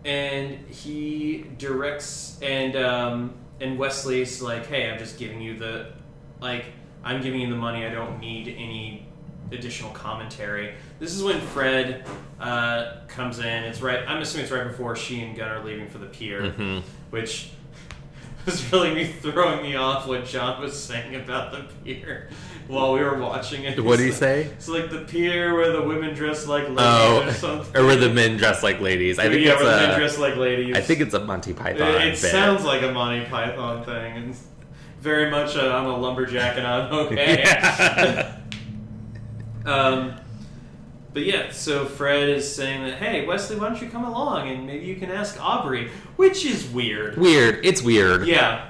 and 0.05 0.59
he 0.69 1.45
directs 1.59 2.39
and 2.43 2.77
um, 2.77 3.35
and 3.61 3.79
Wesley's 3.79 4.41
like, 4.41 4.67
"Hey, 4.67 4.91
I'm 4.91 4.99
just 4.99 5.19
giving 5.19 5.41
you 5.41 5.59
the 5.59 5.93
like 6.41 6.67
I'm 7.05 7.21
giving 7.23 7.41
you 7.41 7.51
the 7.51 7.57
money. 7.57 7.85
I 7.87 7.91
don't 7.91 8.21
need 8.21 8.49
any 8.49 9.07
additional 9.51 9.91
commentary." 9.93 10.75
This 11.01 11.15
is 11.15 11.23
when 11.23 11.41
Fred 11.41 12.05
uh, 12.41 13.01
comes 13.09 13.39
in. 13.41 13.47
It's 13.65 13.81
right. 13.81 14.01
I'm 14.07 14.21
assuming 14.23 14.45
it's 14.45 14.53
right 14.53 14.67
before 14.67 14.97
she 14.97 15.21
and 15.23 15.37
Gunn 15.37 15.49
are 15.51 15.65
leaving 15.65 15.89
for 15.89 15.99
the 15.99 16.07
pier, 16.07 16.43
Mhm. 16.43 16.83
which 17.11 17.51
was 18.47 18.73
really 18.73 18.95
me 18.95 19.05
throwing 19.07 19.63
me 19.63 19.75
off 19.77 20.07
what 20.07 20.25
John 20.25 20.61
was 20.61 20.81
saying 20.81 21.17
about 21.17 21.53
the 21.53 21.65
pier 21.85 22.29
while 22.69 22.93
we 22.93 23.01
were 23.01 23.19
watching 23.19 23.65
it. 23.65 23.83
What 23.83 23.99
he 23.99 24.09
It's 24.09 24.19
say? 24.19 24.43
It's 24.45 24.69
like 24.69 24.91
the 24.91 25.01
pier 25.01 25.55
where 25.55 25.73
the 25.73 25.83
women 25.83 26.15
dress 26.15 26.47
like 26.47 26.65
ladies 26.65 26.79
or 26.79 27.25
Oh, 27.25 27.31
something. 27.33 27.77
or 27.81 27.87
were 27.87 27.97
the 27.97 28.11
men 28.11 28.37
dressed 28.37 28.63
like 28.63 28.81
ladies? 28.81 29.19
I 29.19 29.29
think 29.29 29.45
yeah, 29.45 29.53
it's 29.55 29.63
where 29.63 29.71
the 29.73 29.77
men 29.87 29.91
a, 29.91 29.97
dress 29.97 30.19
like 30.19 30.37
ladies. 30.37 30.77
I 30.77 30.81
think 30.81 31.01
it's 31.01 31.15
a 31.15 31.21
Monty 31.25 31.55
Python. 31.55 31.89
It, 32.03 32.09
it 32.15 32.17
sounds 32.19 32.65
like 32.65 32.83
a 32.83 32.93
Monty 32.93 33.25
Python 33.27 33.85
thing, 33.85 34.17
and 34.17 34.37
very 35.01 35.31
much 35.31 35.57
i 35.57 35.67
I'm 35.79 35.87
a 35.87 35.97
lumberjack 35.97 36.57
and 36.59 36.67
I'm 36.67 36.93
okay. 37.07 37.39
Yeah. 37.43 38.37
um, 39.65 40.15
but 41.13 41.25
yeah, 41.25 41.51
so 41.51 41.87
Fred 41.87 42.29
is 42.29 42.53
saying 42.55 42.85
that, 42.85 42.99
hey, 42.99 43.27
Wesley, 43.27 43.57
why 43.57 43.69
don't 43.71 43.81
you 43.81 43.89
come 43.89 44.05
along 44.05 44.49
and 44.49 44.67
maybe 44.67 44.85
you 44.87 44.97
can 44.97 45.11
ask 45.11 45.43
Aubrey, 45.43 45.91
which 46.17 46.45
is 46.45 46.67
weird. 46.69 47.17
weird. 47.17 47.65
It's 47.65 47.83
weird. 47.83 48.27
Yeah, 48.27 48.68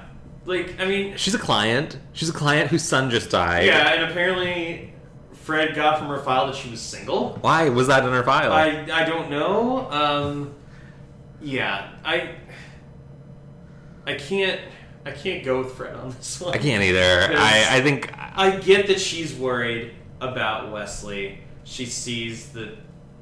like 0.49 0.79
I 0.79 0.85
mean, 0.85 1.15
She's 1.15 1.35
a 1.35 1.39
client. 1.39 1.97
She's 2.13 2.29
a 2.29 2.33
client 2.33 2.71
whose 2.71 2.83
son 2.83 3.09
just 3.09 3.29
died. 3.29 3.65
yeah, 3.67 3.93
and 3.93 4.11
apparently 4.11 4.93
Fred 5.31 5.75
got 5.75 5.99
from 5.99 6.07
her 6.07 6.19
file 6.19 6.47
that 6.47 6.55
she 6.55 6.69
was 6.69 6.81
single. 6.81 7.37
Why 7.41 7.69
was 7.69 7.87
that 7.87 8.03
in 8.03 8.11
her 8.11 8.23
file? 8.23 8.51
I 8.51 8.87
I 8.91 9.05
don't 9.05 9.29
know. 9.29 9.89
Um, 9.91 10.55
yeah, 11.41 11.91
I 12.03 12.35
I 14.05 14.15
can't 14.15 14.59
I 15.05 15.11
can't 15.11 15.43
go 15.45 15.59
with 15.59 15.73
Fred 15.73 15.95
on 15.95 16.09
this 16.09 16.41
one. 16.41 16.53
I 16.53 16.57
can't 16.57 16.83
either. 16.83 17.29
I, 17.35 17.77
I 17.77 17.81
think 17.81 18.11
I 18.17 18.57
get 18.57 18.87
that 18.87 18.99
she's 18.99 19.33
worried 19.33 19.93
about 20.19 20.71
Wesley. 20.71 21.39
She 21.63 21.85
sees 21.85 22.49
the 22.49 22.75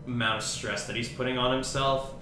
amount 0.06 0.38
of 0.38 0.44
stress 0.44 0.88
that 0.88 0.96
he's 0.96 1.10
putting 1.10 1.38
on 1.38 1.52
himself. 1.52 2.14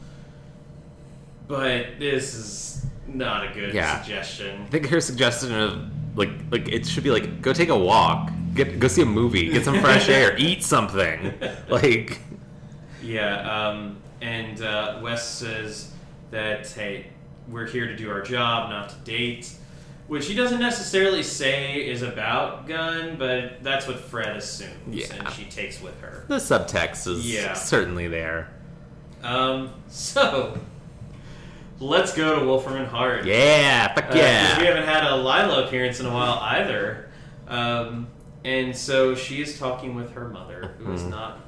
But 1.48 2.00
this 2.00 2.34
is 2.34 2.86
not 3.08 3.50
a 3.50 3.54
good 3.54 3.74
Yeah. 3.74 4.02
suggestion. 4.02 4.62
I 4.64 4.70
think 4.70 4.88
her 4.88 5.00
suggestion 5.02 5.54
of 5.54 5.82
like 6.16 6.30
like 6.52 6.68
it 6.70 6.86
should 6.86 7.04
be 7.04 7.12
like 7.12 7.42
go 7.42 7.54
take 7.54 7.70
a 7.70 7.78
walk, 7.78 8.32
get 8.54 8.80
go 8.80 8.88
see 8.88 9.02
a 9.02 9.06
movie, 9.06 9.50
get 9.50 9.66
some 9.66 9.80
fresh 9.82 10.10
air, 10.10 10.36
eat 10.38 10.64
something. 10.64 11.34
Like 11.70 12.20
Yeah, 13.04 13.68
um, 13.70 13.98
and 14.22 14.62
uh, 14.62 15.00
Wes 15.02 15.28
says 15.28 15.92
that 16.32 16.68
hey, 16.72 17.08
we're 17.48 17.68
here 17.68 17.86
to 17.88 17.96
do 17.96 18.10
our 18.10 18.22
job, 18.22 18.70
not 18.70 18.90
to 18.90 18.96
date, 19.04 19.52
which 20.08 20.26
he 20.28 20.34
doesn't 20.34 20.60
necessarily 20.60 21.22
say 21.22 21.76
is 21.88 22.02
about 22.02 22.66
Gunn, 22.68 23.18
but 23.18 23.62
that's 23.64 23.88
what 23.88 24.00
Fred 24.00 24.36
assumes, 24.36 24.72
Yeah. 24.88 25.14
and 25.16 25.30
she 25.34 25.46
takes 25.46 25.82
with 25.82 26.00
her. 26.02 26.26
the 26.28 26.38
subtext 26.38 27.08
is 27.08 27.32
Yeah. 27.32 27.54
certainly 27.54 28.08
there. 28.08 28.50
Um, 29.24 29.70
so 29.88 30.58
let's 31.80 32.14
go 32.14 32.40
to 32.40 32.46
Wolfram 32.46 32.78
and 32.78 32.88
Hart. 32.88 33.26
Yeah, 33.26 33.94
fuck 33.94 34.12
Uh, 34.12 34.18
yeah. 34.18 34.60
we 34.60 34.66
haven't 34.66 34.86
had 34.86 35.04
a 35.04 35.16
Lila 35.16 35.66
appearance 35.66 36.00
in 36.00 36.06
a 36.06 36.14
while 36.14 36.40
either. 36.42 37.10
Um, 37.48 38.08
and 38.44 38.76
so 38.76 39.16
she 39.16 39.42
is 39.42 39.60
talking 39.60 39.96
with 39.96 40.14
her 40.14 40.30
mother, 40.30 40.76
who 40.80 40.92
is 40.94 41.02
Mhm. 41.02 41.10
not 41.10 41.40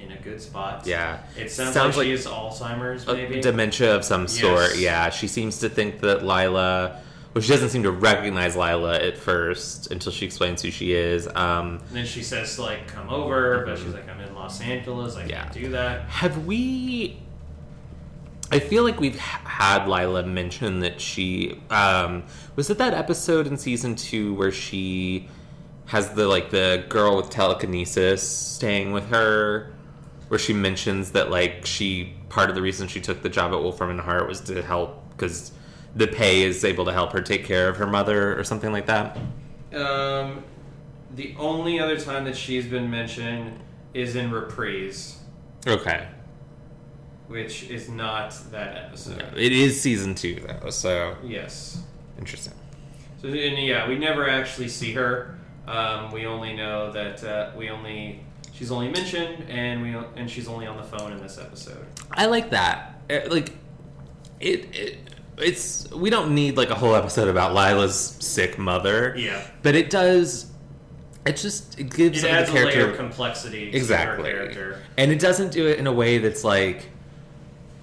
in 0.00 0.12
a 0.12 0.16
good 0.16 0.40
spot. 0.40 0.82
Yeah. 0.86 1.18
It 1.36 1.50
sounds, 1.50 1.74
Sounds 1.74 1.96
like, 1.96 2.06
like 2.06 2.06
she 2.06 2.10
has 2.12 2.26
Alzheimer's, 2.26 3.06
maybe. 3.06 3.40
dementia 3.40 3.94
of 3.94 4.04
some 4.04 4.26
sort. 4.28 4.70
Yes. 4.74 4.78
Yeah, 4.80 5.10
she 5.10 5.26
seems 5.28 5.58
to 5.60 5.68
think 5.68 6.00
that 6.00 6.24
Lila. 6.24 7.00
Well, 7.34 7.42
she 7.42 7.50
doesn't 7.52 7.68
seem 7.68 7.82
to 7.82 7.90
recognize 7.90 8.56
Lila 8.56 8.96
at 8.98 9.18
first 9.18 9.90
until 9.90 10.10
she 10.10 10.24
explains 10.24 10.62
who 10.62 10.70
she 10.70 10.92
is. 10.94 11.28
Um, 11.34 11.80
And 11.88 11.98
then 11.98 12.06
she 12.06 12.22
says 12.22 12.58
like 12.58 12.86
come 12.88 13.10
over, 13.10 13.64
but 13.66 13.76
she's 13.78 13.92
like 13.92 14.08
I'm 14.08 14.20
in 14.20 14.34
Los 14.34 14.60
Angeles. 14.62 15.16
I 15.16 15.24
Yeah. 15.26 15.42
can't 15.42 15.52
do 15.52 15.68
that. 15.70 16.02
have 16.08 16.46
we? 16.46 17.18
I 18.50 18.58
feel 18.60 18.82
like 18.82 18.98
we've 18.98 19.18
had 19.18 19.86
Lila 19.86 20.24
mention 20.24 20.80
that 20.80 21.00
she 21.00 21.60
um, 21.70 22.24
was 22.56 22.70
it 22.70 22.78
that 22.78 22.94
episode 22.94 23.46
in 23.46 23.56
season 23.56 23.94
two 23.94 24.34
where 24.34 24.52
she 24.52 25.28
has 25.86 26.10
the 26.10 26.26
like 26.26 26.50
the 26.50 26.84
girl 26.88 27.16
with 27.16 27.30
telekinesis 27.30 28.26
staying 28.26 28.92
with 28.92 29.08
her, 29.10 29.74
where 30.28 30.38
she 30.38 30.52
mentions 30.52 31.12
that 31.12 31.30
like 31.30 31.66
she 31.66 32.14
part 32.28 32.48
of 32.48 32.54
the 32.54 32.62
reason 32.62 32.88
she 32.88 33.00
took 33.00 33.22
the 33.22 33.28
job 33.28 33.52
at 33.52 33.60
Wolfram 33.60 33.90
and 33.90 34.00
Hart 34.00 34.28
was 34.28 34.40
to 34.42 34.62
help 34.62 35.02
because 35.10 35.52
the 35.96 36.06
pay 36.06 36.42
is 36.42 36.64
able 36.64 36.84
to 36.84 36.92
help 36.92 37.12
her 37.12 37.20
take 37.20 37.44
care 37.44 37.68
of 37.68 37.76
her 37.76 37.86
mother 37.86 38.38
or 38.38 38.44
something 38.44 38.72
like 38.72 38.86
that. 38.86 39.16
Um, 39.74 40.44
the 41.14 41.34
only 41.38 41.80
other 41.80 41.98
time 41.98 42.24
that 42.24 42.36
she's 42.36 42.66
been 42.66 42.90
mentioned 42.90 43.58
is 43.94 44.16
in 44.16 44.30
Reprise, 44.30 45.18
Okay, 45.66 46.06
which 47.28 47.64
is 47.70 47.88
not 47.88 48.34
that 48.50 48.76
episode. 48.76 49.22
it 49.36 49.52
is 49.52 49.80
season 49.80 50.14
two 50.14 50.40
though, 50.46 50.70
so 50.70 51.16
Yes. 51.24 51.80
interesting. 52.18 52.54
So 53.22 53.28
and 53.28 53.58
yeah, 53.58 53.88
we 53.88 53.96
never 53.98 54.28
actually 54.28 54.68
see 54.68 54.92
her. 54.92 55.38
Um, 55.66 56.10
we 56.12 56.24
only 56.26 56.54
know 56.54 56.90
that 56.92 57.22
uh, 57.24 57.50
we 57.56 57.68
only 57.68 58.24
she's 58.52 58.70
only 58.70 58.88
mentioned, 58.90 59.44
and 59.50 59.82
we 59.82 59.94
and 60.16 60.30
she's 60.30 60.48
only 60.48 60.66
on 60.66 60.76
the 60.76 60.82
phone 60.82 61.12
in 61.12 61.20
this 61.22 61.38
episode. 61.38 61.84
I 62.10 62.26
like 62.26 62.50
that. 62.50 63.00
Uh, 63.10 63.20
Like 63.28 63.52
it, 64.40 64.74
it 64.74 64.98
it's 65.36 65.90
we 65.90 66.10
don't 66.10 66.34
need 66.34 66.56
like 66.56 66.70
a 66.70 66.74
whole 66.74 66.94
episode 66.94 67.28
about 67.28 67.54
Lila's 67.54 67.94
sick 68.20 68.56
mother. 68.58 69.14
Yeah. 69.16 69.42
But 69.62 69.74
it 69.74 69.90
does 69.90 70.46
it 71.26 71.36
just 71.36 71.78
it 71.78 71.90
gives 71.94 72.20
It 72.20 72.22
the 72.22 72.30
adds 72.30 72.48
a 72.48 72.52
character 72.52 72.78
layer 72.82 72.90
of 72.92 72.96
complexity 72.96 73.70
exactly. 73.74 74.30
to 74.30 74.36
her 74.36 74.42
character. 74.44 74.82
And 74.96 75.10
it 75.12 75.18
doesn't 75.20 75.52
do 75.52 75.66
it 75.66 75.78
in 75.78 75.86
a 75.86 75.92
way 75.92 76.18
that's 76.18 76.44
like 76.44 76.88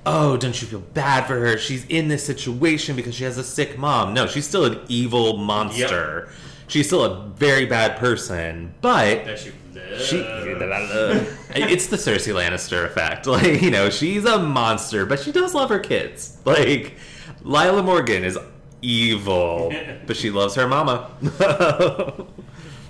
Oh, 0.05 0.37
don't 0.37 0.59
you 0.61 0.67
feel 0.67 0.81
bad 0.81 1.25
for 1.25 1.39
her? 1.39 1.57
She's 1.57 1.85
in 1.87 2.07
this 2.07 2.23
situation 2.23 2.95
because 2.95 3.15
she 3.15 3.23
has 3.23 3.37
a 3.37 3.43
sick 3.43 3.77
mom. 3.77 4.13
No, 4.13 4.27
she's 4.27 4.47
still 4.47 4.65
an 4.65 4.79
evil 4.87 5.37
monster. 5.37 6.29
She's 6.67 6.87
still 6.87 7.03
a 7.03 7.27
very 7.29 7.65
bad 7.65 7.97
person, 7.97 8.73
but 8.81 9.25
That 9.25 9.39
she, 9.39 9.51
she 9.99 10.17
it's 11.55 11.87
the 11.87 11.97
Cersei 11.97 12.33
Lannister 12.33 12.85
effect. 12.85 13.27
Like, 13.35 13.61
you 13.61 13.71
know, 13.71 13.89
she's 13.89 14.25
a 14.25 14.39
monster, 14.39 15.05
but 15.05 15.19
she 15.19 15.31
does 15.31 15.53
love 15.53 15.69
her 15.69 15.79
kids. 15.79 16.37
Like, 16.45 16.95
Lila 17.41 17.83
Morgan 17.83 18.23
is 18.23 18.37
evil, 18.81 19.73
but 20.07 20.15
she 20.15 20.29
loves 20.31 20.55
her 20.55 20.67
mama. 20.67 21.09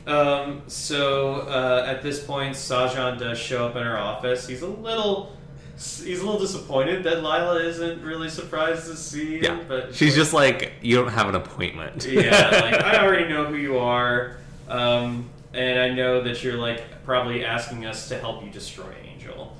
Um, 0.07 0.61
so 0.67 1.41
uh, 1.47 1.85
at 1.87 2.03
this 2.03 2.23
point, 2.23 2.55
Sahjhan 2.55 3.17
does 3.17 3.39
show 3.39 3.65
up 3.65 3.75
in 3.75 3.83
her 3.83 3.97
office. 3.97 4.47
He's 4.47 4.61
a 4.61 4.67
little, 4.67 5.34
he's 5.77 6.21
a 6.21 6.25
little 6.25 6.39
disappointed 6.39 7.03
that 7.03 7.17
Lila 7.17 7.59
isn't 7.63 8.01
really 8.01 8.29
surprised 8.29 8.87
to 8.87 8.95
see 8.95 9.37
him. 9.37 9.43
yeah, 9.43 9.59
but 9.67 9.93
she's 9.95 10.15
just 10.15 10.33
like, 10.33 10.73
you 10.81 10.95
don't 10.95 11.11
have 11.11 11.27
an 11.29 11.35
appointment. 11.35 12.05
yeah, 12.05 12.49
like 12.63 12.81
I 12.83 13.05
already 13.05 13.27
know 13.27 13.45
who 13.45 13.55
you 13.55 13.77
are, 13.77 14.37
um, 14.69 15.29
and 15.53 15.79
I 15.79 15.89
know 15.89 16.21
that 16.23 16.43
you're 16.43 16.57
like 16.57 17.03
probably 17.03 17.43
asking 17.45 17.85
us 17.85 18.07
to 18.09 18.17
help 18.19 18.43
you 18.43 18.49
destroy 18.49 18.91
Angel, 19.05 19.55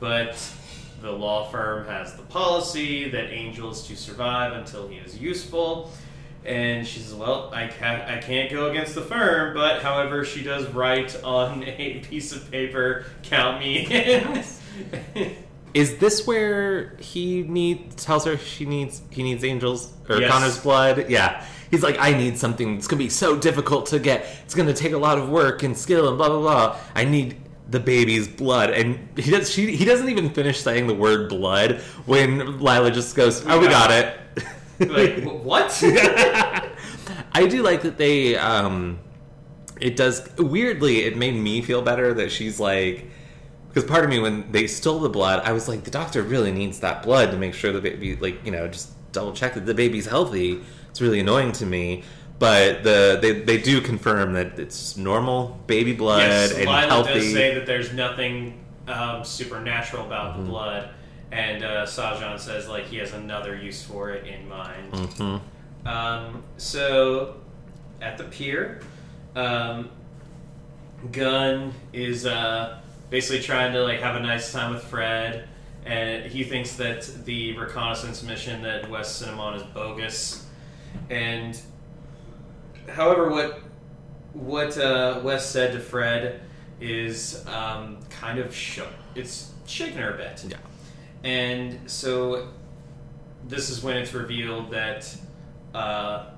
but 0.00 0.36
the 1.00 1.10
law 1.12 1.48
firm 1.50 1.86
has 1.86 2.14
the 2.14 2.22
policy 2.22 3.10
that 3.10 3.30
Angel 3.32 3.70
is 3.70 3.82
to 3.88 3.96
survive 3.96 4.52
until 4.52 4.88
he 4.88 4.96
is 4.96 5.18
useful. 5.18 5.90
And 6.44 6.84
she 6.86 6.98
says, 6.98 7.14
"Well, 7.14 7.50
I 7.54 7.68
can't, 7.68 8.02
I 8.10 8.18
can't 8.18 8.50
go 8.50 8.68
against 8.68 8.96
the 8.96 9.00
firm, 9.02 9.54
but 9.54 9.80
however, 9.80 10.24
she 10.24 10.42
does 10.42 10.66
write 10.70 11.22
on 11.22 11.62
a 11.66 12.00
piece 12.00 12.32
of 12.32 12.50
paper, 12.50 13.04
count 13.22 13.60
me 13.60 13.86
in." 13.86 14.44
Is 15.74 15.96
this 15.96 16.26
where 16.26 16.96
he 16.98 17.42
need 17.42 17.96
tells 17.96 18.24
her 18.26 18.36
she 18.36 18.64
needs 18.66 19.00
he 19.10 19.22
needs 19.22 19.42
angels 19.44 19.92
or 20.08 20.20
Yes. 20.20 20.30
Connor's 20.30 20.58
blood? 20.58 21.08
Yeah. 21.08 21.44
He's 21.70 21.82
like, 21.82 21.96
I 21.98 22.12
need 22.12 22.36
something 22.36 22.74
that's 22.74 22.86
gonna 22.86 22.98
be 22.98 23.08
so 23.08 23.36
difficult 23.38 23.86
to 23.86 23.98
get. 23.98 24.26
It's 24.44 24.54
gonna 24.54 24.74
take 24.74 24.92
a 24.92 24.98
lot 24.98 25.16
of 25.18 25.30
work 25.30 25.62
and 25.62 25.76
skill 25.76 26.08
and 26.08 26.18
blah 26.18 26.28
blah 26.28 26.40
blah. 26.40 26.76
I 26.94 27.04
need 27.04 27.36
the 27.70 27.80
baby's 27.80 28.28
blood, 28.28 28.68
and 28.70 29.08
he 29.18 29.30
does. 29.30 29.50
She 29.50 29.74
he 29.74 29.86
doesn't 29.86 30.10
even 30.10 30.28
finish 30.30 30.60
saying 30.60 30.86
the 30.88 30.94
word 30.94 31.30
blood 31.30 31.80
when 32.04 32.60
Lila 32.60 32.90
just 32.90 33.16
goes, 33.16 33.42
"Oh, 33.46 33.58
we 33.58 33.68
got 33.68 33.90
it." 33.90 34.18
like 34.80 35.24
what? 35.42 35.70
I 37.34 37.46
do 37.48 37.62
like 37.62 37.82
that 37.82 37.96
they. 37.96 38.36
um 38.36 38.98
It 39.80 39.96
does 39.96 40.28
weirdly. 40.36 41.04
It 41.04 41.16
made 41.16 41.34
me 41.34 41.62
feel 41.62 41.80
better 41.80 42.12
that 42.14 42.30
she's 42.30 42.60
like. 42.60 43.06
Because 43.72 43.88
part 43.88 44.04
of 44.04 44.10
me, 44.10 44.18
when 44.18 44.50
they 44.52 44.66
stole 44.66 44.98
the 45.00 45.08
blood, 45.08 45.40
I 45.44 45.52
was 45.52 45.66
like, 45.68 45.84
the 45.84 45.90
doctor 45.90 46.22
really 46.22 46.52
needs 46.52 46.80
that 46.80 47.02
blood 47.02 47.30
to 47.30 47.38
make 47.38 47.54
sure 47.54 47.72
the 47.72 47.80
baby, 47.80 48.16
like, 48.16 48.44
you 48.44 48.50
know, 48.52 48.68
just 48.68 48.90
double 49.12 49.32
check 49.32 49.54
that 49.54 49.64
the 49.66 49.72
baby's 49.74 50.06
healthy. 50.06 50.60
It's 50.90 51.00
really 51.00 51.20
annoying 51.20 51.52
to 51.52 51.64
me. 51.66 52.02
But 52.38 52.82
the 52.82 53.18
they, 53.22 53.32
they 53.40 53.58
do 53.58 53.80
confirm 53.80 54.32
that 54.34 54.58
it's 54.58 54.96
normal 54.96 55.60
baby 55.68 55.92
blood 55.94 56.22
yes, 56.28 56.50
and 56.52 56.66
Lila 56.66 56.80
healthy. 56.82 57.14
does 57.14 57.32
say 57.32 57.54
that 57.54 57.66
there's 57.66 57.92
nothing 57.92 58.58
um, 58.88 59.24
supernatural 59.24 60.04
about 60.06 60.32
Mm-hmm. 60.34 60.44
the 60.44 60.50
blood, 60.50 60.88
and 61.30 61.62
uh, 61.64 61.86
Sahjhan 61.86 62.40
says 62.40 62.68
like 62.68 62.86
he 62.86 62.96
has 62.96 63.12
another 63.12 63.56
use 63.56 63.82
for 63.84 64.10
it 64.10 64.26
in 64.26 64.48
mind. 64.48 64.92
Mhm. 64.92 65.40
Um, 65.86 66.42
so 66.56 67.36
at 68.00 68.18
the 68.18 68.24
pier, 68.24 68.80
um, 69.36 69.88
Gunn 71.12 71.72
is 71.92 72.26
uh, 72.26 72.80
basically 73.12 73.42
trying 73.42 73.74
to 73.74 73.82
like 73.84 74.00
have 74.00 74.16
a 74.16 74.20
nice 74.20 74.50
time 74.50 74.72
with 74.72 74.82
Fred, 74.82 75.46
and 75.84 76.24
he 76.24 76.42
thinks 76.42 76.76
that 76.76 77.02
the 77.26 77.56
reconnaissance 77.58 78.22
mission 78.22 78.62
that 78.62 78.88
West 78.88 79.18
Cinnamon 79.18 79.54
is 79.54 79.62
bogus. 79.62 80.46
And 81.10 81.60
however, 82.88 83.28
what 83.28 83.60
what 84.32 84.76
uh, 84.78 85.20
Wes 85.22 85.48
said 85.48 85.72
to 85.74 85.78
Fred 85.78 86.40
is 86.80 87.46
um, 87.46 87.98
kind 88.08 88.38
of 88.38 88.54
shook. 88.54 88.88
It's 89.14 89.52
shaken 89.66 89.98
her 89.98 90.14
a 90.14 90.16
bit. 90.16 90.44
Yeah. 90.48 90.56
And 91.22 91.90
so 91.90 92.48
this 93.46 93.68
is 93.68 93.82
when 93.82 93.98
it's 93.98 94.14
revealed 94.14 94.70
that 94.70 95.14
uh, 95.74 96.30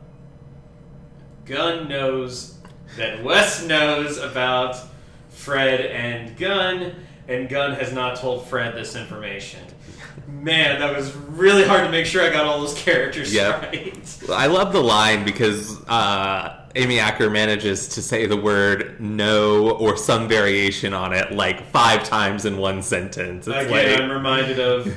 Gunn 1.44 1.88
knows 1.88 2.58
that 2.96 3.22
Wes 3.22 3.64
knows 3.64 4.18
about 4.18 4.76
Fred 5.34 5.80
and 5.86 6.36
Gunn, 6.36 6.94
and 7.28 7.48
Gunn 7.48 7.72
has 7.74 7.92
not 7.92 8.16
told 8.16 8.46
Fred 8.48 8.74
this 8.74 8.96
information. 8.96 9.60
Man, 10.28 10.80
that 10.80 10.96
was 10.96 11.14
really 11.14 11.64
hard 11.64 11.84
to 11.84 11.90
make 11.90 12.06
sure 12.06 12.22
I 12.22 12.30
got 12.30 12.46
all 12.46 12.60
those 12.60 12.74
characters 12.74 13.32
Yep. 13.34 13.62
right. 13.62 14.18
I 14.30 14.46
love 14.46 14.72
the 14.72 14.80
line 14.82 15.24
because 15.24 15.82
uh, 15.86 16.66
Amy 16.76 16.98
Acker 16.98 17.28
manages 17.30 17.88
to 17.88 18.02
say 18.02 18.26
the 18.26 18.36
word 18.36 19.00
no 19.00 19.70
or 19.72 19.96
some 19.96 20.28
variation 20.28 20.92
on 20.94 21.12
it 21.12 21.32
like 21.32 21.66
five 21.70 22.04
times 22.04 22.44
in 22.46 22.56
one 22.58 22.82
sentence. 22.82 23.46
It's 23.46 23.56
Again, 23.56 23.70
like, 23.92 24.00
I'm 24.00 24.10
reminded 24.10 24.60
of 24.60 24.94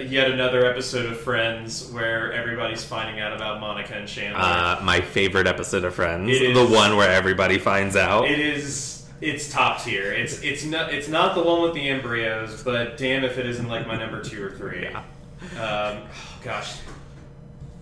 yet 0.00 0.30
another 0.30 0.64
episode 0.66 1.06
of 1.06 1.20
Friends 1.20 1.90
where 1.92 2.32
everybody's 2.32 2.84
finding 2.84 3.20
out 3.20 3.32
about 3.34 3.60
Monica 3.60 3.94
and 3.94 4.08
Chandler. 4.08 4.40
uh, 4.40 4.80
my 4.82 5.00
favorite 5.00 5.46
episode 5.46 5.84
of 5.84 5.94
Friends, 5.94 6.38
the 6.38 6.66
one 6.66 6.96
where 6.96 7.10
everybody 7.10 7.58
finds 7.58 7.94
out. 7.94 8.28
It 8.28 8.38
is. 8.38 8.93
It's 9.20 9.50
top 9.50 9.82
tier. 9.82 10.12
It's 10.12 10.40
it's 10.42 10.64
not 10.64 10.92
it's 10.92 11.08
not 11.08 11.34
the 11.34 11.42
one 11.42 11.62
with 11.62 11.74
the 11.74 11.88
embryos, 11.88 12.62
but 12.62 12.96
damn 12.98 13.24
if 13.24 13.38
it 13.38 13.46
isn't 13.46 13.68
like 13.68 13.86
my 13.86 13.96
number 13.96 14.22
two 14.22 14.44
or 14.44 14.50
three. 14.50 14.82
Yeah. 14.82 14.98
Um, 15.54 16.02
oh, 16.04 16.08
gosh, 16.42 16.76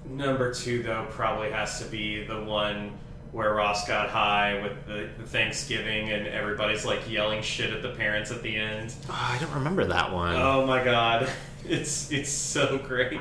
number 0.09 0.53
two 0.53 0.83
though 0.83 1.07
probably 1.11 1.51
has 1.51 1.79
to 1.81 1.87
be 1.87 2.25
the 2.25 2.43
one 2.43 2.93
where 3.33 3.55
Ross 3.55 3.89
got 3.89 4.11
high 4.11 4.61
with 4.63 4.87
the, 4.87 5.09
the 5.19 5.27
Thanksgiving 5.27 6.11
and 6.11 6.27
everybody's 6.27 6.85
like 6.85 7.09
yelling 7.11 7.41
shit 7.43 7.73
at 7.73 7.81
the 7.83 7.91
parents 7.91 8.31
at 8.31 8.43
the 8.43 8.55
end. 8.55 8.93
Oh, 9.09 9.13
I 9.33 9.39
don't 9.39 9.55
remember 9.55 9.87
that 9.87 10.13
one. 10.13 10.37
Oh 10.37 10.67
my 10.67 10.85
god, 10.85 11.29
it's 11.67 12.11
it's 12.13 12.31
so 12.31 12.79
great. 12.79 13.19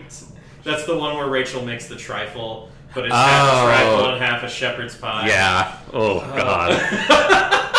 That's 0.63 0.85
the 0.85 0.97
one 0.97 1.15
where 1.15 1.27
Rachel 1.27 1.63
makes 1.65 1.87
the 1.87 1.95
trifle, 1.95 2.69
but 2.93 3.05
it's 3.05 3.15
half 3.15 3.53
Oh. 3.53 3.67
a 3.67 3.69
trifle 3.71 4.05
and 4.13 4.21
half 4.23 4.43
a 4.43 4.49
shepherd's 4.49 4.95
pie. 4.97 5.27
yeah. 5.27 5.77
Oh 5.93 6.19
god. 6.19 7.67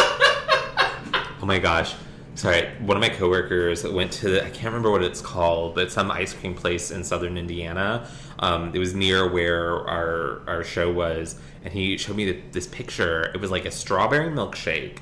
Oh 1.43 1.47
my 1.47 1.59
gosh. 1.59 1.95
Sorry, 2.35 2.71
one 2.79 2.97
of 2.97 3.01
my 3.03 3.11
coworkers 3.11 3.85
went 3.85 4.13
to 4.13 4.31
the, 4.31 4.47
I 4.47 4.49
can't 4.49 4.67
remember 4.67 4.91
what 4.91 5.03
it's 5.03 5.21
called, 5.21 5.75
but 5.75 5.93
some 5.93 6.11
ice 6.11 6.33
cream 6.33 6.55
place 6.55 6.91
in 6.91 7.05
southern 7.05 7.37
Indiana. 7.37 8.09
Um, 8.39 8.71
it 8.75 8.79
was 8.79 8.95
near 8.95 9.31
where 9.31 9.87
our 9.87 10.41
our 10.47 10.65
show 10.65 10.91
was, 10.91 11.39
and 11.63 11.75
he 11.75 11.99
showed 11.99 12.17
me 12.17 12.25
th- 12.27 12.45
this 12.53 12.67
picture. 12.67 13.31
It 13.35 13.41
was 13.41 13.51
like 13.51 13.67
a 13.67 13.71
strawberry 13.71 14.31
milkshake 14.31 14.99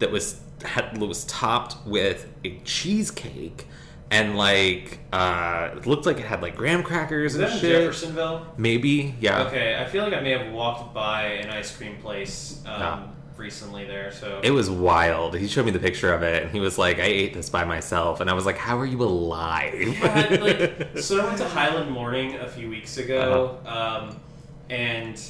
that 0.00 0.10
was 0.10 0.40
had, 0.62 0.98
was 0.98 1.24
topped 1.24 1.76
with 1.86 2.30
a 2.44 2.58
cheesecake, 2.64 3.66
and 4.10 4.36
like 4.36 4.98
uh, 5.10 5.70
it 5.74 5.86
looked 5.86 6.04
like 6.04 6.18
it 6.18 6.26
had 6.26 6.42
like 6.42 6.54
graham 6.54 6.82
crackers 6.82 7.34
Is 7.34 7.40
and 7.40 7.50
that 7.50 7.60
shit. 7.60 7.80
Jeffersonville? 7.80 8.46
Maybe, 8.58 9.14
yeah. 9.20 9.44
Okay, 9.44 9.74
I 9.80 9.86
feel 9.86 10.04
like 10.04 10.12
I 10.12 10.20
may 10.20 10.32
have 10.32 10.52
walked 10.52 10.92
by 10.92 11.22
an 11.22 11.48
ice 11.48 11.74
cream 11.74 11.96
place 11.96 12.62
um. 12.66 13.14
Recently 13.38 13.84
there. 13.86 14.10
So 14.12 14.40
It 14.42 14.50
was 14.50 14.68
wild. 14.68 15.36
He 15.36 15.46
showed 15.48 15.64
me 15.64 15.70
the 15.70 15.78
picture 15.78 16.12
of 16.12 16.22
it, 16.22 16.42
and 16.42 16.50
he 16.52 16.60
was 16.60 16.76
like, 16.76 16.98
"I 16.98 17.04
ate 17.04 17.32
this 17.34 17.48
by 17.48 17.64
myself," 17.64 18.20
and 18.20 18.28
I 18.28 18.34
was 18.34 18.44
like, 18.44 18.58
"How 18.58 18.78
are 18.78 18.84
you 18.86 19.02
alive?" 19.02 19.74
Yeah, 19.80 20.38
like, 20.42 20.98
so 20.98 21.20
I 21.20 21.24
went 21.26 21.38
to 21.38 21.48
Highland 21.48 21.90
Morning 21.90 22.34
a 22.36 22.48
few 22.48 22.68
weeks 22.68 22.98
ago, 22.98 23.58
Uh-huh. 23.64 24.06
um, 24.08 24.20
and 24.68 25.20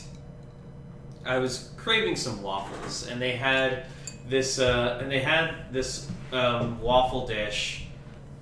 I 1.24 1.38
was 1.38 1.70
craving 1.76 2.16
some 2.16 2.42
waffles, 2.42 3.06
and 3.08 3.20
they 3.20 3.32
had 3.36 3.84
this 4.28 4.58
uh, 4.58 4.98
and 5.00 5.10
they 5.10 5.20
had 5.20 5.72
this 5.72 6.08
um, 6.32 6.80
waffle 6.80 7.26
dish 7.26 7.86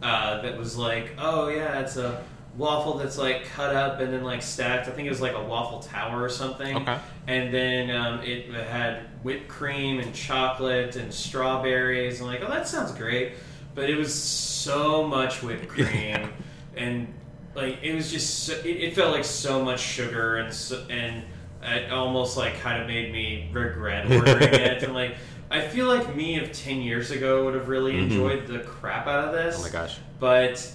uh, 0.02 0.40
that 0.42 0.56
was 0.56 0.76
like, 0.76 1.12
oh 1.18 1.48
yeah, 1.48 1.80
it's 1.80 1.96
a 1.96 2.22
waffle 2.57 2.94
that's 2.98 3.18
like 3.18 3.44
cut 3.46 3.74
up 3.74 4.00
and 4.00 4.12
then 4.12 4.22
like 4.24 4.42
stacked. 4.42 4.88
I 4.88 4.90
think 4.92 5.07
it 5.07 5.11
was 5.11 5.20
like 5.20 5.34
a 5.34 5.42
waffle 5.42 5.80
tower 5.80 6.22
or 6.22 6.28
something. 6.28 6.76
Okay. 6.76 6.98
And 7.26 7.52
then 7.52 7.90
um, 7.90 8.20
it 8.22 8.50
had 8.52 9.00
whipped 9.22 9.48
cream 9.48 10.00
and 10.00 10.14
chocolate 10.14 10.96
and 10.96 11.12
strawberries. 11.12 12.20
And 12.20 12.28
like, 12.28 12.42
oh, 12.42 12.48
that 12.48 12.66
sounds 12.68 12.92
great. 12.92 13.32
But 13.74 13.90
it 13.90 13.96
was 13.96 14.12
so 14.14 15.07
much 15.07 15.42
whipped 15.42 15.68
cream 15.76 16.30
and 16.76 17.12
like 17.54 17.78
it 17.82 17.94
was 17.94 18.11
just 18.11 18.44
so, 18.44 18.52
it, 18.54 18.66
it 18.66 18.94
felt 18.94 19.12
like 19.12 19.24
so 19.24 19.62
much 19.64 19.80
sugar 19.80 20.36
and 20.36 20.52
so, 20.52 20.84
and 20.90 21.22
it 21.62 21.90
almost 21.90 22.36
like 22.36 22.61
kind 22.61 22.80
of 22.82 22.86
made 22.86 23.12
me 23.12 23.48
regret 23.52 24.07
ordering 24.12 24.54
it 24.54 24.82
and 24.82 24.92
like 24.94 25.16
I 25.50 25.61
feel 25.61 25.86
like 25.86 26.14
me 26.16 26.38
of 26.38 26.52
ten 26.52 26.82
years 26.82 27.11
ago 27.12 27.44
would 27.44 27.54
have 27.54 27.68
really 27.68 27.92
Mhm. 27.92 28.02
enjoyed 28.11 28.46
the 28.46 28.59
crap 28.61 29.07
out 29.07 29.26
of 29.28 29.32
this. 29.32 29.57
Oh 29.59 29.62
my 29.62 29.68
gosh. 29.70 29.96
But 30.18 30.70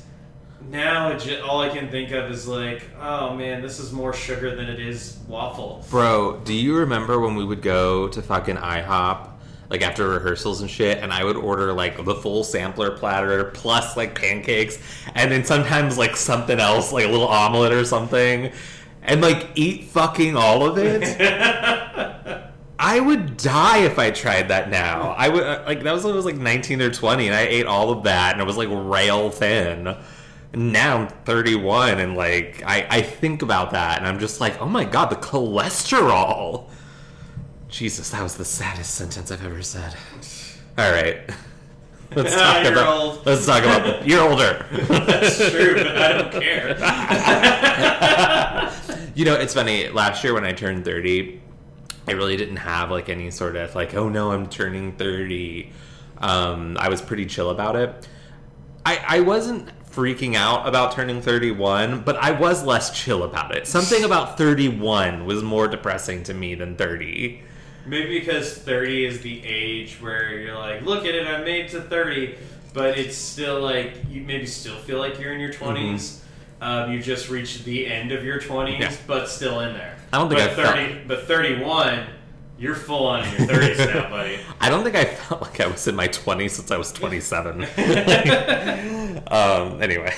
now 0.69 1.17
all 1.43 1.61
I 1.61 1.69
can 1.69 1.89
think 1.89 2.11
of 2.11 2.31
is 2.31 2.47
like, 2.47 2.89
oh 2.99 3.35
man, 3.35 3.61
this 3.61 3.79
is 3.79 3.91
more 3.91 4.13
sugar 4.13 4.55
than 4.55 4.67
it 4.67 4.79
is 4.79 5.17
waffle. 5.27 5.85
Bro, 5.89 6.41
do 6.43 6.53
you 6.53 6.77
remember 6.77 7.19
when 7.19 7.35
we 7.35 7.45
would 7.45 7.61
go 7.61 8.07
to 8.09 8.21
fucking 8.21 8.57
IHOP, 8.57 9.29
like 9.69 9.81
after 9.81 10.07
rehearsals 10.09 10.61
and 10.61 10.69
shit, 10.69 10.99
and 10.99 11.11
I 11.11 11.23
would 11.23 11.35
order 11.35 11.73
like 11.73 12.03
the 12.03 12.15
full 12.15 12.43
sampler 12.43 12.91
platter 12.97 13.45
plus 13.45 13.97
like 13.97 14.19
pancakes, 14.19 14.77
and 15.15 15.31
then 15.31 15.43
sometimes 15.43 15.97
like 15.97 16.15
something 16.15 16.59
else, 16.59 16.91
like 16.91 17.05
a 17.05 17.09
little 17.09 17.27
omelet 17.27 17.71
or 17.71 17.85
something, 17.85 18.51
and 19.03 19.21
like 19.21 19.49
eat 19.55 19.85
fucking 19.85 20.35
all 20.35 20.65
of 20.65 20.77
it? 20.77 21.01
I 22.83 22.99
would 22.99 23.37
die 23.37 23.83
if 23.85 23.99
I 23.99 24.09
tried 24.09 24.47
that 24.47 24.71
now. 24.71 25.11
I 25.11 25.29
would 25.29 25.43
uh, 25.43 25.63
like 25.67 25.83
that 25.83 25.93
was 25.93 26.03
when 26.03 26.13
I 26.13 26.15
was 26.15 26.25
like 26.25 26.37
19 26.37 26.81
or 26.81 26.89
20, 26.89 27.27
and 27.27 27.35
I 27.35 27.41
ate 27.41 27.67
all 27.67 27.91
of 27.91 28.03
that, 28.03 28.33
and 28.33 28.41
it 28.41 28.45
was 28.45 28.57
like 28.57 28.69
rail 28.71 29.29
thin. 29.29 29.95
Now 30.53 30.97
I'm 30.97 31.07
31, 31.07 31.99
and 31.99 32.15
like 32.15 32.61
I, 32.65 32.85
I 32.89 33.01
think 33.01 33.41
about 33.41 33.71
that, 33.71 33.99
and 33.99 34.07
I'm 34.07 34.19
just 34.19 34.41
like, 34.41 34.61
oh 34.61 34.67
my 34.67 34.83
god, 34.83 35.09
the 35.09 35.15
cholesterol. 35.15 36.69
Jesus, 37.69 38.09
that 38.09 38.21
was 38.21 38.35
the 38.35 38.43
saddest 38.43 38.95
sentence 38.95 39.31
I've 39.31 39.45
ever 39.45 39.61
said. 39.61 39.95
All 40.77 40.91
right, 40.91 41.21
let's 42.15 42.35
talk 42.35 42.63
you're 42.63 42.73
about. 42.73 42.97
old. 42.97 43.25
Let's 43.25 43.45
talk 43.45 43.63
about. 43.63 44.01
The, 44.01 44.07
you're 44.07 44.29
older. 44.29 44.65
That's 44.89 45.37
true, 45.51 45.75
but 45.75 45.97
I 45.97 46.17
don't 46.17 46.31
care. 46.41 46.77
You 49.13 49.25
know, 49.25 49.33
it's 49.35 49.53
funny. 49.53 49.89
Last 49.89 50.23
year 50.23 50.33
when 50.33 50.45
I 50.45 50.53
turned 50.53 50.85
30, 50.85 51.41
I 52.07 52.11
really 52.13 52.37
didn't 52.37 52.55
have 52.57 52.91
like 52.91 53.09
any 53.09 53.29
sort 53.29 53.55
of 53.57 53.75
like, 53.75 53.93
oh 53.93 54.07
no, 54.07 54.31
I'm 54.31 54.47
turning 54.47 54.93
30. 54.93 55.71
Um, 56.19 56.77
I 56.79 56.87
was 56.87 57.01
pretty 57.01 57.25
chill 57.25 57.49
about 57.49 57.75
it. 57.75 58.07
I, 58.85 59.03
I 59.05 59.19
wasn't 59.19 59.69
freaking 59.91 60.35
out 60.35 60.67
about 60.67 60.93
turning 60.93 61.21
31, 61.21 62.01
but 62.01 62.15
I 62.17 62.31
was 62.31 62.63
less 62.63 62.91
chill 62.91 63.23
about 63.23 63.55
it. 63.55 63.67
Something 63.67 64.03
about 64.03 64.37
31 64.37 65.25
was 65.25 65.43
more 65.43 65.67
depressing 65.67 66.23
to 66.23 66.33
me 66.33 66.55
than 66.55 66.75
30. 66.75 67.41
Maybe 67.85 68.19
because 68.19 68.53
30 68.57 69.05
is 69.05 69.21
the 69.21 69.43
age 69.45 69.99
where 70.01 70.37
you're 70.39 70.57
like, 70.57 70.83
look 70.83 71.05
at 71.05 71.15
it, 71.15 71.27
I 71.27 71.43
made 71.43 71.65
it 71.65 71.71
to 71.71 71.81
30, 71.81 72.35
but 72.73 72.97
it's 72.97 73.17
still 73.17 73.59
like, 73.59 73.93
you 74.09 74.21
maybe 74.21 74.45
still 74.45 74.75
feel 74.77 74.99
like 74.99 75.19
you're 75.19 75.33
in 75.33 75.39
your 75.39 75.51
20s. 75.53 76.19
Um, 76.61 76.91
you 76.91 77.01
just 77.01 77.29
reached 77.29 77.65
the 77.65 77.87
end 77.87 78.11
of 78.11 78.23
your 78.23 78.39
20s, 78.39 78.73
Mm-hmm. 78.73 78.81
Yeah. 78.83 78.95
but 79.07 79.27
still 79.27 79.61
in 79.61 79.73
there. 79.73 79.97
I 80.13 80.19
don't 80.19 80.29
think 80.29 80.41
but 80.55 80.59
I 80.59 80.63
felt- 80.85 81.07
But 81.07 81.27
31, 81.27 82.05
you're 82.61 82.75
full 82.75 83.07
on 83.07 83.25
in 83.25 83.31
your 83.39 83.47
30s 83.47 83.93
now, 83.93 84.09
buddy. 84.09 84.39
I 84.59 84.69
don't 84.69 84.83
think 84.83 84.95
I 84.95 85.05
felt 85.05 85.41
like 85.41 85.59
I 85.59 85.67
was 85.67 85.87
in 85.87 85.95
my 85.95 86.07
20s 86.07 86.51
since 86.51 86.69
I 86.71 86.77
was 86.77 86.91
27. 86.93 87.63
um, 89.27 89.81
anyway. 89.81 90.13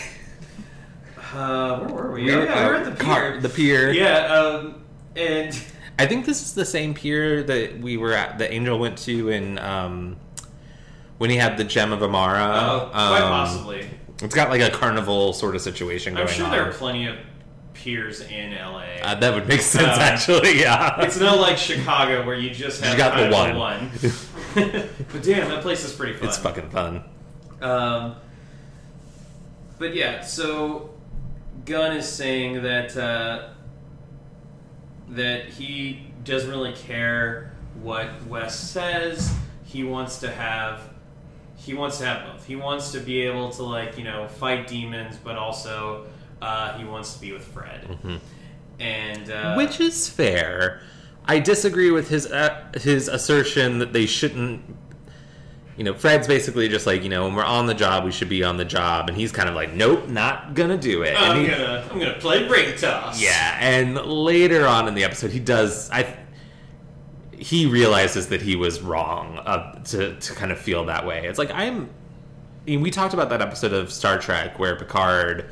Uh, 1.33 1.79
where 1.79 1.93
were 1.93 2.11
we? 2.11 2.31
Oh, 2.33 2.43
yeah, 2.43 2.63
we 2.65 2.69
were 2.69 2.75
at 2.75 2.85
the 2.85 2.91
pier. 2.91 3.03
Car- 3.05 3.37
the 3.39 3.49
pier. 3.49 3.91
Yeah, 3.91 4.25
um, 4.27 4.83
and 5.15 5.57
I 5.97 6.05
think 6.05 6.25
this 6.25 6.41
is 6.41 6.53
the 6.53 6.65
same 6.65 6.93
pier 6.93 7.41
that 7.43 7.79
we 7.79 7.97
were 7.97 8.13
at. 8.13 8.37
The 8.37 8.51
Angel 8.51 8.77
went 8.77 8.97
to 8.99 9.29
in 9.29 9.57
um, 9.59 10.17
when 11.17 11.29
he 11.29 11.37
had 11.37 11.57
the 11.57 11.63
gem 11.63 11.91
of 11.93 12.03
Amara. 12.03 12.39
uh, 12.43 12.89
quite 12.89 13.21
Um, 13.21 13.29
possibly. 13.29 13.89
It's 14.21 14.35
got 14.35 14.49
like 14.49 14.61
a 14.61 14.69
carnival 14.69 15.33
sort 15.33 15.55
of 15.55 15.61
situation 15.61 16.13
going 16.13 16.27
on. 16.27 16.29
I'm 16.31 16.35
sure 16.37 16.45
on. 16.45 16.51
there 16.51 16.69
are 16.69 16.73
plenty 16.73 17.07
of 17.07 17.15
piers 17.83 18.21
in 18.21 18.51
LA. 18.53 18.83
Uh, 19.01 19.15
that 19.15 19.33
would 19.33 19.47
make 19.47 19.59
sense, 19.61 19.97
Uh, 19.97 20.01
actually. 20.01 20.59
Yeah. 20.59 21.01
It's 21.01 21.19
not 21.19 21.39
like 21.39 21.57
Chicago 21.57 22.25
where 22.25 22.37
you 22.37 22.49
just 22.49 22.81
have 22.81 22.93
You 22.93 22.97
got 22.97 23.17
the 23.17 23.29
one. 23.35 23.57
one. 23.57 23.91
but 25.11 25.21
damn, 25.21 25.49
that 25.49 25.61
place 25.61 25.83
is 25.83 25.91
pretty 25.91 26.13
fun. 26.13 26.29
it's 26.29 26.37
fucking 26.37 26.69
fun. 26.69 27.03
Um, 27.61 28.15
but 29.79 29.93
yeah, 29.93 30.21
so 30.21 30.91
Gunn 31.65 31.97
is 31.97 32.07
saying 32.07 32.63
that 32.63 32.95
uh, 32.95 33.49
that 35.09 35.49
he 35.49 36.07
doesn't 36.23 36.49
really 36.49 36.73
care 36.73 37.53
what 37.81 38.25
Wes 38.27 38.57
says. 38.57 39.35
He 39.65 39.83
wants 39.83 40.19
to 40.19 40.31
have 40.31 40.89
he 41.57 41.73
wants 41.73 41.97
to 41.99 42.05
have 42.05 42.31
both. 42.33 42.45
He 42.45 42.55
wants 42.55 42.91
to 42.91 42.99
be 42.99 43.21
able 43.21 43.49
to 43.51 43.63
like 43.63 43.97
you 43.97 44.03
know 44.03 44.27
fight 44.27 44.67
demons, 44.67 45.17
but 45.21 45.35
also 45.37 46.05
uh, 46.43 46.77
he 46.77 46.83
wants 46.85 47.13
to 47.15 47.21
be 47.21 47.31
with 47.31 47.43
Fred. 47.45 47.87
And 48.79 49.29
uh, 49.29 49.33
Mm-hmm. 49.33 49.57
Which 49.57 49.79
is 49.79 50.09
fair. 50.09 50.81
I 51.25 51.39
disagree 51.39 51.89
with 51.91 52.09
his 52.09 52.25
uh, 52.31 52.63
his 52.75 53.07
assertion 53.07 53.79
that 53.79 53.93
they 53.93 54.05
shouldn't. 54.05 54.61
You 55.77 55.83
know, 55.85 55.93
Fred's 55.93 56.27
basically 56.27 56.67
just 56.69 56.85
like, 56.85 57.01
you 57.01 57.09
know, 57.09 57.25
when 57.25 57.33
we're 57.35 57.43
on 57.45 57.65
the 57.65 57.73
job, 57.73 58.03
we 58.03 58.11
should 58.11 58.29
be 58.29 58.43
on 58.43 58.57
the 58.57 58.65
job, 58.65 59.09
and 59.09 59.17
he's 59.17 59.31
kind 59.31 59.49
of 59.49 59.55
like, 59.55 59.73
nope, 59.73 60.07
not 60.07 60.53
gonna 60.53 60.77
do 60.77 61.01
it. 61.03 61.15
I'm 61.19 61.41
he- 61.41 61.47
gonna 61.49 61.87
I'm 61.91 61.97
gonna 61.99 62.19
play 62.19 62.47
ring 62.47 62.77
toss. 62.77 63.21
Yeah, 63.21 63.57
and 63.59 63.95
later 63.95 64.67
on 64.67 64.87
in 64.87 64.93
the 64.95 65.03
episode, 65.03 65.31
he 65.31 65.39
does. 65.39 65.89
I 65.91 66.17
he 67.37 67.65
realizes 67.65 68.27
that 68.27 68.41
he 68.41 68.55
was 68.55 68.81
wrong 68.81 69.37
uh, 69.39 69.81
to 69.85 70.15
to 70.19 70.33
kind 70.33 70.51
of 70.51 70.59
feel 70.59 70.85
that 70.85 71.05
way. 71.07 71.25
It's 71.27 71.39
like 71.39 71.51
I'm. 71.51 71.89
I 72.65 72.69
mean, 72.71 72.81
we 72.81 72.91
talked 72.91 73.13
about 73.13 73.29
that 73.29 73.41
episode 73.41 73.73
of 73.73 73.91
Star 73.91 74.17
Trek 74.19 74.59
where 74.59 74.75
Picard 74.75 75.49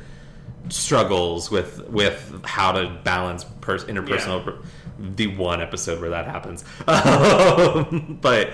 struggles 0.68 1.50
with 1.50 1.86
with 1.88 2.42
how 2.44 2.72
to 2.72 3.00
balance 3.04 3.44
pers- 3.60 3.84
interpersonal. 3.84 4.46
Yeah. 4.46 4.52
The 4.98 5.26
one 5.26 5.60
episode 5.60 6.00
where 6.00 6.10
that 6.10 6.26
happens, 6.26 6.64
um, 6.86 8.18
but 8.20 8.50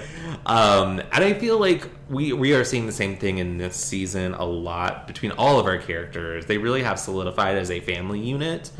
um, 0.46 1.00
and 1.12 1.24
I 1.24 1.34
feel 1.34 1.58
like 1.58 1.86
we 2.08 2.32
we 2.32 2.54
are 2.54 2.64
seeing 2.64 2.86
the 2.86 2.92
same 2.92 3.16
thing 3.16 3.38
in 3.38 3.58
this 3.58 3.76
season 3.76 4.32
a 4.32 4.44
lot 4.44 5.06
between 5.06 5.32
all 5.32 5.58
of 5.58 5.66
our 5.66 5.76
characters. 5.76 6.46
They 6.46 6.56
really 6.56 6.82
have 6.82 6.98
solidified 6.98 7.56
as 7.56 7.70
a 7.70 7.80
family 7.80 8.20
unit, 8.20 8.70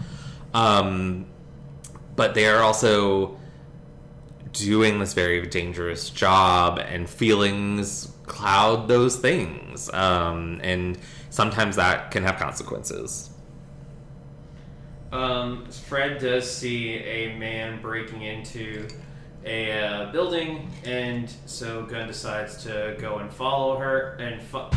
um, 0.55 1.27
but 2.17 2.35
they 2.35 2.47
are 2.47 2.63
also 2.63 3.39
doing 4.53 4.99
this 4.99 5.13
very 5.13 5.47
dangerous 5.47 6.09
job, 6.09 6.79
and 6.79 7.11
feelings 7.11 8.13
cloud 8.25 8.89
those 8.89 9.17
things, 9.17 9.93
um, 9.93 10.61
and 10.63 10.97
sometimes 11.31 11.77
that 11.77 12.11
can 12.11 12.23
have 12.25 12.37
consequences. 12.37 13.31
Um, 15.13 15.65
Fred 15.67 16.19
does 16.19 16.51
see 16.51 16.95
a 16.97 17.37
man 17.39 17.81
breaking 17.81 18.23
into 18.23 18.89
a 19.45 19.73
uh, 19.81 20.13
building, 20.13 20.71
and 20.85 21.33
so 21.47 21.85
Gunn 21.87 22.07
decides 22.09 22.63
to 22.65 22.95
go 22.99 23.19
and 23.19 23.33
follow 23.33 23.79
her. 23.79 24.17
And 24.21 24.43
fo- 24.43 24.71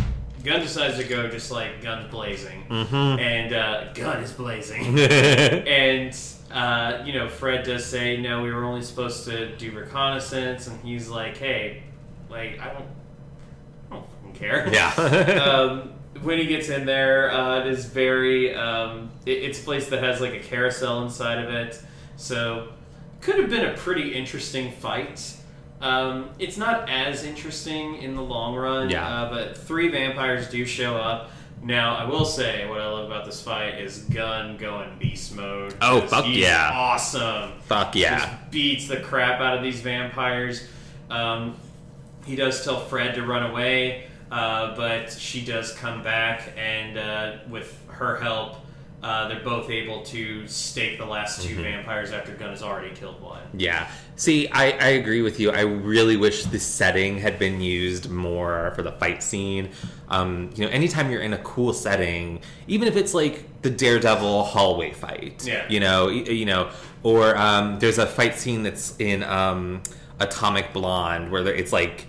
Gunn 0.45 0.61
decides 0.61 0.97
to 0.97 1.03
go 1.03 1.27
just 1.29 1.51
like 1.51 1.81
guns 1.81 2.09
blazing, 2.09 2.63
Mm-hmm. 2.69 3.19
and 3.19 3.53
uh, 3.53 3.91
gun 3.93 4.23
is 4.23 4.31
blazing. 4.31 4.97
and 4.99 6.17
uh, 6.49 7.03
you 7.05 7.11
know, 7.13 7.27
Fred 7.27 7.65
does 7.65 7.85
say, 7.85 8.15
"No, 8.17 8.41
we 8.41 8.53
were 8.53 8.63
only 8.63 8.81
supposed 8.83 9.25
to 9.25 9.53
do 9.57 9.71
reconnaissance," 9.71 10.67
and 10.67 10.79
he's 10.81 11.09
like, 11.09 11.35
"Hey, 11.37 11.83
like 12.29 12.57
I 12.61 12.71
don't, 12.71 12.85
I 13.91 13.95
don't 13.95 14.09
fucking 14.09 14.33
care." 14.33 14.69
yeah. 14.71 14.89
um, 15.45 15.90
when 16.23 16.37
he 16.39 16.45
gets 16.45 16.69
in 16.69 16.85
there, 16.85 17.31
uh, 17.31 17.59
it 17.61 17.67
is 17.67 17.85
very. 17.85 18.53
Um, 18.55 19.09
it, 19.25 19.39
it's 19.43 19.61
a 19.61 19.63
place 19.63 19.89
that 19.89 20.03
has 20.03 20.21
like 20.21 20.33
a 20.33 20.39
carousel 20.39 21.03
inside 21.03 21.43
of 21.43 21.49
it, 21.53 21.81
so 22.17 22.69
could 23.21 23.39
have 23.39 23.49
been 23.49 23.65
a 23.65 23.73
pretty 23.77 24.13
interesting 24.13 24.71
fight. 24.71 25.35
Um, 25.81 26.29
it's 26.37 26.57
not 26.57 26.89
as 26.89 27.23
interesting 27.23 28.01
in 28.03 28.15
the 28.15 28.21
long 28.21 28.55
run, 28.55 28.89
Yeah. 28.91 29.07
uh, 29.07 29.29
but 29.31 29.57
three 29.57 29.87
vampires 29.89 30.47
do 30.49 30.63
show 30.65 30.95
up. 30.95 31.31
Now, 31.63 31.95
I 31.95 32.05
will 32.05 32.25
say 32.25 32.67
what 32.67 32.81
I 32.81 32.87
love 32.87 33.05
about 33.05 33.25
this 33.25 33.41
fight 33.41 33.79
is 33.79 33.99
Gunn 33.99 34.57
going 34.57 34.89
beast 34.99 35.35
mode. 35.35 35.75
Oh, 35.81 36.01
fuck 36.01 36.25
he's 36.25 36.37
yeah. 36.37 36.71
Awesome 36.73 37.51
Fuck 37.65 37.95
yeah. 37.95 38.17
just 38.19 38.51
beats 38.51 38.87
the 38.87 38.97
crap 38.97 39.39
out 39.41 39.57
of 39.57 39.63
these 39.63 39.79
vampires. 39.81 40.67
Um, 41.09 41.55
he 42.25 42.35
does 42.35 42.63
tell 42.63 42.79
Fred 42.79 43.13
to 43.15 43.23
run 43.25 43.43
away, 43.49 44.07
uh, 44.31 44.75
but 44.75 45.11
she 45.11 45.43
does 45.45 45.73
come 45.73 46.01
back, 46.03 46.53
and 46.57 46.97
uh, 46.97 47.33
with 47.49 47.77
her 47.89 48.17
help, 48.19 48.57
uh, 49.03 49.27
they're 49.27 49.43
both 49.43 49.69
able 49.71 50.03
to 50.03 50.47
stake 50.47 50.97
the 50.99 51.05
last 51.05 51.41
2 51.41 51.53
Mm-hmm. 51.55 51.63
vampires 51.63 52.11
after 52.11 52.33
Gunn 52.33 52.51
has 52.51 52.61
already 52.61 52.93
killed 52.95 53.19
one. 53.19 53.41
Yeah. 53.53 53.89
See, 54.15 54.47
I, 54.49 54.65
I 54.73 54.87
agree 54.89 55.23
with 55.23 55.39
you. 55.39 55.49
I 55.49 55.61
really 55.61 56.17
wish 56.17 56.43
the 56.45 56.59
setting 56.59 57.17
had 57.17 57.39
been 57.39 57.59
used 57.61 58.11
more 58.11 58.71
for 58.75 58.83
the 58.83 58.91
fight 58.91 59.23
scene. 59.23 59.71
Um, 60.09 60.51
you 60.55 60.63
know, 60.65 60.69
anytime 60.71 61.09
you're 61.09 61.21
in 61.23 61.33
a 61.33 61.39
cool 61.39 61.73
setting, 61.73 62.41
even 62.67 62.87
if 62.87 62.95
it's 62.95 63.15
like 63.15 63.61
the 63.63 63.71
Daredevil 63.71 64.43
hallway 64.43 64.91
fight, 64.91 65.43
Yeah. 65.47 65.65
you 65.67 65.79
know, 65.79 66.09
you 66.09 66.45
know, 66.45 66.69
or 67.01 67.35
um, 67.35 67.79
there's 67.79 67.97
a 67.97 68.05
fight 68.05 68.35
scene 68.35 68.61
that's 68.61 68.95
in 68.99 69.23
um, 69.23 69.81
Atomic 70.19 70.73
Blonde 70.73 71.31
where 71.31 71.47
it's 71.47 71.73
like 71.73 72.05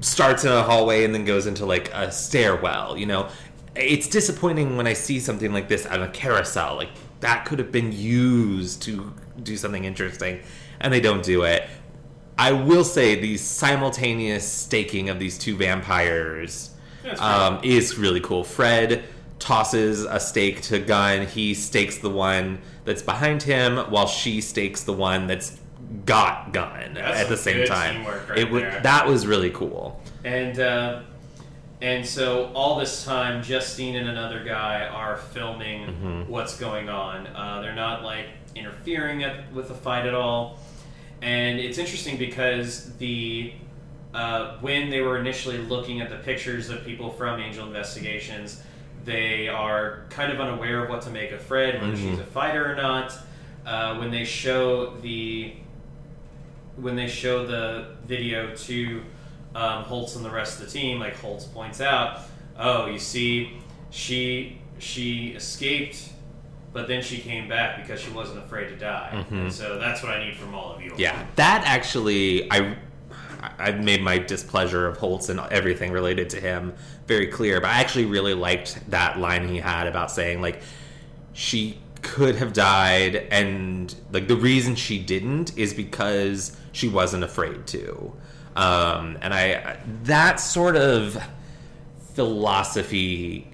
starts 0.00 0.44
in 0.44 0.52
a 0.52 0.62
hallway 0.62 1.04
and 1.04 1.14
then 1.14 1.24
goes 1.24 1.46
into 1.46 1.66
like 1.66 1.92
a 1.92 2.10
stairwell. 2.10 2.96
You 2.96 3.06
know, 3.06 3.28
it's 3.74 4.08
disappointing 4.08 4.76
when 4.76 4.86
I 4.86 4.92
see 4.92 5.20
something 5.20 5.52
like 5.52 5.68
this 5.68 5.86
on 5.86 6.02
a 6.02 6.08
carousel. 6.08 6.76
Like 6.76 6.90
that 7.20 7.44
could 7.44 7.58
have 7.58 7.72
been 7.72 7.92
used 7.92 8.82
to 8.82 9.12
do 9.42 9.56
something 9.56 9.84
interesting, 9.84 10.40
and 10.80 10.92
they 10.92 11.00
don't 11.00 11.24
do 11.24 11.42
it. 11.42 11.68
I 12.38 12.52
will 12.52 12.84
say 12.84 13.18
the 13.18 13.36
simultaneous 13.38 14.46
staking 14.46 15.08
of 15.08 15.18
these 15.18 15.38
two 15.38 15.56
vampires 15.56 16.70
um, 17.18 17.60
is 17.62 17.96
really 17.96 18.20
cool. 18.20 18.44
Fred 18.44 19.04
tosses 19.38 20.04
a 20.04 20.20
stake 20.20 20.60
to 20.62 20.78
Gunn. 20.78 21.26
He 21.26 21.54
stakes 21.54 21.98
the 21.98 22.10
one 22.10 22.58
that's 22.84 23.02
behind 23.02 23.42
him, 23.42 23.78
while 23.90 24.06
she 24.06 24.40
stakes 24.40 24.82
the 24.82 24.92
one 24.92 25.26
that's 25.26 25.58
got 26.04 26.52
Gunn 26.52 26.94
That's 26.94 27.20
at 27.20 27.28
the 27.28 27.36
same 27.36 27.66
time. 27.66 28.04
right 28.06 28.38
it 28.38 28.50
wa- 28.50 28.58
there. 28.60 28.80
that 28.82 29.06
was 29.06 29.26
really 29.26 29.50
cool. 29.50 30.00
And 30.24 30.58
uh, 30.58 31.02
and 31.80 32.04
so 32.06 32.50
all 32.54 32.78
this 32.78 33.04
time, 33.04 33.42
Justine 33.42 33.96
and 33.96 34.08
another 34.08 34.42
guy 34.44 34.86
are 34.86 35.16
filming 35.16 35.86
Mm-hmm. 35.86 36.30
what's 36.30 36.58
going 36.58 36.88
on. 36.88 37.26
Uh, 37.28 37.60
they're 37.60 37.74
not 37.74 38.02
like 38.02 38.26
interfering 38.54 39.22
at, 39.24 39.52
with 39.52 39.68
the 39.68 39.74
fight 39.74 40.06
at 40.06 40.14
all. 40.14 40.58
And 41.22 41.58
it's 41.58 41.78
interesting 41.78 42.16
because 42.16 42.96
the 42.96 43.52
uh, 44.14 44.56
when 44.60 44.88
they 44.90 45.02
were 45.02 45.18
initially 45.18 45.58
looking 45.58 46.00
at 46.00 46.08
the 46.08 46.16
pictures 46.16 46.70
of 46.70 46.84
people 46.84 47.10
from 47.10 47.38
Angel 47.40 47.66
Investigations, 47.66 48.62
they 49.04 49.46
are 49.48 50.06
kind 50.08 50.32
of 50.32 50.40
unaware 50.40 50.82
of 50.84 50.88
what 50.90 51.02
to 51.02 51.10
make 51.10 51.30
of 51.32 51.40
Fred, 51.42 51.80
whether 51.80 51.92
Mhm. 51.94 52.10
she's 52.10 52.18
a 52.18 52.24
fighter 52.24 52.72
or 52.72 52.74
not. 52.74 53.14
Uh, 53.66 53.96
when 53.98 54.10
they 54.10 54.24
show 54.24 54.94
the 55.02 55.52
when 56.76 56.96
they 56.96 57.08
show 57.08 57.46
the 57.46 57.96
video 58.06 58.54
to 58.54 59.02
um, 59.54 59.84
Holtz 59.84 60.16
and 60.16 60.24
the 60.24 60.30
rest 60.30 60.60
of 60.60 60.66
the 60.66 60.72
team, 60.72 60.98
like 61.00 61.16
Holtz 61.16 61.44
points 61.44 61.80
out, 61.80 62.20
oh, 62.58 62.86
you 62.86 62.98
see, 62.98 63.58
she 63.90 64.60
she 64.78 65.28
escaped, 65.28 66.10
but 66.72 66.86
then 66.86 67.02
she 67.02 67.18
came 67.18 67.48
back 67.48 67.78
because 67.80 67.98
she 67.98 68.10
wasn't 68.10 68.38
afraid 68.38 68.68
to 68.68 68.76
die. 68.76 69.10
Mhm. 69.30 69.32
And 69.32 69.52
so 69.52 69.78
that's 69.78 70.02
what 70.02 70.12
I 70.12 70.24
need 70.24 70.36
from 70.36 70.54
all 70.54 70.74
of 70.74 70.82
you. 70.82 70.92
Yeah, 70.98 71.16
that 71.36 71.62
actually, 71.64 72.50
I 72.52 72.76
I've 73.58 73.82
made 73.82 74.02
my 74.02 74.18
displeasure 74.18 74.86
of 74.86 74.98
Holtz 74.98 75.28
and 75.28 75.40
everything 75.50 75.92
related 75.92 76.28
to 76.30 76.40
him 76.40 76.74
very 77.06 77.28
clear. 77.28 77.60
But 77.60 77.70
I 77.70 77.80
actually 77.80 78.06
really 78.06 78.34
liked 78.34 78.90
that 78.90 79.18
line 79.18 79.48
he 79.48 79.58
had 79.58 79.86
about 79.86 80.10
saying 80.10 80.40
like 80.42 80.60
she 81.32 81.78
could 82.06 82.36
have 82.36 82.52
died, 82.52 83.16
and 83.32 83.92
like 84.12 84.28
the 84.28 84.36
reason 84.36 84.76
she 84.76 84.98
didn't 84.98 85.58
is 85.58 85.74
because 85.74 86.56
she 86.70 86.88
wasn't 86.88 87.24
afraid 87.24 87.66
to. 87.66 88.12
Um, 88.54 89.18
and 89.20 89.34
I 89.34 89.78
that 90.04 90.36
sort 90.40 90.76
of 90.76 91.22
philosophy 92.14 93.48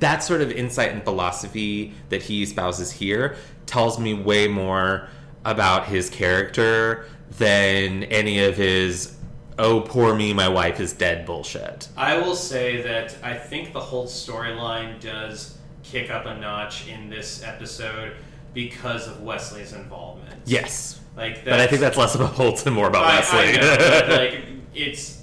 that 0.00 0.24
sort 0.24 0.40
of 0.40 0.50
insight 0.50 0.92
and 0.92 1.04
philosophy 1.04 1.92
that 2.08 2.22
he 2.22 2.42
espouses 2.42 2.90
here 2.90 3.36
tells 3.66 3.98
me 3.98 4.14
way 4.14 4.48
more 4.48 5.08
about 5.44 5.86
his 5.86 6.08
character 6.08 7.04
than 7.36 8.04
any 8.04 8.42
of 8.42 8.56
his 8.56 9.16
oh 9.58 9.82
poor 9.82 10.14
me 10.14 10.32
my 10.32 10.48
wife 10.48 10.80
is 10.80 10.94
dead 10.94 11.26
bullshit 11.26 11.88
I 11.96 12.16
will 12.16 12.34
say 12.34 12.80
that 12.82 13.14
I 13.22 13.34
think 13.34 13.74
the 13.74 13.80
whole 13.80 14.06
storyline 14.06 14.98
does 14.98 15.57
kick 15.90 16.10
up 16.10 16.26
a 16.26 16.34
notch 16.38 16.86
in 16.88 17.08
this 17.10 17.42
episode 17.42 18.12
because 18.54 19.06
of 19.08 19.22
Wesley's 19.22 19.72
involvement. 19.72 20.40
yes 20.46 21.00
like 21.16 21.44
but 21.44 21.54
i 21.60 21.66
think 21.66 21.80
that's 21.80 21.96
less 21.96 22.14
about 22.14 22.32
Holtz 22.34 22.64
and 22.66 22.74
more 22.74 22.88
about 22.88 23.04
I, 23.04 23.18
Wesley 23.20 23.38
I 23.38 23.52
know, 23.60 23.76
but, 23.78 24.08
like 24.20 24.44
it's 24.74 25.22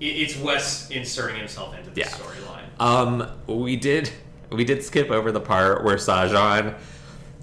it's 0.00 0.36
Wes 0.38 0.90
inserting 0.90 1.36
himself 1.36 1.76
into 1.76 1.90
the 1.90 2.00
Yeah. 2.00 2.08
storyline. 2.08 2.64
Um, 2.80 3.28
we 3.46 3.76
did 3.76 4.10
we 4.50 4.64
did 4.64 4.82
skip 4.82 5.10
over 5.10 5.30
the 5.30 5.40
part 5.40 5.84
where 5.84 5.96
Sahjhan, 5.96 6.74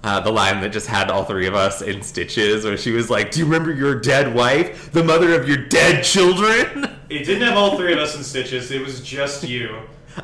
uh, 0.04 0.20
the 0.22 0.32
line 0.32 0.62
that 0.62 0.72
just 0.72 0.88
had 0.88 1.12
all 1.12 1.24
three 1.24 1.46
of 1.46 1.54
us 1.54 1.82
in 1.84 2.02
stitches, 2.02 2.66
where 2.66 2.76
she 2.76 2.92
was 2.92 3.10
like, 3.12 3.30
"Do 3.32 3.40
you 3.40 3.46
remember 3.46 3.72
your 3.72 3.94
dead 4.00 4.34
wife, 4.34 4.92
the 4.92 5.04
mother 5.04 5.40
of 5.40 5.48
your 5.48 5.58
dead 5.68 6.04
children?" 6.04 6.90
It 7.10 7.26
didn't 7.26 7.44
have 7.44 7.56
all 7.56 7.78
three 7.78 7.94
of 7.94 8.00
us 8.00 8.18
in 8.18 8.24
stitches. 8.24 8.72
It 8.72 8.82
was 8.82 9.02
just 9.02 9.44
you. 9.48 9.78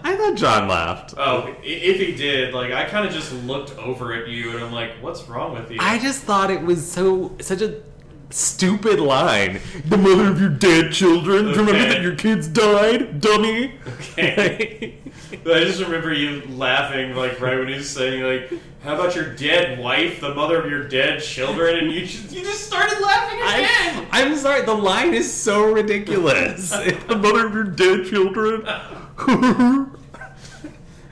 I 0.03 0.15
thought 0.15 0.35
John 0.35 0.67
laughed. 0.67 1.13
Oh, 1.17 1.53
if 1.61 1.99
he 1.99 2.15
did, 2.15 2.53
like 2.53 2.71
I 2.71 2.85
kind 2.85 3.05
of 3.05 3.13
just 3.13 3.33
looked 3.45 3.77
over 3.77 4.13
at 4.13 4.27
you 4.27 4.51
and 4.51 4.63
I'm 4.63 4.71
like, 4.71 4.91
"What's 5.01 5.23
wrong 5.27 5.53
with 5.53 5.69
you?" 5.71 5.77
I 5.79 5.99
just 5.99 6.23
thought 6.23 6.49
it 6.49 6.61
was 6.61 6.89
so 6.89 7.35
such 7.39 7.61
a 7.61 7.81
stupid 8.29 8.99
line. 8.99 9.59
The 9.85 9.97
mother 9.97 10.27
of 10.27 10.39
your 10.39 10.49
dead 10.49 10.91
children. 10.91 11.47
You 11.47 11.51
remember 11.51 11.73
that 11.73 12.01
your 12.01 12.15
kids 12.15 12.47
died, 12.47 13.21
dummy? 13.21 13.75
Okay. 13.99 14.97
I 15.33 15.63
just 15.63 15.81
remember 15.81 16.13
you 16.13 16.43
laughing, 16.49 17.15
like 17.15 17.39
right 17.39 17.57
when 17.57 17.67
he 17.67 17.75
was 17.75 17.89
saying, 17.89 18.23
like, 18.23 18.59
"How 18.83 18.95
about 18.95 19.15
your 19.15 19.35
dead 19.35 19.79
wife, 19.79 20.21
the 20.21 20.33
mother 20.33 20.61
of 20.61 20.69
your 20.69 20.87
dead 20.87 21.21
children?" 21.21 21.77
And 21.77 21.91
you 21.91 22.05
just, 22.05 22.31
you 22.31 22.41
just 22.41 22.65
started 22.65 22.99
laughing 23.01 23.39
again. 23.39 24.07
I, 24.11 24.23
I'm 24.23 24.35
sorry, 24.35 24.63
the 24.63 24.73
line 24.73 25.13
is 25.13 25.31
so 25.31 25.71
ridiculous. 25.71 26.69
the 27.07 27.17
mother 27.17 27.47
of 27.47 27.53
your 27.53 27.63
dead 27.65 28.05
children. 28.07 28.67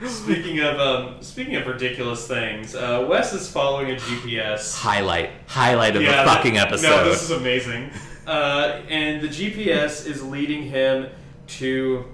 Speaking 0.06 0.58
of 0.60 0.80
um, 0.80 1.22
speaking 1.22 1.54
of 1.54 1.66
ridiculous 1.66 2.26
things, 2.26 2.74
uh, 2.74 3.06
Wes 3.08 3.32
is 3.32 3.48
following 3.48 3.92
a 3.92 3.94
GPS. 3.94 4.74
highlight, 4.76 5.30
highlight 5.46 5.94
of 5.94 6.02
Yeah, 6.02 6.24
the 6.24 6.30
fucking 6.30 6.54
th- 6.54 6.64
episode. 6.66 6.88
No, 6.88 7.04
this 7.04 7.22
is 7.22 7.30
amazing. 7.30 7.90
Uh, 8.26 8.80
and 8.88 9.20
the 9.22 9.28
GPS 9.28 10.04
is 10.06 10.20
leading 10.22 10.64
him 10.64 11.08
to 11.46 12.04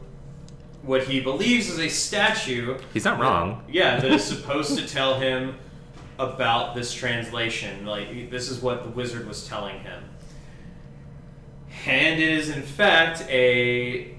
what 0.82 1.05
he 1.05 1.20
believes 1.20 1.70
is 1.70 1.78
a 1.78 1.89
statue. 1.89 2.76
He's 2.93 3.05
not 3.07 3.18
wrong. 3.18 3.64
Yeah, 3.70 3.99
that 3.99 4.11
is 4.11 4.22
supposed 4.36 4.76
to 4.78 4.86
tell 4.86 5.18
him 5.18 5.57
about 6.18 6.74
this 6.74 6.93
translation. 6.93 7.86
Like 7.86 8.30
this 8.30 8.51
is 8.51 8.61
what 8.61 8.82
the 8.82 8.91
wizard 8.91 9.26
was 9.26 9.49
telling 9.49 9.80
him. 9.80 10.05
And 11.86 12.20
it 12.20 12.28
is 12.28 12.51
in 12.51 12.61
fact 12.62 13.22
a 13.30 14.14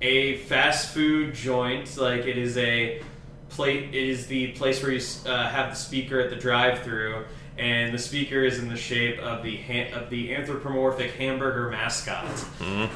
a 0.00 0.38
fast 0.38 0.92
food 0.94 1.34
joint. 1.34 1.96
Like 1.96 2.26
it 2.26 2.38
is 2.38 2.56
a 2.56 3.02
plate. 3.50 3.94
It 3.94 4.08
is 4.08 4.26
the 4.26 4.48
place 4.52 4.82
where 4.82 4.92
you 4.92 5.00
uh, 5.26 5.48
have 5.48 5.70
the 5.70 5.76
speaker 5.76 6.20
at 6.20 6.30
the 6.30 6.36
drive-through, 6.36 7.24
and 7.58 7.92
the 7.92 7.98
speaker 7.98 8.44
is 8.44 8.58
in 8.58 8.68
the 8.68 8.76
shape 8.76 9.18
of 9.20 9.42
the 9.42 9.56
ha- 9.56 9.92
of 9.92 10.10
the 10.10 10.34
anthropomorphic 10.34 11.12
hamburger 11.12 11.70
mascot. 11.70 12.26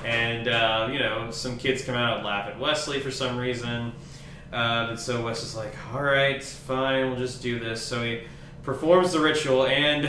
And 0.05 0.49
uh, 0.49 0.89
you 0.93 0.99
know, 0.99 1.31
some 1.31 1.59
kids 1.59 1.85
come 1.85 1.95
out 1.97 2.19
and 2.19 2.27
laugh 2.27 2.49
at 2.49 2.59
Wesley 2.59 3.01
for 3.01 3.11
some 3.11 3.37
reason. 3.37 3.93
Uh, 4.53 4.89
and 4.91 5.01
so 5.01 5.25
Wes 5.25 5.43
is 5.43 5.57
like, 5.57 5.73
"All 5.95 6.03
right, 6.03 6.43
fine, 6.43 7.09
we'll 7.11 7.19
just 7.19 7.43
do 7.43 7.59
this." 7.59 7.81
So 7.83 8.03
he 8.05 8.23
performs 8.63 9.13
the 9.13 9.21
ritual, 9.21 9.67
and 9.67 10.09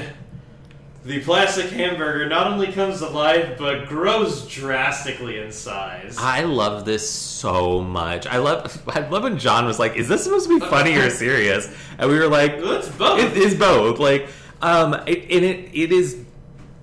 the 1.06 1.20
plastic 1.22 1.70
hamburger 1.70 2.28
not 2.28 2.48
only 2.48 2.72
comes 2.72 3.02
alive, 3.02 3.56
but 3.58 3.88
grows 3.88 4.48
drastically 4.48 5.38
in 5.38 5.52
size. 5.52 6.16
I 6.18 6.44
love 6.44 6.86
this 6.86 7.10
so 7.10 7.82
much. 7.82 8.26
I 8.26 8.38
love 8.38 8.82
I 8.88 9.08
love 9.08 9.24
when 9.24 9.38
John 9.38 9.66
was 9.66 9.80
like, 9.80 9.98
"Is 9.98 10.08
this 10.08 10.24
supposed 10.24 10.48
to 10.48 10.60
be 10.60 10.66
funny 10.66 10.96
or 10.96 11.10
serious?" 11.12 11.74
And 11.98 12.10
we 12.10 12.18
were 12.18 12.28
like, 12.28 12.54
it's 12.54 12.90
both. 12.90 13.20
It 13.20 13.38
is 13.38 13.56
both. 13.56 14.00
Like, 14.00 14.28
um, 14.62 14.94
it, 15.06 15.24
and 15.24 15.44
it 15.44 15.70
it 15.74 15.92
is 15.92 16.24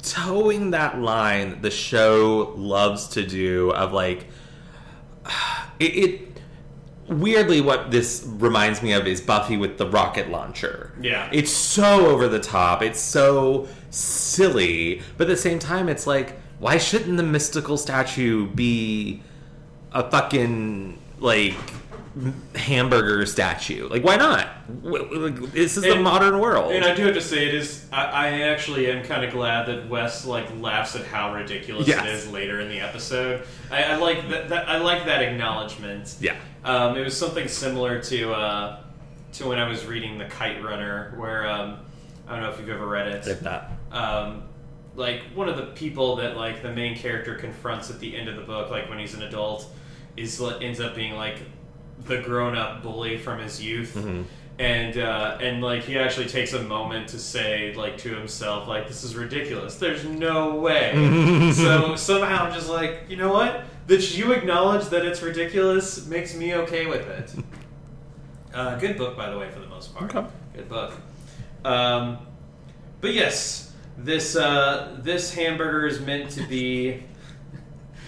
toeing 0.03 0.71
that 0.71 0.99
line 0.99 1.61
the 1.63 1.71
show 1.71 2.55
loves 2.57 3.09
to 3.09 3.27
do 3.27 3.71
of 3.73 3.93
like 3.93 4.27
it, 5.79 5.85
it 5.85 6.31
weirdly 7.09 7.61
what 7.61 7.91
this 7.91 8.25
reminds 8.27 8.83
me 8.83 8.93
of 8.93 9.07
is 9.07 9.21
Buffy 9.21 9.57
with 9.57 9.79
the 9.79 9.87
rocket 9.87 10.31
launcher. 10.31 10.93
Yeah. 11.01 11.29
It's 11.33 11.51
so 11.51 12.07
over 12.07 12.29
the 12.29 12.39
top. 12.39 12.83
It's 12.83 13.01
so 13.01 13.69
silly, 13.91 15.03
but 15.17 15.27
at 15.29 15.31
the 15.31 15.37
same 15.37 15.59
time 15.59 15.89
it's 15.89 16.07
like 16.07 16.39
why 16.59 16.77
shouldn't 16.79 17.17
the 17.17 17.23
mystical 17.23 17.77
statue 17.79 18.47
be 18.49 19.23
a 19.93 20.09
fucking 20.11 20.99
like 21.19 21.55
hamburger 22.55 23.25
statue? 23.25 23.89
Like 23.89 24.05
why 24.05 24.17
not? 24.17 24.49
This 25.53 25.77
is 25.77 25.83
the 25.85 25.97
modern 25.97 26.39
world. 26.39 26.73
And 26.73 26.85
I 26.85 26.95
do 26.95 27.05
have 27.05 27.15
to 27.15 27.21
say, 27.21 27.49
it 27.49 27.55
is. 27.55 27.87
I, 27.93 28.05
I 28.05 28.29
actually 28.43 28.91
am 28.91 29.03
kind 29.05 29.25
of 29.25 29.33
glad 29.33 29.67
that 29.67 29.89
Wes 29.89 30.27
like 30.27 30.47
laughs 30.61 30.97
at 30.97 31.07
how 31.07 31.35
ridiculous 31.35 31.89
Yes. 31.89 32.05
it 32.05 32.09
is 32.11 32.31
later 32.31 32.61
in 32.61 32.69
the 32.69 32.81
episode. 32.81 33.47
I, 33.71 33.85
I 33.85 33.97
like 33.97 34.29
that, 34.29 34.49
that. 34.51 34.69
I 34.69 34.79
like 34.79 35.05
that 35.07 35.23
acknowledgement. 35.23 36.17
yeah. 36.21 36.37
Um, 36.65 36.97
it 36.97 37.03
was 37.05 37.17
something 37.17 37.49
similar 37.49 38.01
to 38.03 38.33
uh, 38.33 38.81
to 39.35 39.47
when 39.49 39.59
I 39.59 39.69
was 39.69 39.87
reading 39.87 40.19
The 40.19 40.27
Kite 40.27 40.63
Runner, 40.63 41.15
where 41.17 41.49
um, 41.49 41.79
I 42.31 42.35
don't 42.35 42.43
know 42.45 42.51
if 42.51 42.59
you've 42.61 42.69
ever 42.71 42.87
read 42.87 43.09
it. 43.09 43.27
Like 43.27 43.41
that. 43.41 43.71
um, 43.93 44.45
like 44.97 45.23
one 45.35 45.49
of 45.49 45.57
the 45.57 45.67
people 45.67 46.17
that 46.17 46.37
like 46.37 46.63
the 46.63 46.73
main 46.73 46.97
character 46.97 47.35
confronts 47.35 47.91
at 47.91 48.01
the 48.01 48.17
end 48.17 48.29
of 48.29 48.37
the 48.37 48.43
book, 48.43 48.71
like 48.71 48.89
when 48.89 48.99
he's 48.99 49.15
an 49.15 49.23
adult, 49.23 49.67
is 50.17 50.41
ends 50.61 50.81
up 50.81 50.95
being 50.95 51.15
like 51.15 51.39
the 52.07 52.19
grown 52.23 52.57
up 52.57 52.83
bully 52.83 53.19
from 53.19 53.39
his 53.41 53.63
youth. 53.63 53.95
Mhm. 53.97 54.25
And 54.59 54.99
uh, 54.99 55.39
and 55.41 55.63
like 55.63 55.85
he 55.85 55.97
actually 55.99 56.27
takes 56.27 56.53
a 56.53 56.63
moment 56.63 57.09
to 57.09 57.19
say 57.19 57.73
like 57.75 57.97
to 57.99 58.15
himself 58.15 58.69
like 58.69 58.89
this 58.89 59.05
is 59.05 59.15
ridiculous. 59.17 59.77
There's 59.77 60.05
no 60.05 60.57
way. 60.57 61.51
so 61.55 61.97
somehow 61.97 62.45
I'm 62.47 62.53
just 62.53 62.69
like 62.69 63.05
you 63.09 63.17
know 63.17 63.33
what 63.33 63.65
that 63.87 64.17
you 64.17 64.33
acknowledge 64.33 64.87
that 64.91 65.05
it's 65.07 65.23
ridiculous 65.23 66.07
makes 66.07 66.35
me 66.35 66.55
okay 66.57 66.87
with 66.87 67.07
it. 67.09 67.33
Uh, 68.53 68.77
good 68.79 68.99
book 68.99 69.17
by 69.17 69.31
the 69.31 69.39
way 69.39 69.49
for 69.51 69.61
the 69.61 69.67
most 69.69 69.95
part. 69.95 70.15
Okay. 70.15 70.29
Good 70.57 70.69
book. 70.69 70.93
Um, 71.65 72.19
but 73.01 73.13
yes, 73.15 73.73
this 73.97 74.37
uh, 74.37 74.99
this 75.01 75.35
hamburger 75.35 75.87
is 75.87 76.01
meant 76.01 76.31
to 76.33 76.47
be 76.47 77.05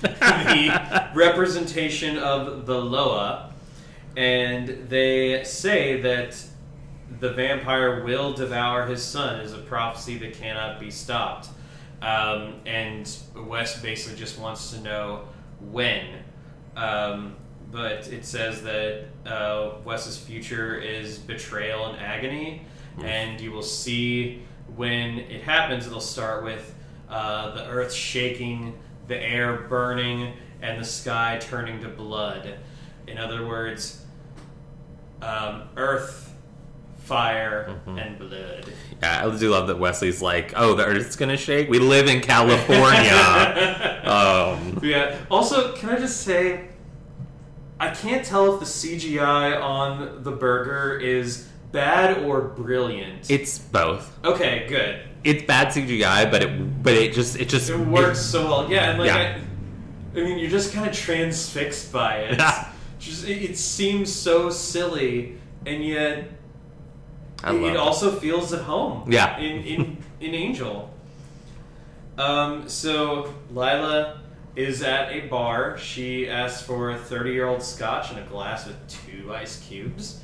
the 0.03 1.11
representation 1.14 2.18
of 2.18 2.66
the 2.66 2.80
Loa, 2.80 3.53
and 4.16 4.88
they 4.88 5.44
say 5.44 6.00
that 6.00 6.42
the 7.20 7.32
vampire 7.32 8.03
will 8.05 8.32
devour 8.32 8.86
his 8.86 9.03
son 9.03 9.40
is 9.40 9.53
a 9.53 9.59
prophecy 9.59 10.18
that 10.18 10.34
cannot 10.34 10.80
be 10.80 10.90
stopped. 10.90 11.48
Um, 12.00 12.55
and 12.66 13.09
Wes 13.36 13.80
basically 13.80 14.18
just 14.18 14.38
wants 14.38 14.72
to 14.72 14.80
know 14.80 15.28
when. 15.61 16.07
Um, 16.74 17.36
but 17.70 18.09
it 18.09 18.24
says 18.24 18.62
that 18.62 19.05
uh, 19.24 19.74
Wes's 19.84 20.18
future 20.18 20.76
is 20.76 21.18
betrayal 21.18 21.86
and 21.86 21.98
agony, 21.98 22.62
and 23.03 23.40
you 23.40 23.53
will 23.53 23.62
see 23.62 24.43
when 24.76 25.18
it 25.18 25.43
happens. 25.43 25.86
It'll 25.86 26.01
start 26.01 26.45
with 26.45 26.74
uh, 27.09 27.55
the 27.55 27.66
earth 27.66 27.93
shaking, 27.93 28.78
the 29.09 29.16
air 29.18 29.66
burning, 29.68 30.34
and 30.61 30.80
the 30.80 30.84
sky 30.84 31.38
turning 31.40 31.80
to 31.82 31.88
blood. 31.88 32.59
In 33.07 33.18
other 33.18 33.47
words, 33.47 34.05
um, 35.20 35.64
earth, 35.76 36.32
fire, 36.99 37.80
and 37.86 38.18
blood. 38.18 38.72
Yeah, 39.03 39.26
I 39.26 39.36
do 39.36 39.51
love 39.51 39.66
that 39.66 39.78
Wesley's 39.78 40.22
like, 40.22 40.53
"Oh, 40.57 40.74
the 40.74 40.84
Earth's 40.84 41.16
gonna 41.16 41.36
shake. 41.36 41.68
We 41.68 41.78
live 41.78 42.07
in 42.09 42.20
California." 42.20 44.01
um, 44.05 44.78
Yeah. 44.82 45.16
Also, 45.30 45.74
can 45.74 45.90
I 45.90 45.99
just 45.99 46.22
say, 46.22 46.68
I 47.80 47.90
can't 47.90 48.24
tell 48.24 48.55
if 48.55 48.61
the 48.61 48.66
CGI 48.66 49.61
on 49.61 50.22
the 50.22 50.30
burger 50.30 50.97
is 50.99 51.49
bad 51.72 52.22
or 52.24 52.42
brilliant. 52.42 53.30
it's 53.30 53.58
both. 53.58 54.16
okay, 54.24 54.66
good. 54.68 55.00
It's 55.24 55.44
bad 55.44 55.68
CGI, 55.68 56.30
but 56.30 56.42
it 56.42 56.82
but 56.82 56.94
it 56.94 57.12
just 57.14 57.36
it 57.38 57.48
just 57.48 57.70
It 57.70 57.76
works 57.78 58.20
so 58.20 58.44
well. 58.46 58.70
Yeah, 58.70 58.90
and 58.90 58.98
like, 58.98 59.06
Yeah. 59.06 59.40
I, 60.16 60.20
I 60.20 60.24
mean, 60.24 60.38
you're 60.38 60.50
just 60.50 60.72
kind 60.74 60.88
of 60.88 60.94
transfixed 60.94 61.92
by 61.92 62.16
it. 62.18 62.40
Just 62.98 63.26
it, 63.26 63.42
it 63.50 63.56
seems 63.58 64.12
so 64.14 64.48
silly, 64.50 65.36
and 65.66 65.84
yet 65.84 66.28
I 67.42 67.50
it, 67.50 67.54
love 67.54 67.62
it 67.64 67.74
it. 67.74 67.76
also 67.76 68.12
feels 68.12 68.52
at 68.52 68.62
home. 68.62 69.10
Yeah. 69.10 69.38
In 69.38 69.62
in 69.64 69.96
in 70.20 70.34
Angel. 70.34 70.88
Um. 72.18 72.68
So 72.68 73.34
Lila 73.52 74.20
is 74.54 74.82
at 74.82 75.10
a 75.12 75.20
bar. 75.28 75.78
She 75.78 76.28
asks 76.28 76.62
for 76.62 76.90
a 76.90 76.96
thirty-year-old 76.96 77.62
scotch 77.62 78.10
and 78.10 78.18
a 78.20 78.22
glass 78.22 78.66
with 78.66 78.76
two 78.88 79.32
ice 79.34 79.66
cubes. 79.66 80.22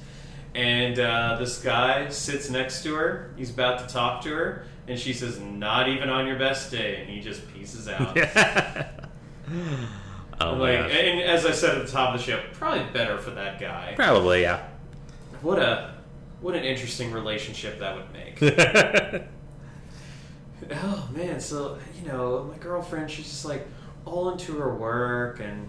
And 0.55 0.99
uh, 0.99 1.37
this 1.39 1.63
guy 1.63 2.09
sits 2.09 2.51
next 2.51 2.83
to 2.83 2.95
her. 2.95 3.33
He's 3.37 3.51
about 3.51 3.81
to 3.81 3.87
talk 3.93 4.23
to 4.23 4.31
her, 4.31 4.65
and 4.87 4.99
she 4.99 5.13
says, 5.13 5.39
"Not 5.39 5.89
even 5.89 6.09
on 6.09 6.27
your 6.27 6.39
best 6.39 6.71
day." 6.71 7.01
And 7.01 7.09
he 7.09 7.21
just 7.21 7.47
pieces 7.53 7.89
out. 7.89 8.17
oh 10.41 10.41
my 10.41 10.57
like, 10.57 10.79
gosh. 10.79 10.93
and 10.93 11.21
as 11.21 11.47
I 11.47 11.53
said 11.53 11.77
at 11.77 11.87
the 11.87 11.93
top 11.93 12.15
of 12.15 12.21
the 12.21 12.27
show, 12.27 12.43
probably 12.55 12.85
better 12.93 13.19
for 13.19 13.31
that 13.31 13.61
guy. 13.61 13.93
Probably, 13.95 14.43
yeah. 14.43 14.67
What 15.43 15.59
a 15.59 15.95
what 16.41 16.55
an 16.55 16.65
interesting 16.65 17.13
relationship 17.13 17.79
that 17.81 17.97
would 17.97 18.13
make. 18.13 18.39
oh 20.73 21.09
man, 21.13 21.41
so 21.41 21.79
you 22.01 22.09
know, 22.09 22.45
my 22.45 22.57
girlfriend, 22.59 23.11
she's 23.11 23.27
just 23.27 23.45
like 23.45 23.67
all 24.05 24.31
into 24.31 24.57
her 24.59 24.73
work 24.75 25.41
and 25.41 25.69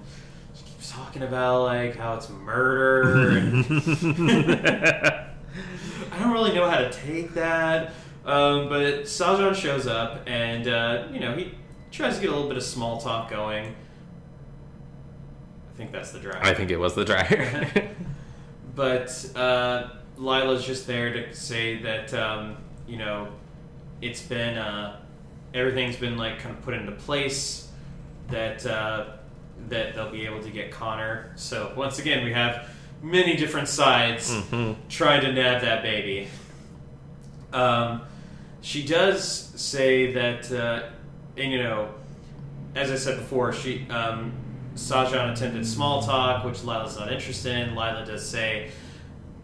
talking 0.87 1.23
about 1.23 1.63
like 1.63 1.95
how 1.95 2.15
it's 2.15 2.29
murder 2.29 3.37
and 3.37 3.65
I 6.11 6.19
don't 6.19 6.31
really 6.31 6.53
know 6.53 6.69
how 6.69 6.79
to 6.79 6.91
take 6.91 7.33
that. 7.33 7.93
Um, 8.25 8.69
but 8.69 9.03
Sahjhan 9.03 9.55
shows 9.55 9.87
up 9.87 10.21
and 10.27 10.67
uh, 10.67 11.07
you 11.11 11.19
know, 11.19 11.35
he 11.35 11.53
tries 11.91 12.15
to 12.15 12.21
get 12.21 12.29
a 12.29 12.33
little 12.33 12.47
bit 12.47 12.57
of 12.57 12.63
small 12.63 12.99
talk 12.99 13.29
going. 13.29 13.75
I 15.73 15.77
think 15.77 15.91
that's 15.91 16.11
the 16.11 16.19
driver. 16.19 16.43
I 16.43 16.53
think 16.53 16.71
it 16.71 16.77
was 16.77 16.95
the 16.95 17.05
dryer. 17.05 17.91
But 18.75 19.29
uh, 19.35 19.89
Lila's 20.15 20.65
just 20.65 20.87
there 20.87 21.11
to 21.11 21.35
say 21.35 21.81
that 21.83 22.13
um, 22.13 22.55
you 22.87 22.95
know 22.95 23.27
it's 24.01 24.21
been 24.21 24.57
uh, 24.57 25.01
everything's 25.53 25.97
been 25.97 26.17
like 26.17 26.39
kind 26.39 26.55
of 26.55 26.61
put 26.61 26.73
into 26.73 26.93
place 26.93 27.69
that 28.29 28.65
uh, 28.65 29.17
that 29.67 29.93
they'll 29.95 30.11
be 30.11 30.25
able 30.25 30.41
to 30.41 30.49
get 30.49 30.71
Connor. 30.71 31.31
So 31.35 31.73
once 31.75 31.99
again, 31.99 32.23
we 32.23 32.31
have 32.33 32.69
many 33.01 33.35
different 33.35 33.67
sides 33.67 34.31
Mhm. 34.31 34.75
trying 34.89 35.21
to 35.21 35.31
nab 35.31 35.61
that 35.61 35.83
baby. 35.83 36.27
Um, 37.53 38.01
she 38.61 38.85
does 38.85 39.23
say 39.55 40.11
that, 40.13 40.51
uh, 40.51 40.89
and 41.37 41.51
you 41.51 41.61
know, 41.63 41.89
as 42.75 42.91
I 42.91 42.95
said 42.95 43.17
before, 43.17 43.53
she 43.53 43.87
um, 43.89 44.33
Sahjhan 44.75 45.31
attempted 45.33 45.65
small 45.65 46.01
talk, 46.01 46.43
which 46.45 46.63
Lila's 46.63 46.97
not 46.97 47.11
interested 47.11 47.55
in. 47.55 47.75
Lila 47.75 48.03
does 48.05 48.27
say, 48.27 48.71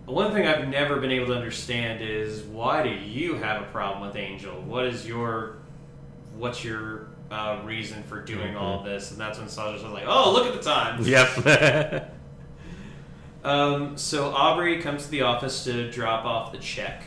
one 0.05 0.31
thing 0.33 0.45
I've 0.47 0.67
never 0.67 0.97
been 0.99 1.11
able 1.11 1.27
to 1.27 1.33
understand 1.35 2.01
is 2.01 2.43
why 2.43 2.83
do 2.83 2.89
you 2.89 3.35
have 3.35 3.61
a 3.61 3.65
problem 3.65 4.05
with 4.07 4.15
Angel? 4.15 4.53
What 4.61 4.85
is 4.85 5.07
your 5.07 5.57
what's 6.37 6.63
your 6.63 7.07
uh, 7.31 7.61
reason 7.63 8.03
for 8.03 8.21
doing 8.21 8.55
all 8.55 8.83
this? 8.83 9.11
And 9.11 9.19
that's 9.19 9.37
when 9.37 9.47
Sahjhan's 9.47 9.83
like, 9.83 10.05
oh, 10.07 10.33
look 10.33 10.47
at 10.47 10.53
the 10.53 10.61
time. 10.61 11.03
yep. 11.05 12.11
Um, 13.45 13.95
so 13.95 14.31
Aubrey 14.31 14.81
comes 14.81 15.05
to 15.05 15.11
the 15.11 15.21
office 15.21 15.65
to 15.65 15.91
drop 15.91 16.25
off 16.25 16.51
the 16.51 16.57
check, 16.57 17.03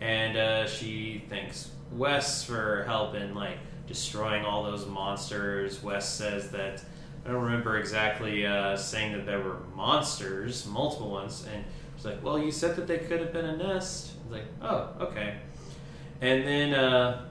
and 0.00 0.36
uh, 0.36 0.68
she 0.68 1.24
thanks 1.28 1.72
Wes 1.90 2.44
for 2.44 2.84
help 2.84 3.16
in 3.16 3.34
like 3.34 3.58
destroying 3.88 4.44
all 4.44 4.62
those 4.62 4.86
monsters. 4.86 5.82
Wes 5.82 6.08
says 6.08 6.52
that 6.52 6.80
I 7.26 7.32
don't 7.32 7.42
remember 7.42 7.76
exactly 7.76 8.46
uh, 8.46 8.76
saying 8.76 9.14
that 9.14 9.26
there 9.26 9.40
were 9.40 9.58
monsters, 9.74 10.64
multiple 10.64 11.10
ones, 11.10 11.44
and 11.52 11.64
she's 11.96 12.04
like, 12.04 12.22
"Well, 12.22 12.38
you 12.38 12.52
said 12.52 12.76
that 12.76 12.86
they 12.86 12.98
could 12.98 13.18
have 13.18 13.32
been 13.32 13.46
a 13.46 13.56
nest." 13.56 14.12
I 14.12 14.22
was 14.22 14.32
like, 14.32 14.48
"Oh, 14.62 15.06
okay." 15.06 15.38
And 16.20 16.46
then, 16.46 16.72
uh, 16.72 17.29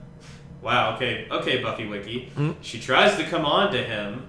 wow, 0.61 0.95
okay, 0.95 1.27
okay, 1.31 1.61
Buffy 1.61 1.87
Wiki. 1.87 2.31
Mm. 2.35 2.55
She 2.61 2.79
tries 2.79 3.15
to 3.17 3.23
come 3.25 3.45
on 3.45 3.71
to 3.71 3.81
him, 3.83 4.27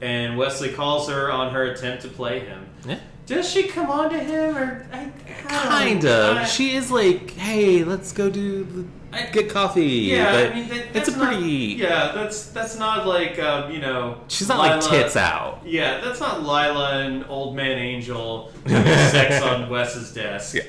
and 0.00 0.36
Wesley 0.36 0.70
calls 0.70 1.08
her 1.08 1.30
on 1.30 1.52
her 1.52 1.64
attempt 1.64 2.02
to 2.02 2.08
play 2.08 2.40
him. 2.40 2.66
Yeah. 2.86 2.98
Does 3.26 3.48
she 3.48 3.64
come 3.68 3.90
on 3.90 4.10
to 4.10 4.18
him, 4.18 4.56
or 4.56 4.86
I, 4.92 5.02
I 5.04 5.32
kind 5.48 6.04
of. 6.04 6.36
I- 6.38 6.44
She 6.44 6.74
is 6.74 6.90
like, 6.90 7.30
hey, 7.32 7.84
let's 7.84 8.12
go 8.12 8.28
do 8.28 8.88
get 9.32 9.50
coffee. 9.50 9.84
yeah, 9.86 10.32
but 10.32 10.52
I 10.52 10.54
mean, 10.54 10.68
that, 10.68 10.76
it's 10.78 10.92
that's 10.92 11.08
a 11.08 11.16
not- 11.18 11.26
pretty. 11.34 11.48
yeah, 11.78 12.12
that's 12.12 12.46
that's 12.46 12.76
not 12.76 13.06
like 13.06 13.38
um, 13.38 13.70
you 13.72 13.80
know. 13.80 14.20
She's 14.28 14.48
not 14.48 14.58
like 14.58 14.80
tits 14.80 15.16
out. 15.16 15.60
Yeah, 15.64 16.00
that's 16.00 16.18
not 16.20 16.42
Lila 16.42 17.04
and 17.04 17.24
Old 17.28 17.54
Man 17.56 17.78
Angel 17.78 18.52
sex 18.66 19.42
on 19.42 19.68
Wes's 19.68 20.12
desk. 20.12 20.56
Yeah. 20.56 20.62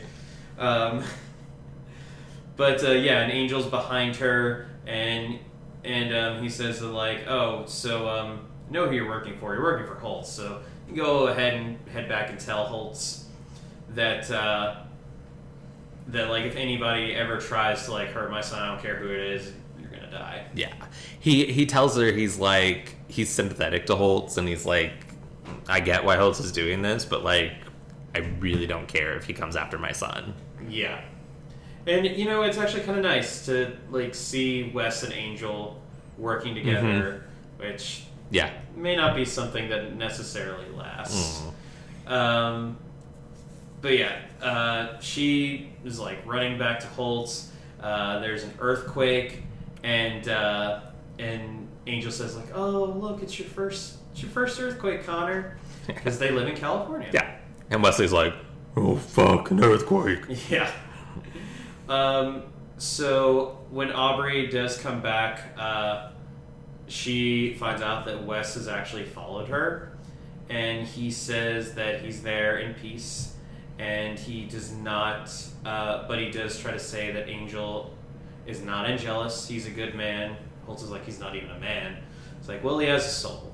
Um, 0.63 1.03
but 2.57 2.83
uh, 2.83 2.91
yeah, 2.91 3.21
and 3.21 3.31
Angel's 3.31 3.65
behind 3.67 4.15
her, 4.17 4.67
and 4.91 5.39
and 5.83 6.13
um, 6.13 6.43
he 6.43 6.49
says 6.49 6.79
that 6.79 6.87
like, 6.87 7.27
oh, 7.27 7.65
so 7.65 8.07
um, 8.07 8.47
know 8.69 8.87
who 8.87 8.95
you're 8.95 9.07
working 9.07 9.37
for. 9.39 9.53
You're 9.53 9.63
working 9.63 9.87
for 9.87 9.95
Holtz, 9.95 10.29
so 10.29 10.61
you 10.87 10.95
go 10.95 11.27
ahead 11.27 11.55
and 11.55 11.77
head 11.89 12.07
back 12.07 12.29
and 12.29 12.39
tell 12.39 12.65
Holtz 12.65 13.25
that 13.95 14.29
uh, 14.29 14.83
that 16.07 16.29
like 16.29 16.45
if 16.45 16.55
anybody 16.55 17.15
ever 17.15 17.39
tries 17.39 17.85
to 17.85 17.91
like 17.91 18.09
hurt 18.09 18.29
my 18.29 18.41
son, 18.41 18.61
I 18.61 18.67
don't 18.67 18.81
care 18.81 18.95
who 18.95 19.09
it 19.09 19.19
is, 19.19 19.53
you're 19.79 19.89
gonna 19.89 20.11
die. 20.11 20.45
Yeah. 20.53 20.73
He 21.19 21.45
he 21.45 21.65
tells 21.65 21.95
her 21.97 22.11
he's 22.11 22.37
like 22.37 22.95
he's 23.07 23.29
sympathetic 23.29 23.85
to 23.87 23.95
Holtz 23.95 24.37
and 24.37 24.47
he's 24.47 24.65
like 24.65 24.93
I 25.67 25.79
get 25.79 26.03
why 26.03 26.17
Holtz 26.17 26.39
is 26.39 26.51
doing 26.51 26.81
this, 26.81 27.05
but 27.05 27.23
like 27.23 27.53
I 28.13 28.19
really 28.39 28.67
don't 28.67 28.87
care 28.87 29.15
if 29.15 29.25
he 29.25 29.33
comes 29.33 29.55
after 29.55 29.77
my 29.77 29.93
son. 29.93 30.33
Yeah. 30.69 31.01
And 31.87 32.05
you 32.05 32.25
know, 32.25 32.43
it's 32.43 32.57
actually 32.57 32.83
kind 32.83 32.97
of 32.97 33.03
nice 33.03 33.45
to 33.47 33.75
like 33.89 34.13
see 34.15 34.71
Wes 34.73 35.03
and 35.03 35.13
Angel 35.13 35.81
working 36.17 36.53
together, 36.55 37.25
which 37.57 38.03
Yeah. 38.29 38.51
may 38.75 38.95
not 38.95 39.15
be 39.15 39.25
something 39.25 39.69
that 39.69 39.95
necessarily 39.95 40.69
lasts. 40.75 41.41
Mm. 42.07 42.11
Um, 42.11 42.77
but 43.81 43.97
yeah, 43.97 44.19
uh, 44.41 44.99
she 44.99 45.71
is 45.83 45.99
like 45.99 46.19
running 46.25 46.57
back 46.59 46.79
to 46.81 46.87
Holtz. 46.87 47.51
Uh, 47.81 48.19
there's 48.19 48.43
an 48.43 48.53
earthquake, 48.59 49.41
and 49.83 50.27
uh, 50.29 50.81
and 51.17 51.67
Angel 51.87 52.11
says 52.11 52.35
like, 52.37 52.55
"Oh, 52.55 52.83
look, 52.85 53.23
it's 53.23 53.39
your 53.39 53.47
first, 53.47 53.95
it's 54.11 54.21
your 54.21 54.29
first 54.31 54.59
earthquake, 54.61 55.03
Connor," 55.03 55.57
because 55.87 56.19
they 56.19 56.29
live 56.29 56.47
in 56.47 56.55
California. 56.55 57.09
Yeah. 57.11 57.37
And 57.71 57.81
Wesley's 57.81 58.11
like, 58.11 58.33
oh, 58.75 58.97
fuck, 58.97 59.49
an 59.49 59.63
earthquake. 59.63 60.19
Yeah. 60.49 60.69
Um, 61.91 62.43
so 62.77 63.59
when 63.69 63.91
Aubrey 63.91 64.47
does 64.47 64.77
come 64.77 65.01
back, 65.01 65.41
uh, 65.59 66.11
she 66.87 67.53
finds 67.55 67.81
out 67.81 68.05
that 68.05 68.23
Wes 68.23 68.53
has 68.53 68.69
actually 68.69 69.03
followed 69.03 69.49
her, 69.49 69.97
and 70.49 70.87
he 70.87 71.11
says 71.11 71.73
that 71.73 72.01
he's 72.01 72.23
there 72.23 72.59
in 72.59 72.75
peace, 72.75 73.35
and 73.77 74.17
he 74.17 74.45
does 74.45 74.71
not, 74.71 75.29
uh, 75.65 76.07
but 76.07 76.17
he 76.17 76.31
does 76.31 76.57
try 76.57 76.71
to 76.71 76.79
say 76.79 77.11
that 77.11 77.27
Angel 77.27 77.93
is 78.45 78.61
not 78.61 78.89
Angelus. 78.89 79.49
He's 79.49 79.67
a 79.67 79.71
good 79.71 79.93
man. 79.93 80.37
Holtz 80.65 80.83
is 80.83 80.91
like 80.91 81.03
he's 81.03 81.19
not 81.19 81.35
even 81.35 81.51
a 81.51 81.59
man. 81.59 81.97
It's 82.39 82.47
like, 82.47 82.63
well, 82.63 82.79
he 82.79 82.87
has 82.87 83.05
a 83.05 83.09
soul, 83.09 83.53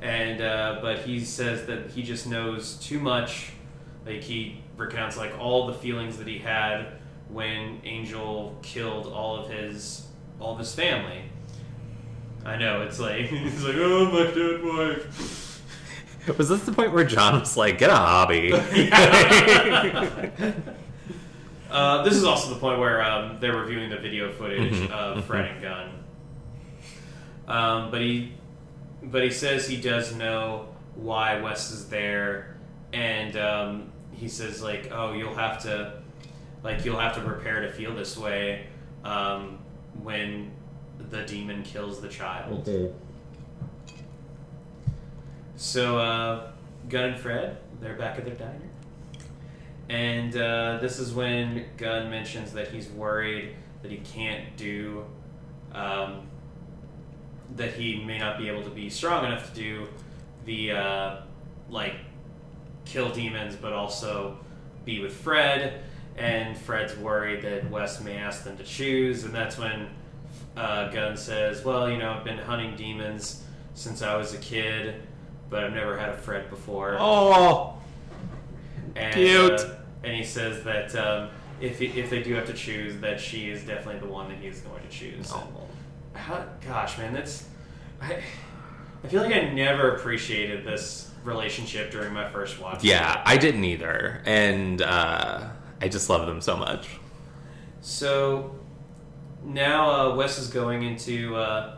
and 0.00 0.40
uh, 0.40 0.78
but 0.80 1.00
he 1.00 1.20
says 1.20 1.66
that 1.66 1.90
he 1.90 2.02
just 2.02 2.26
knows 2.26 2.76
too 2.76 2.98
much. 2.98 3.50
Like 4.06 4.22
he 4.22 4.62
recounts 4.78 5.18
like 5.18 5.38
all 5.38 5.66
the 5.66 5.74
feelings 5.74 6.16
that 6.16 6.26
he 6.26 6.38
had 6.38 7.01
when 7.32 7.80
Angel 7.84 8.56
killed 8.62 9.06
all 9.06 9.36
of 9.36 9.50
his 9.50 10.06
all 10.40 10.52
of 10.52 10.58
his 10.58 10.74
family. 10.74 11.22
I 12.44 12.56
know 12.56 12.82
it's 12.82 12.98
like 12.98 13.26
he's 13.26 13.64
like, 13.64 13.76
oh 13.78 14.06
my 14.10 14.30
dead 14.34 14.64
wife. 14.64 15.60
Was 16.38 16.48
this 16.48 16.62
the 16.62 16.72
point 16.72 16.92
where 16.92 17.04
John 17.04 17.38
was 17.40 17.56
like, 17.56 17.78
get 17.78 17.90
a 17.90 17.96
hobby? 17.96 18.52
Uh, 21.70 22.02
this 22.02 22.14
is 22.14 22.24
also 22.24 22.52
the 22.52 22.60
point 22.60 22.78
where 22.78 23.02
um, 23.02 23.38
they're 23.40 23.56
reviewing 23.56 23.88
the 23.88 23.96
video 23.96 24.30
footage 24.30 24.74
Mhm, 24.74 24.90
of 24.90 25.24
Fred 25.24 25.46
and 25.52 25.62
Gunn. 25.62 26.04
Um, 27.48 27.90
but 27.90 28.02
he, 28.02 28.32
but 29.02 29.24
he 29.24 29.30
says 29.30 29.66
he 29.66 29.78
does 29.80 30.14
know 30.14 30.68
why 30.96 31.40
Wes 31.40 31.70
is 31.70 31.88
there, 31.88 32.58
and 32.92 33.34
um, 33.38 33.90
he 34.12 34.28
says 34.28 34.62
like, 34.62 34.90
"Oh, 34.92 35.14
you'll 35.14 35.34
have 35.34 35.62
to, 35.62 36.01
like, 36.62 36.84
you'll 36.84 36.98
have 36.98 37.14
to 37.14 37.20
prepare 37.20 37.60
to 37.62 37.72
feel 37.72 37.94
this 37.94 38.16
way 38.16 38.66
um, 39.04 39.58
when 40.02 40.52
the 41.10 41.22
demon 41.22 41.62
kills 41.62 42.00
the 42.00 42.08
child." 42.08 42.64
So, 45.56 45.98
uh, 45.98 46.50
Gunn 46.88 47.10
and 47.10 47.18
Fred, 47.20 47.58
they're 47.80 47.96
back 47.96 48.18
at 48.18 48.24
their 48.24 48.34
diner. 48.34 48.68
And 49.88 50.34
uh, 50.36 50.78
this 50.80 50.98
is 50.98 51.12
when 51.12 51.66
Gunn 51.76 52.10
mentions 52.10 52.52
that 52.52 52.68
he's 52.68 52.88
worried 52.88 53.56
that 53.82 53.90
he 53.90 53.98
can't 53.98 54.56
do, 54.56 55.04
um, 55.72 56.26
that 57.56 57.74
he 57.74 58.02
may 58.04 58.18
not 58.18 58.38
be 58.38 58.48
able 58.48 58.62
to 58.62 58.70
be 58.70 58.88
strong 58.88 59.24
enough 59.24 59.52
to 59.52 59.60
do 59.60 59.88
the, 60.46 60.72
uh, 60.72 61.16
like, 61.68 61.96
kill 62.84 63.10
demons, 63.12 63.54
but 63.56 63.72
also 63.72 64.38
be 64.84 65.00
with 65.00 65.14
Fred. 65.14 65.82
And 66.16 66.56
Fred's 66.56 66.96
worried 66.96 67.42
that 67.42 67.70
Wes 67.70 68.00
may 68.02 68.16
ask 68.16 68.44
them 68.44 68.56
to 68.58 68.64
choose. 68.64 69.24
And 69.24 69.34
that's 69.34 69.56
when 69.58 69.88
uh, 70.56 70.88
Gunn 70.90 71.16
says, 71.16 71.64
Well, 71.64 71.90
you 71.90 71.98
know, 71.98 72.12
I've 72.12 72.24
been 72.24 72.38
hunting 72.38 72.76
demons 72.76 73.42
since 73.74 74.02
I 74.02 74.16
was 74.16 74.34
a 74.34 74.38
kid, 74.38 75.02
but 75.48 75.64
I've 75.64 75.72
never 75.72 75.96
had 75.98 76.10
a 76.10 76.16
Fred 76.16 76.50
before. 76.50 76.96
oh, 77.00 77.78
And, 78.94 79.14
Cute. 79.14 79.52
uh, 79.52 79.74
and 80.04 80.14
he 80.14 80.22
says 80.24 80.62
that 80.64 80.94
um, 80.96 81.30
if 81.60 81.78
he, 81.78 81.86
if 81.86 82.10
they 82.10 82.22
do 82.22 82.34
have 82.34 82.46
to 82.46 82.52
choose, 82.52 83.00
that 83.00 83.18
she 83.20 83.48
is 83.50 83.64
definitely 83.64 84.00
the 84.00 84.12
one 84.12 84.28
that 84.28 84.38
he's 84.38 84.60
going 84.60 84.82
to 84.82 84.88
choose. 84.90 85.32
And 85.32 85.42
how, 86.14 86.44
gosh, 86.66 86.98
man, 86.98 87.14
that's 87.14 87.46
I. 88.00 88.22
I 89.04 89.08
feel 89.08 89.22
like 89.22 89.34
I 89.34 89.50
never 89.50 89.96
appreciated 89.96 90.64
this 90.64 91.10
relationship 91.24 91.90
during 91.90 92.12
my 92.12 92.28
first 92.28 92.60
watch. 92.60 92.84
yeah, 92.84 93.20
I 93.26 93.36
didn't 93.36 93.64
either. 93.64 94.22
And 94.26 94.80
uh, 94.80 95.48
I 95.82 95.88
just 95.88 96.08
love 96.08 96.26
them 96.26 96.40
so 96.40 96.56
much. 96.56 96.88
So 97.80 98.54
now 99.44 99.90
uh, 99.90 100.14
Wes 100.14 100.38
is 100.38 100.48
going 100.48 100.84
into 100.84 101.34
uh, 101.36 101.76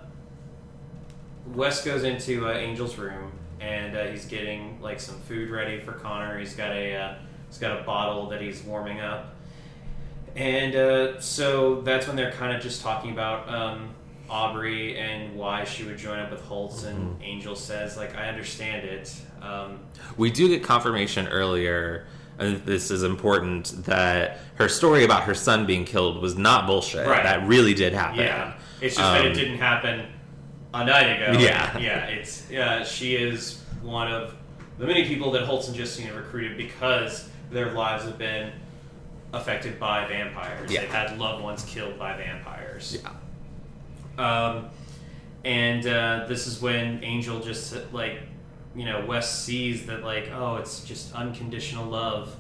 Wes 1.47 1.85
goes 1.85 2.05
into 2.05 2.47
uh, 2.47 2.53
Angel's 2.53 2.97
room 2.99 3.33
and 3.61 3.97
uh, 3.97 4.05
he's 4.09 4.27
getting 4.27 4.81
like 4.83 5.01
some 5.01 5.19
food 5.21 5.51
ready 5.51 5.81
for 5.81 5.93
Connor. 5.93 6.39
He's 6.39 6.55
got 6.55 6.73
a 6.73 6.95
uh, 6.95 7.15
he's 7.49 7.59
got 7.59 7.81
a 7.81 7.83
bottle 7.85 8.29
that 8.29 8.41
he's 8.41 8.63
warming 8.63 9.01
up, 9.01 9.35
and 10.37 10.77
uh, 10.77 11.21
so 11.21 11.81
that's 11.81 12.07
when 12.07 12.17
they're 12.17 12.33
kind 12.33 12.55
of 12.55 12.63
just 12.63 12.83
talking 12.83 13.11
about 13.13 13.49
um, 13.49 13.95
Aubrey 14.29 14.99
and 14.99 15.35
why 15.35 15.65
she 15.65 15.85
would 15.85 15.97
join 15.97 16.19
up 16.19 16.31
with 16.31 16.43
Holtz. 16.43 16.85
And 16.85 17.23
Angel 17.23 17.57
says 17.57 17.97
like 17.97 18.15
I 18.17 18.29
understand 18.29 18.87
it. 18.87 19.15
Um, 19.41 19.81
We 20.17 20.31
do 20.31 20.49
get 20.49 20.63
confirmation 20.63 21.27
earlier, 21.29 22.07
and 22.39 22.65
this 22.65 22.91
is 22.91 23.03
important, 23.03 23.85
that 23.85 24.39
her 24.57 24.69
story 24.69 25.05
about 25.05 25.25
her 25.25 25.35
son 25.35 25.67
being 25.67 25.85
killed 25.85 26.21
was 26.21 26.37
not 26.37 26.67
bullshit. 26.67 27.07
Right. 27.07 27.23
That 27.23 27.47
really 27.47 27.75
did 27.75 27.93
happen. 27.93 28.21
Yeah, 28.21 28.55
it's 28.81 28.97
just 28.97 29.13
that 29.13 29.21
Um, 29.21 29.27
it 29.27 29.35
didn't 29.35 29.59
happen 29.59 30.07
a 30.73 30.85
night 30.85 31.17
ago. 31.17 31.39
Yeah. 31.39 31.79
yeah. 31.79 32.07
It's 32.07 32.51
yeah. 32.51 32.85
She 32.85 33.17
is 33.17 33.63
one 33.83 34.11
of 34.13 34.35
the 34.79 34.87
many 34.87 35.07
people 35.07 35.31
that 35.33 35.43
Holtz 35.43 35.69
and 35.69 35.77
Justine 35.77 36.07
have 36.07 36.17
recruited 36.17 36.57
because 36.57 37.29
their 37.51 37.73
lives 37.73 38.05
have 38.05 38.19
been 38.19 38.53
affected 39.33 39.79
by 39.79 40.07
vampires. 40.07 40.71
Yeah. 40.73 40.81
They've 40.81 40.91
had 40.91 41.19
loved 41.19 41.43
ones 41.43 41.65
killed 41.65 41.99
by 41.99 42.17
vampires. 42.17 42.99
Yeah. 43.03 43.11
Um, 44.17 44.71
and 45.45 45.87
uh, 45.87 46.27
this 46.29 46.47
is 46.47 46.61
when 46.63 47.03
Angel 47.05 47.41
just 47.41 47.75
like, 47.93 48.21
you 48.75 48.85
know, 48.85 49.05
Wes 49.07 49.43
sees 49.45 49.87
that 49.87 50.03
like, 50.03 50.31
oh, 50.33 50.57
it's 50.57 50.85
just 50.85 51.15
unconditional 51.15 51.87
love 51.89 52.35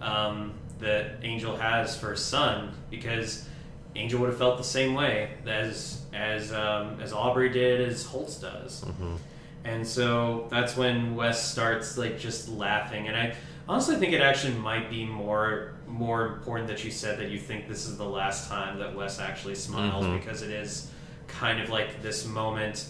um, 0.00 0.52
that 0.78 1.16
Angel 1.22 1.56
has 1.56 1.96
for 1.96 2.12
his 2.12 2.24
son 2.24 2.72
because 2.90 3.48
Angel 3.96 4.20
would 4.20 4.28
have 4.28 4.38
felt 4.38 4.58
the 4.58 4.64
same 4.64 4.94
way 4.94 5.30
as 5.46 6.00
as 6.12 6.52
um, 6.52 7.00
as 7.00 7.12
Aubrey 7.12 7.48
did, 7.48 7.80
as 7.88 8.04
Holtz 8.04 8.36
does. 8.36 8.84
Mhm. 8.84 9.18
And 9.64 9.86
so 9.86 10.46
that's 10.50 10.76
when 10.76 11.14
Wes 11.16 11.50
starts 11.50 11.96
like 11.96 12.18
just 12.18 12.48
laughing, 12.48 13.08
and 13.08 13.16
I 13.16 13.34
honestly 13.68 13.96
think 13.96 14.12
it 14.12 14.20
actually 14.20 14.54
might 14.54 14.90
be 14.90 15.04
more 15.06 15.72
more 15.88 16.26
important 16.26 16.68
that 16.68 16.84
you 16.84 16.90
said 16.90 17.18
that 17.18 17.30
you 17.30 17.38
think 17.38 17.68
this 17.68 17.86
is 17.86 17.96
the 17.96 18.04
last 18.04 18.48
time 18.48 18.78
that 18.80 18.94
Wes 18.96 19.20
actually 19.20 19.54
smiles 19.54 20.04
Mhm. 20.04 20.18
because 20.18 20.42
it 20.42 20.50
is 20.50 20.90
kind 21.28 21.60
of 21.60 21.70
like 21.70 22.02
this 22.02 22.26
moment. 22.26 22.86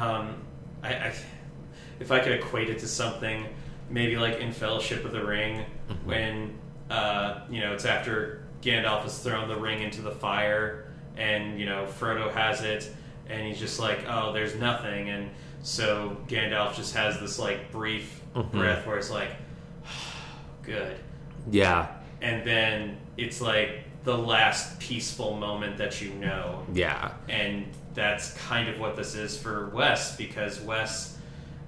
Um, 0.00 0.36
I, 0.82 0.94
I 0.94 1.12
if 2.00 2.10
I 2.10 2.18
could 2.20 2.32
equate 2.32 2.68
it 2.70 2.78
to 2.80 2.88
something, 2.88 3.46
maybe 3.88 4.16
like 4.16 4.40
in 4.40 4.52
Fellowship 4.52 5.04
of 5.04 5.12
the 5.12 5.24
Ring, 5.24 5.64
Mhm. 5.88 6.04
when 6.04 6.58
uh, 6.90 7.40
you 7.48 7.60
know 7.60 7.72
it's 7.72 7.84
after 7.84 8.42
Gandalf 8.62 9.02
has 9.02 9.18
thrown 9.20 9.48
the 9.48 9.56
ring 9.56 9.80
into 9.82 10.02
the 10.02 10.10
fire, 10.10 10.86
and 11.16 11.60
you 11.60 11.66
know 11.66 11.86
Frodo 11.86 12.32
has 12.32 12.62
it, 12.62 12.90
and 13.28 13.46
he's 13.46 13.60
just 13.60 13.78
like, 13.78 14.00
"Oh, 14.08 14.32
there's 14.32 14.56
nothing," 14.56 15.08
and 15.08 15.30
so 15.62 16.16
Gandalf 16.26 16.74
just 16.74 16.94
has 16.96 17.20
this 17.20 17.38
like 17.38 17.70
brief 17.70 18.20
Mhm. 18.34 18.50
breath 18.50 18.86
where 18.86 18.96
it's 18.98 19.10
like, 19.10 19.30
"Good," 20.62 20.96
Yeah. 21.50 21.86
and 22.20 22.44
then 22.44 22.98
it's 23.16 23.40
like 23.40 23.84
the 24.04 24.16
last 24.16 24.80
peaceful 24.80 25.36
moment 25.36 25.76
that 25.78 26.00
you 26.00 26.10
know 26.14 26.64
Yeah. 26.72 27.10
and 27.28 27.66
that's 27.94 28.32
kind 28.48 28.68
of 28.68 28.78
what 28.80 28.96
this 28.96 29.14
is 29.14 29.36
for 29.40 29.68
Wes 29.68 30.16
because 30.16 30.58
Wes 30.60 31.18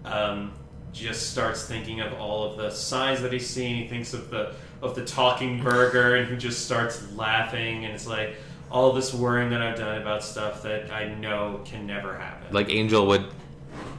um, 0.04 0.52
just 0.92 1.30
starts 1.30 1.64
thinking 1.64 2.00
of 2.00 2.12
all 2.14 2.44
of 2.44 2.56
the 2.56 2.70
signs 2.70 3.22
that 3.22 3.32
he's 3.32 3.48
seen. 3.48 3.76
He 3.76 3.88
thinks 3.88 4.14
of 4.14 4.30
the 4.30 4.54
of 4.82 4.94
the 4.94 5.04
talking 5.04 5.62
burger, 5.62 6.16
and 6.16 6.28
he 6.28 6.36
just 6.36 6.64
starts 6.64 7.10
laughing. 7.12 7.84
And 7.84 7.94
it's 7.94 8.06
like 8.06 8.36
all 8.70 8.92
this 8.92 9.14
worrying 9.14 9.50
that 9.50 9.62
I've 9.62 9.76
done 9.76 10.00
about 10.00 10.24
stuff 10.24 10.62
that 10.62 10.90
I 10.90 11.14
know 11.14 11.60
can 11.64 11.86
never 11.86 12.16
happen. 12.16 12.52
Like 12.52 12.70
Angel 12.70 13.06
would 13.06 13.26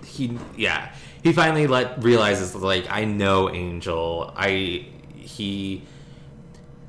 he 0.05 0.37
yeah. 0.57 0.93
He 1.23 1.31
finally 1.31 1.67
let 1.67 2.03
realizes 2.03 2.53
like 2.53 2.87
I 2.89 3.05
know 3.05 3.49
Angel. 3.49 4.33
I 4.35 4.85
he 5.15 5.83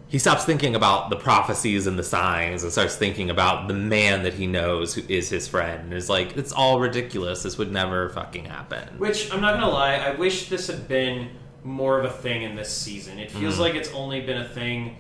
he 0.07 0.19
stops 0.19 0.45
thinking 0.45 0.75
about 0.77 1.11
the 1.11 1.17
prophecies 1.17 1.87
and 1.87 1.99
the 1.99 2.03
signs 2.05 2.63
and 2.63 2.71
starts 2.71 2.95
thinking 2.97 3.31
about 3.31 3.67
the 3.69 3.75
man 3.75 4.23
that 4.23 4.35
he 4.35 4.47
knows 4.47 4.95
who 4.95 5.03
is 5.09 5.29
his 5.29 5.49
friend 5.49 5.85
and 5.85 5.95
is 5.95 6.09
like 6.09 6.37
it's 6.37 6.53
all 6.53 6.79
ridiculous 6.79 7.43
this 7.43 7.59
would 7.59 7.73
never 7.73 8.09
fucking 8.11 8.45
happen 8.45 8.99
Which 8.99 9.33
I'm 9.33 9.41
not 9.41 9.55
gonna 9.55 9.71
lie, 9.73 9.95
I 9.97 10.15
wish 10.15 10.49
this 10.49 10.67
had 10.69 10.87
been 10.89 11.31
more 11.65 11.99
of 11.99 12.05
a 12.05 12.11
thing 12.11 12.43
in 12.43 12.55
this 12.55 12.69
season. 12.71 13.19
It 13.19 13.31
feels 13.31 13.57
Mhm. 13.57 13.61
like 13.61 13.75
it's 13.75 13.91
only 13.93 14.21
been 14.21 14.37
a 14.37 14.47
thing. 14.49 14.99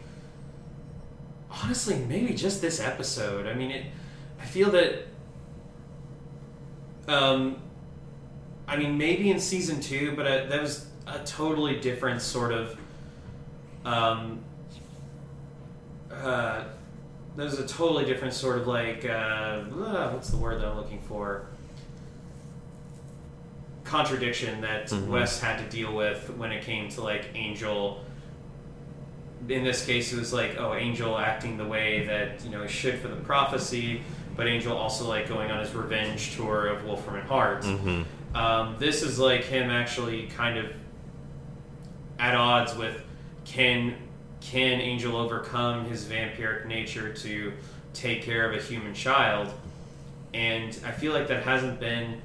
Honestly, 1.50 1.96
maybe 2.08 2.32
just 2.34 2.60
this 2.62 2.80
episode. 2.80 3.46
I 3.46 3.52
mean, 3.54 3.70
it. 3.70 3.84
I 4.40 4.46
feel 4.46 4.70
that. 4.70 5.06
Um, 7.06 7.56
I 8.66 8.76
mean, 8.76 8.96
maybe 8.96 9.30
in 9.30 9.38
season 9.38 9.80
two, 9.80 10.14
but 10.16 10.26
uh 10.26 10.46
that 10.46 10.60
was 10.62 10.86
a 11.06 11.18
totally 11.20 11.78
different 11.80 12.22
sort 12.22 12.52
of 12.52 12.78
um, 13.84 14.40
uh, 16.22 16.64
there's 17.36 17.58
a 17.58 17.66
totally 17.66 18.04
different 18.04 18.34
sort 18.34 18.58
of 18.58 18.66
like 18.66 19.04
uh, 19.04 19.08
uh, 19.08 20.10
what's 20.12 20.30
the 20.30 20.36
word 20.36 20.60
that 20.60 20.68
I'm 20.68 20.76
looking 20.76 21.00
for? 21.00 21.46
Contradiction 23.84 24.60
that 24.62 24.86
Mhm. 24.88 25.08
Wes 25.08 25.40
had 25.40 25.58
to 25.58 25.64
deal 25.76 25.92
with 25.94 26.30
when 26.36 26.52
it 26.52 26.64
came 26.64 26.88
to 26.90 27.02
like 27.02 27.26
Angel. 27.34 28.02
In 29.48 29.62
this 29.62 29.84
case, 29.84 30.12
it 30.12 30.18
was 30.18 30.32
like 30.32 30.56
oh, 30.58 30.74
Angel 30.74 31.18
acting 31.18 31.58
the 31.58 31.66
way 31.66 32.06
that 32.06 32.42
you 32.44 32.50
know 32.50 32.62
he 32.62 32.68
should 32.68 32.98
for 33.00 33.08
the 33.08 33.16
prophecy, 33.16 34.00
but 34.36 34.46
Angel 34.46 34.74
also 34.76 35.06
like 35.06 35.28
going 35.28 35.50
on 35.50 35.60
his 35.60 35.74
revenge 35.74 36.34
tour 36.34 36.66
of 36.66 36.84
Wolfram 36.84 37.16
and 37.16 37.28
Hart. 37.28 37.64
hmm 37.64 38.02
Um, 38.34 38.76
this 38.78 39.02
is 39.02 39.18
like 39.18 39.44
him 39.44 39.70
actually 39.70 40.26
kind 40.28 40.58
of 40.58 40.72
at 42.18 42.34
odds 42.34 42.74
with 42.74 43.00
can 43.44 43.94
can 44.44 44.80
Angel 44.80 45.16
overcome 45.16 45.86
his 45.86 46.04
vampiric 46.04 46.66
nature 46.66 47.12
to 47.14 47.52
take 47.92 48.22
care 48.22 48.48
of 48.48 48.54
a 48.56 48.62
human 48.62 48.94
child? 48.94 49.52
And 50.34 50.78
I 50.84 50.90
feel 50.90 51.12
like 51.12 51.28
that 51.28 51.42
hasn't 51.44 51.80
been 51.80 52.20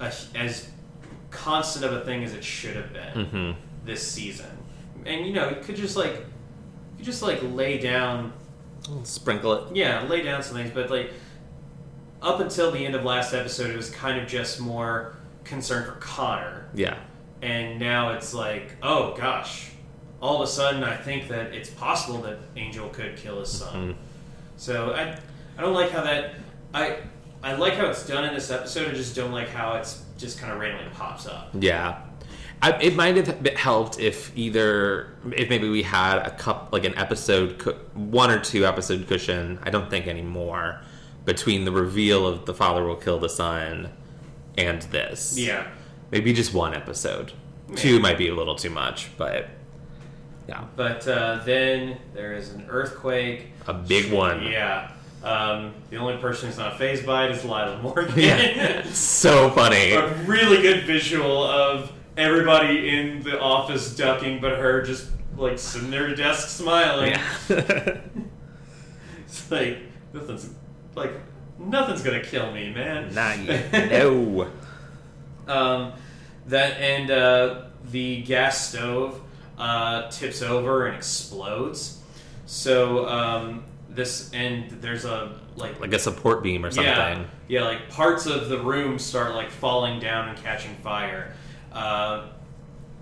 a, 0.00 0.12
as 0.34 0.68
constant 1.30 1.84
of 1.84 1.92
a 1.92 2.04
thing 2.04 2.22
as 2.24 2.34
it 2.34 2.44
should 2.44 2.76
have 2.76 2.92
been 2.92 3.24
hmm 3.26 3.52
this 3.84 4.06
season. 4.06 4.46
And 5.06 5.26
you 5.26 5.32
know, 5.32 5.48
you 5.50 5.56
could 5.62 5.74
just 5.76 5.96
like 5.96 6.24
you 6.98 7.04
just 7.04 7.22
like 7.22 7.40
lay 7.42 7.78
down 7.78 8.32
Sprinkle 9.04 9.52
it. 9.54 9.76
yeah, 9.76 10.02
lay 10.08 10.22
down 10.22 10.42
some 10.42 10.54
things, 10.56 10.70
but 10.72 10.90
like 10.90 11.12
up 12.20 12.38
until 12.40 12.70
the 12.70 12.84
end 12.84 12.94
of 12.94 13.04
last 13.04 13.32
episode, 13.34 13.70
it 13.70 13.76
was 13.76 13.90
kind 13.90 14.20
of 14.20 14.28
just 14.28 14.60
more 14.60 15.16
concern 15.44 15.84
for 15.84 15.92
Connor, 15.98 16.68
Yeah. 16.74 16.96
and 17.42 17.80
now 17.80 18.12
it's 18.12 18.32
like, 18.32 18.76
oh 18.82 19.14
gosh, 19.16 19.70
all 20.22 20.36
of 20.36 20.48
a 20.48 20.50
sudden 20.50 20.82
I 20.84 20.96
think 20.96 21.28
that 21.28 21.52
it's 21.52 21.68
possible 21.68 22.22
that 22.22 22.38
Angel 22.56 22.88
could 22.88 23.16
kill 23.16 23.40
his 23.40 23.50
son. 23.50 23.88
Mhm. 23.88 23.94
So 24.56 24.92
I, 24.92 25.18
I 25.58 25.60
don't 25.60 25.74
like 25.74 25.90
how 25.90 26.02
that 26.04 26.34
I, 26.72 26.98
I 27.42 27.54
like 27.54 27.74
how 27.74 27.86
it's 27.86 28.06
done 28.06 28.24
in 28.24 28.32
this 28.32 28.50
episode. 28.50 28.88
I 28.88 28.94
just 28.94 29.14
don't 29.16 29.32
like 29.32 29.48
how 29.48 29.74
it's 29.74 30.04
just 30.16 30.38
kind 30.38 30.52
of 30.52 30.60
randomly 30.60 30.90
pops 30.94 31.26
up. 31.26 31.50
Yeah. 31.58 32.00
I, 32.62 32.70
it 32.80 32.94
might 32.94 33.16
have 33.16 33.44
helped 33.56 33.98
if 33.98 34.30
either 34.36 35.16
if 35.32 35.48
maybe 35.50 35.68
we 35.68 35.82
had 35.82 36.18
a 36.18 36.30
cup 36.30 36.68
like 36.70 36.84
an 36.84 36.96
episode 36.96 37.60
one 37.94 38.30
or 38.30 38.38
two 38.38 38.64
episode 38.64 39.08
cushion. 39.08 39.58
I 39.64 39.70
don't 39.70 39.90
think 39.90 40.06
anymore 40.06 40.80
between 41.24 41.64
the 41.64 41.72
reveal 41.72 42.24
of 42.26 42.46
the 42.46 42.54
father 42.54 42.84
will 42.84 42.94
kill 42.96 43.18
the 43.18 43.28
son 43.28 43.88
and 44.56 44.80
this. 44.82 45.36
Yeah, 45.36 45.66
maybe 46.12 46.32
just 46.32 46.54
one 46.54 46.72
episode. 46.74 47.32
Maybe. 47.66 47.80
Two 47.80 47.98
might 47.98 48.18
be 48.18 48.28
a 48.28 48.34
little 48.34 48.54
too 48.54 48.70
much, 48.70 49.10
but 49.16 49.48
yeah, 50.48 50.64
but 50.76 51.06
uh, 51.06 51.40
then 51.44 51.98
there 52.14 52.34
is 52.34 52.50
an 52.50 52.66
earthquake. 52.68 53.48
a 53.66 53.74
big 53.74 54.12
one. 54.12 54.42
Yeah. 54.42 54.90
Um, 55.22 55.74
the 55.90 55.98
only 55.98 56.16
person 56.16 56.48
who's 56.48 56.58
not 56.58 56.78
fazed 56.78 57.06
by 57.06 57.26
it 57.26 57.30
is 57.30 57.42
Lilah 57.42 57.80
Morgan. 57.80 58.12
Yeah. 58.18 58.82
so 58.92 59.50
funny. 59.50 59.92
a 59.92 60.12
really 60.24 60.60
good 60.60 60.84
visual 60.84 61.44
of 61.44 61.92
everybody 62.16 62.88
in 62.88 63.22
the 63.22 63.40
office 63.40 63.94
ducking, 63.94 64.40
but 64.40 64.58
her 64.58 64.82
just 64.82 65.08
like 65.36 65.58
sitting 65.58 65.90
there 65.90 66.04
at 66.04 66.10
her 66.10 66.16
desk 66.16 66.48
smiling. 66.48 67.12
Yeah. 67.48 68.00
It's 69.32 69.50
like 69.50 69.78
nothing's 70.12 70.50
like 70.94 71.12
nothing's 71.58 72.02
gonna 72.02 72.22
kill 72.22 72.52
me, 72.52 72.70
man. 72.70 73.14
Not 73.14 73.38
yet. 73.38 73.90
No. 73.90 74.50
Um, 75.48 75.92
that 76.48 76.78
and 76.78 77.10
uh, 77.10 77.62
the 77.90 78.22
gas 78.22 78.68
stove 78.68 79.22
uh, 79.58 80.08
tips 80.10 80.42
over 80.42 80.86
and 80.86 80.96
explodes. 80.96 81.98
So 82.46 83.08
um, 83.08 83.64
this 83.88 84.30
and 84.32 84.70
there's 84.82 85.04
a 85.04 85.38
like 85.56 85.78
Like 85.80 85.92
a 85.92 85.98
support 85.98 86.42
beam 86.42 86.64
or 86.64 86.70
something. 86.70 86.90
Yeah, 86.92 87.24
yeah, 87.48 87.64
like 87.64 87.88
parts 87.90 88.26
of 88.26 88.48
the 88.48 88.58
room 88.58 88.98
start 88.98 89.34
like 89.34 89.50
falling 89.50 90.00
down 90.00 90.28
and 90.28 90.38
catching 90.38 90.74
fire. 90.76 91.34
Uh, 91.72 92.28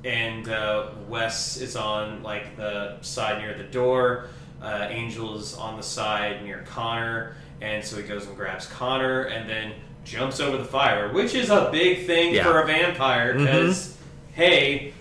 and 0.05 0.49
uh, 0.49 0.91
Wes 1.09 1.59
is 1.59 1.77
on 1.77 2.23
like 2.23 2.57
the 2.57 3.01
side 3.03 3.41
near 3.43 3.55
the 3.55 3.65
door. 3.65 4.27
Uh, 4.63 4.87
Angel 4.91 5.37
is 5.39 5.55
on 5.57 5.77
the 5.77 5.83
side 5.83 6.43
near 6.43 6.65
Connor, 6.67 7.35
and 7.61 7.85
so 7.85 7.97
he 7.97 8.03
goes 8.03 8.27
and 8.27 8.37
grabs 8.37 8.67
Connor, 8.67 9.23
and 9.25 9.49
then 9.49 9.73
jumps 10.05 10.41
over 10.41 10.57
the 10.57 10.65
fire, 10.65 11.13
which 11.13 11.35
is 11.35 11.51
a 11.51 11.69
big 11.71 12.07
thing 12.07 12.35
Yeah. 12.35 12.45
for 12.45 12.61
a 12.61 12.67
vampire 12.67 13.35
because 13.35 13.97
hey, 14.33 14.93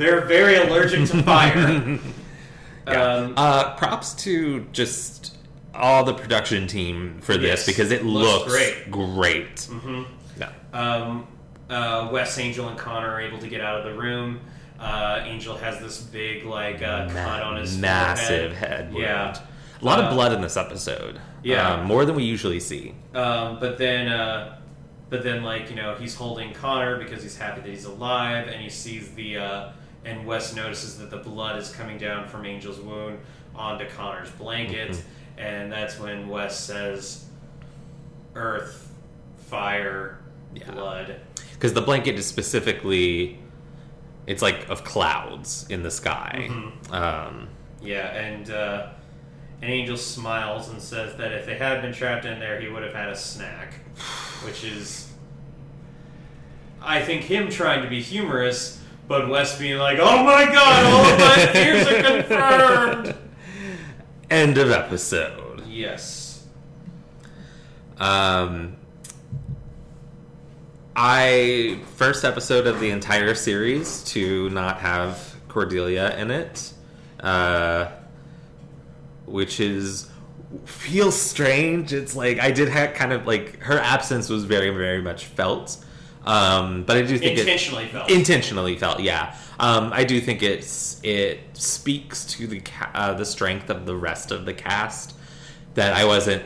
they're 0.00 0.22
very 0.22 0.56
allergic 0.56 1.08
to 1.10 1.22
fire. 1.22 1.98
Yeah. 2.88 3.02
Um, 3.04 3.34
uh, 3.36 3.76
props 3.76 4.14
to 4.24 4.66
just 4.72 5.36
all 5.74 6.02
the 6.02 6.14
production 6.14 6.66
team 6.66 7.18
for 7.20 7.36
this 7.36 7.60
Yes. 7.60 7.66
because 7.66 7.92
it 7.92 8.04
Looks 8.04 8.50
looks, 8.50 8.52
great. 8.52 8.90
great. 8.90 9.56
mhm. 9.70 10.06
Yeah. 10.38 10.50
um, 10.72 11.26
uh, 11.68 12.08
Wes, 12.10 12.36
Angel, 12.38 12.68
and 12.68 12.76
Connor 12.78 13.08
are 13.10 13.20
able 13.20 13.38
to 13.38 13.46
get 13.48 13.60
out 13.60 13.78
of 13.78 13.84
the 13.84 14.00
room. 14.00 14.40
Uh, 14.80 15.22
Angel 15.24 15.56
has 15.58 15.78
this 15.78 16.00
big 16.00 16.44
like 16.46 16.82
uh, 16.82 17.08
cut 17.10 17.42
on 17.42 17.58
his 17.58 17.78
massive 17.78 18.52
forehead. 18.52 18.70
head 18.70 18.92
wound. 18.94 19.04
Yeah, 19.04 19.38
A 19.80 19.84
lot 19.84 20.00
Uh, 20.00 20.04
of 20.04 20.14
blood 20.14 20.32
in 20.32 20.40
this 20.40 20.56
episode. 20.56 21.20
yeah. 21.44 21.74
Um, 21.74 21.84
more 21.86 22.04
than 22.06 22.16
we 22.16 22.24
usually 22.24 22.60
see. 22.60 22.94
Um, 23.14 23.60
but 23.60 23.76
then, 23.78 24.08
uh, 24.08 24.56
but 25.10 25.22
then, 25.22 25.44
like 25.44 25.68
you 25.70 25.76
know, 25.76 25.94
he's 25.96 26.14
holding 26.16 26.54
Connor 26.54 26.96
because 26.98 27.22
he's 27.22 27.36
happy 27.36 27.60
that 27.60 27.68
he's 27.70 27.84
alive, 27.84 28.48
and 28.48 28.60
he 28.60 28.70
sees 28.70 29.10
the 29.10 29.36
uh, 29.36 29.68
and 30.04 30.26
Wes 30.26 30.54
notices 30.54 30.98
that 30.98 31.10
the 31.10 31.16
blood 31.18 31.58
is 31.58 31.70
coming 31.70 31.98
down 31.98 32.26
from 32.28 32.46
Angel's 32.46 32.80
wound 32.80 33.18
onto 33.54 33.88
Connor's 33.88 34.30
blanket, 34.30 34.90
Mm-hmm. 34.90 35.38
and 35.40 35.72
that's 35.72 35.98
when 35.98 36.28
Wes 36.28 36.58
says, 36.58 37.24
"Earth, 38.34 38.90
fire, 39.48 40.18
Yeah. 40.54 40.70
blood." 40.70 41.20
Because 41.54 41.74
the 41.74 41.82
blanket 41.82 42.14
is 42.14 42.26
specifically, 42.26 43.38
it's 44.26 44.40
like 44.42 44.68
of 44.70 44.84
clouds 44.84 45.66
in 45.68 45.82
the 45.82 45.90
sky. 45.90 46.48
Mhm. 46.50 46.92
Um, 46.92 47.48
Yeah, 47.82 48.08
and 48.14 48.50
uh, 48.50 48.86
and 49.62 49.70
Angel 49.70 49.96
smiles 49.96 50.68
and 50.70 50.80
says 50.80 51.16
that 51.16 51.32
if 51.32 51.44
they 51.46 51.56
had 51.56 51.82
been 51.82 51.92
trapped 51.92 52.24
in 52.24 52.38
there, 52.40 52.58
he 52.60 52.68
would 52.68 52.82
have 52.82 52.94
had 52.94 53.08
a 53.10 53.16
snack, 53.16 53.74
which 54.44 54.64
is, 54.64 55.10
I 56.82 57.02
think, 57.02 57.24
him 57.24 57.50
trying 57.50 57.82
to 57.82 57.88
be 57.88 58.00
humorous, 58.00 58.79
but 59.10 59.28
Wes 59.28 59.58
being 59.58 59.76
like, 59.76 59.98
"Oh 60.00 60.22
my 60.22 60.44
god, 60.44 60.86
all 60.86 61.04
of 61.04 61.18
my 61.18 61.46
fears 61.52 61.86
are 61.88 62.22
confirmed." 62.22 63.16
end 64.30 64.56
of 64.56 64.70
episode. 64.70 65.66
Yes. 65.66 66.46
Um, 67.98 68.76
I 70.94 71.80
first 71.96 72.24
episode 72.24 72.68
of 72.68 72.78
the 72.78 72.90
entire 72.90 73.34
series 73.34 74.04
to 74.04 74.48
not 74.50 74.78
have 74.78 75.34
Cordelia 75.48 76.16
in 76.16 76.30
it, 76.30 76.72
uh, 77.18 77.90
which 79.26 79.58
is 79.58 80.08
feels 80.66 81.20
strange. 81.20 81.92
It's 81.92 82.14
like 82.14 82.38
I 82.38 82.52
did 82.52 82.68
have 82.68 82.94
kind 82.94 83.12
of 83.12 83.26
like 83.26 83.58
her 83.58 83.80
absence 83.80 84.28
was 84.28 84.44
very 84.44 84.70
very 84.70 85.02
much 85.02 85.24
felt, 85.24 85.84
um, 86.24 86.84
but 86.84 86.96
I 86.96 87.02
do 87.02 87.18
think 87.18 87.32
it 87.32 87.40
Intentionally 87.40 87.86
felt. 87.86 88.10
intentionally 88.10 88.76
felt. 88.76 89.00
Yeah, 89.00 89.34
um, 89.58 89.90
I 89.92 90.04
do 90.04 90.20
think 90.20 90.42
it's 90.42 91.00
it 91.02 91.40
speaks 91.54 92.24
to 92.26 92.46
the 92.46 92.60
ca- 92.60 92.90
uh, 92.94 93.14
the 93.14 93.24
strength 93.24 93.70
of 93.70 93.86
the 93.86 93.96
rest 93.96 94.30
of 94.30 94.44
the 94.44 94.52
cast 94.54 95.14
that 95.74 95.94
I 95.94 96.04
wasn't 96.04 96.42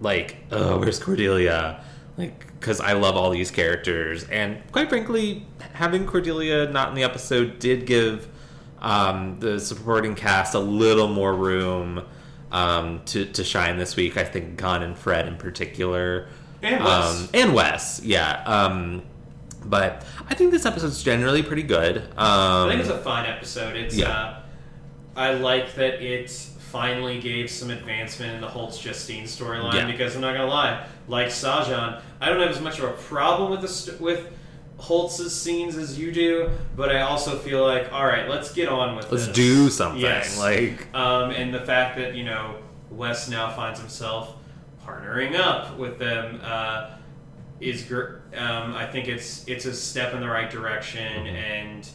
like, 0.00 0.36
oh, 0.52 0.78
where's 0.78 0.98
Cordelia? 0.98 1.82
Like, 2.16 2.46
because 2.58 2.80
I 2.80 2.94
love 2.94 3.16
all 3.16 3.30
these 3.30 3.50
characters, 3.50 4.24
and 4.24 4.60
quite 4.72 4.88
frankly, 4.88 5.46
having 5.74 6.06
Cordelia 6.06 6.68
not 6.70 6.88
in 6.88 6.94
the 6.94 7.04
episode 7.04 7.58
did 7.60 7.86
give 7.86 8.28
um, 8.80 9.36
the 9.40 9.60
supporting 9.60 10.14
cast 10.14 10.54
a 10.54 10.58
little 10.58 11.08
more 11.08 11.34
room 11.34 12.04
um, 12.50 13.02
to 13.06 13.24
to 13.26 13.44
shine 13.44 13.76
this 13.78 13.94
week. 13.94 14.16
I 14.16 14.24
think 14.24 14.56
Gunn 14.56 14.82
and 14.82 14.96
Fred 14.98 15.28
in 15.28 15.36
particular, 15.36 16.28
And 16.62 16.82
Wes. 16.82 17.20
um, 17.22 17.28
and 17.34 17.54
Wes, 17.54 18.00
yeah. 18.02 18.42
But 19.64 20.04
I 20.28 20.34
think 20.34 20.50
this 20.50 20.64
episode's 20.66 21.02
generally 21.02 21.42
pretty 21.42 21.62
good. 21.64 21.98
Um, 21.98 22.06
I 22.16 22.68
think 22.70 22.80
it's 22.80 22.90
a 22.90 22.98
fine 22.98 23.26
episode. 23.26 23.76
It's 23.76 23.94
Yeah. 23.96 24.10
uh, 24.10 24.34
I 25.16 25.32
like 25.34 25.74
that 25.74 26.00
it 26.02 26.30
finally 26.30 27.18
gave 27.20 27.50
some 27.50 27.70
advancement 27.70 28.34
in 28.34 28.40
the 28.40 28.46
Holtz 28.48 28.78
Justine 28.78 29.24
storyline 29.24 29.74
Yeah. 29.74 29.86
because 29.90 30.14
I'm 30.14 30.20
not 30.20 30.34
gonna 30.34 30.46
lie, 30.46 30.84
like 31.08 31.28
Sahjhan, 31.28 32.00
I 32.20 32.28
don't 32.28 32.40
have 32.40 32.50
as 32.50 32.60
much 32.60 32.78
of 32.78 32.84
a 32.84 32.92
problem 32.92 33.50
with 33.50 33.62
the 33.62 33.68
st- 33.68 34.00
with 34.00 34.28
Holtz's 34.78 35.34
scenes 35.34 35.76
as 35.76 35.98
you 35.98 36.12
do, 36.12 36.50
but 36.76 36.94
I 36.94 37.00
also 37.00 37.36
feel 37.38 37.66
like 37.66 37.92
all 37.92 38.06
right, 38.06 38.28
let's 38.28 38.52
get 38.52 38.68
on 38.68 38.94
with 38.96 39.10
let's 39.10 39.26
this. 39.26 39.34
do 39.34 39.68
something. 39.70 40.00
Yes. 40.00 40.38
Like, 40.38 40.86
Um, 40.94 41.30
and 41.30 41.52
the 41.52 41.60
fact 41.60 41.96
that 41.96 42.14
you 42.14 42.24
know 42.24 42.54
Wes 42.90 43.28
now 43.28 43.50
finds 43.50 43.80
himself 43.80 44.34
partnering 44.86 45.36
up 45.38 45.76
with 45.78 45.98
them 45.98 46.40
uh, 46.44 46.90
is 47.60 47.82
gr- 47.82 48.16
um, 48.36 48.74
I 48.74 48.86
think 48.86 49.08
it's 49.08 49.46
it's 49.48 49.64
a 49.66 49.74
step 49.74 50.14
in 50.14 50.20
the 50.20 50.28
right 50.28 50.50
direction, 50.50 51.26
Mhm. 51.26 51.34
and 51.34 51.88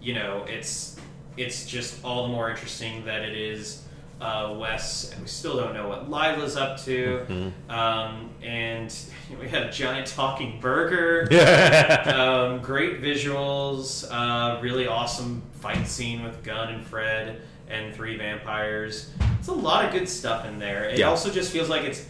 you 0.00 0.14
know 0.14 0.44
it's 0.48 0.98
it's 1.36 1.66
just 1.66 2.02
all 2.04 2.22
the 2.26 2.32
more 2.32 2.48
interesting 2.50 3.04
that 3.04 3.22
it 3.22 3.36
is 3.36 3.82
uh, 4.18 4.54
Wes, 4.58 5.12
and 5.12 5.20
we 5.20 5.28
still 5.28 5.56
don't 5.58 5.74
know 5.74 5.88
what 5.88 6.08
Lilah's 6.10 6.56
up 6.56 6.78
to. 6.84 7.26
Mm-hmm. 7.28 7.70
Um, 7.70 8.30
and 8.42 8.94
we 9.40 9.46
had 9.46 9.64
a 9.64 9.70
giant 9.70 10.06
talking 10.06 10.58
burger. 10.58 11.28
um, 12.14 12.60
great 12.62 13.02
visuals, 13.02 14.06
uh, 14.10 14.58
really 14.62 14.86
awesome 14.86 15.42
fight 15.60 15.86
scene 15.86 16.22
with 16.24 16.42
Gunn 16.42 16.68
and 16.72 16.86
Fred 16.86 17.42
and 17.68 17.94
three 17.94 18.16
vampires. 18.16 19.10
It's 19.38 19.48
a 19.48 19.52
lot 19.52 19.84
of 19.84 19.92
good 19.92 20.08
stuff 20.08 20.46
in 20.46 20.58
there. 20.58 20.84
It 20.84 21.00
Yeah. 21.00 21.08
also 21.10 21.30
just 21.30 21.52
feels 21.52 21.68
like 21.68 21.82
it's, 21.82 22.06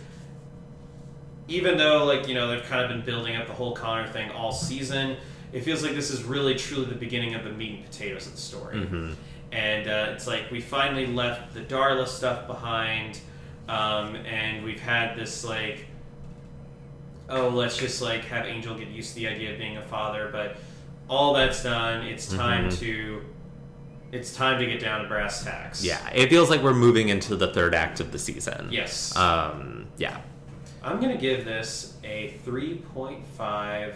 even 1.49 1.77
though 1.79 2.05
like 2.05 2.27
you 2.29 2.35
know 2.35 2.49
they've 2.49 2.65
kind 2.65 2.83
of 2.83 2.89
been 2.89 3.03
building 3.05 3.37
up 3.37 3.47
the 3.47 3.53
whole 3.53 3.75
Connor 3.75 4.07
thing 4.09 4.31
all 4.31 4.53
season. 4.53 5.17
It 5.53 5.63
feels 5.63 5.83
like 5.83 5.95
this 5.95 6.11
is 6.11 6.25
really 6.25 6.55
truly 6.57 6.87
the 6.87 6.95
beginning 6.97 7.35
of 7.35 7.45
the 7.45 7.51
meat 7.51 7.77
and 7.77 7.85
potatoes 7.85 8.27
of 8.27 8.33
the 8.33 8.41
story. 8.41 8.77
Mhm. 8.77 9.15
And 9.53 9.89
uh, 9.89 10.09
it's 10.13 10.27
like 10.27 10.51
we 10.51 10.61
finally 10.61 11.07
left 11.07 11.55
the 11.55 11.61
Darla 11.61 12.07
stuff 12.09 12.47
behind, 12.49 13.21
um, 13.69 14.17
and 14.17 14.65
we've 14.65 14.81
had 14.81 15.17
this 15.17 15.45
like 15.45 15.87
oh, 17.29 17.49
let's 17.49 17.77
just 17.77 18.01
like 18.03 18.25
have 18.27 18.47
Angel 18.47 18.75
get 18.77 18.89
used 18.89 19.11
to 19.11 19.15
the 19.17 19.29
idea 19.29 19.53
of 19.53 19.59
being 19.59 19.77
a 19.77 19.83
father. 19.83 20.29
But 20.31 20.57
all 21.09 21.35
that's 21.35 21.63
done. 21.63 22.05
It's 22.07 22.27
time 22.27 22.69
Mhm. 22.69 22.79
to 22.81 23.23
it's 24.13 24.35
time 24.35 24.59
to 24.61 24.67
get 24.67 24.81
down 24.81 25.03
to 25.03 25.09
brass 25.09 25.45
tacks. 25.45 25.85
Yeah, 25.85 25.99
it 26.15 26.31
feels 26.31 26.49
like 26.51 26.63
we're 26.63 26.73
moving 26.75 27.09
into 27.09 27.35
the 27.37 27.49
third 27.53 27.75
act 27.75 27.99
of 28.01 28.13
the 28.13 28.19
season. 28.19 28.69
Yes. 28.71 29.15
Um, 29.17 29.87
yeah. 29.97 30.19
I'm 30.87 31.01
gonna 31.01 31.17
give 31.17 31.45
this 31.45 31.95
a 32.05 32.39
3.5 32.47 33.95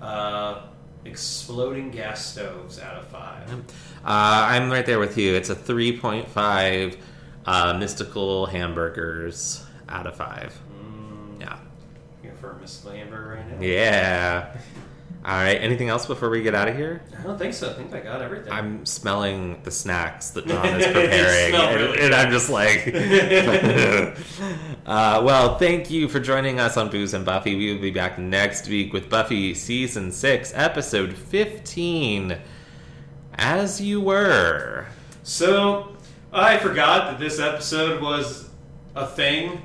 uh, 0.00 0.62
exploding 1.04 1.90
gas 1.90 2.24
stoves 2.24 2.80
out 2.80 2.96
of 2.96 3.06
five. 3.08 3.50
Uh, 3.52 3.54
I'm 4.04 4.70
right 4.70 4.86
there 4.86 4.98
with 4.98 5.18
you. 5.18 5.34
It's 5.34 5.50
a 5.50 5.54
3.5 5.54 6.96
uh, 7.44 7.74
mystical 7.78 8.46
hamburgers 8.46 9.66
out 9.90 10.06
of 10.06 10.16
5. 10.16 10.58
Mm, 10.80 11.40
Yeah. 11.40 11.58
you 12.24 12.30
go 12.30 12.36
for 12.36 12.52
a 12.52 12.58
Miss 12.60 12.82
Hamburger 12.82 13.34
right 13.36 13.60
now. 13.60 13.66
Yeah. 13.66 14.56
All 15.24 15.36
right. 15.36 15.60
Anything 15.60 15.88
else 15.88 16.06
before 16.06 16.30
we 16.30 16.42
get 16.42 16.54
out 16.54 16.66
of 16.66 16.76
here? 16.76 17.00
I 17.16 17.22
don't 17.22 17.38
think 17.38 17.54
so. 17.54 17.70
I 17.70 17.74
think 17.74 17.94
I 17.94 18.00
got 18.00 18.22
everything. 18.22 18.52
I'm 18.52 18.84
smelling 18.84 19.62
the 19.62 19.70
snacks 19.70 20.30
that 20.30 20.46
John 20.48 20.66
is 20.66 20.86
preparing, 20.86 21.54
and, 21.54 21.80
really 21.80 22.00
and 22.00 22.14
I'm 22.14 22.32
just 22.32 22.50
like, 22.50 22.88
uh, 24.86 25.22
well, 25.24 25.58
thank 25.58 25.90
you 25.90 26.08
for 26.08 26.18
joining 26.18 26.58
us 26.58 26.76
on 26.76 26.90
Booze 26.90 27.14
and 27.14 27.24
Buffy. 27.24 27.54
We 27.54 27.72
will 27.72 27.80
be 27.80 27.92
back 27.92 28.18
next 28.18 28.66
week 28.68 28.92
with 28.92 29.08
Buffy 29.08 29.54
season 29.54 30.10
six, 30.10 30.52
episode 30.56 31.14
15. 31.14 32.38
As 33.34 33.80
you 33.80 34.00
were. 34.00 34.86
So 35.22 35.96
I 36.32 36.58
forgot 36.58 37.12
that 37.12 37.20
this 37.20 37.38
episode 37.38 38.02
was 38.02 38.50
a 38.96 39.06
thing 39.06 39.62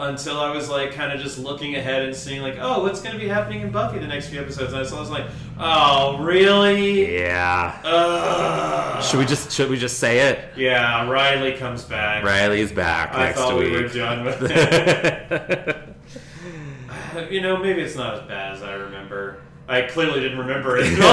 until 0.00 0.40
I 0.40 0.50
was 0.50 0.68
like 0.70 0.92
kind 0.92 1.12
of 1.12 1.20
just 1.20 1.38
looking 1.38 1.76
ahead 1.76 2.02
and 2.02 2.14
seeing 2.16 2.40
like, 2.42 2.56
oh, 2.58 2.82
what's 2.82 3.00
going 3.00 3.14
to 3.14 3.20
be 3.20 3.28
happening 3.28 3.60
in 3.60 3.70
Buffy 3.70 3.98
the 3.98 4.06
next 4.06 4.28
few 4.28 4.40
episodes? 4.40 4.72
And 4.72 4.78
I 4.78 5.00
was 5.00 5.10
like, 5.10 5.26
oh, 5.58 6.18
really? 6.18 7.18
Yeah. 7.18 7.78
Ugh. 7.84 9.04
Should 9.04 9.18
we 9.18 9.26
just 9.26 9.52
should 9.52 9.68
we 9.70 9.76
just 9.78 9.98
say 9.98 10.30
it? 10.30 10.44
Yeah, 10.56 11.08
Riley 11.08 11.52
comes 11.52 11.84
back. 11.84 12.24
Riley's 12.24 12.72
back 12.72 13.14
I 13.14 13.26
next 13.26 13.38
thought 13.38 13.58
week. 13.58 13.72
we 13.72 13.82
were 13.82 13.88
done 13.88 14.24
with 14.24 14.42
it. 14.50 15.76
you 17.30 17.40
know, 17.40 17.56
maybe 17.58 17.82
it's 17.82 17.96
not 17.96 18.14
as 18.14 18.20
bad 18.22 18.54
as 18.56 18.62
I 18.62 18.72
remember. 18.74 19.40
I 19.70 19.82
clearly 19.82 20.18
didn't 20.18 20.38
remember 20.38 20.78
it. 20.78 20.86
Fair 20.98 21.06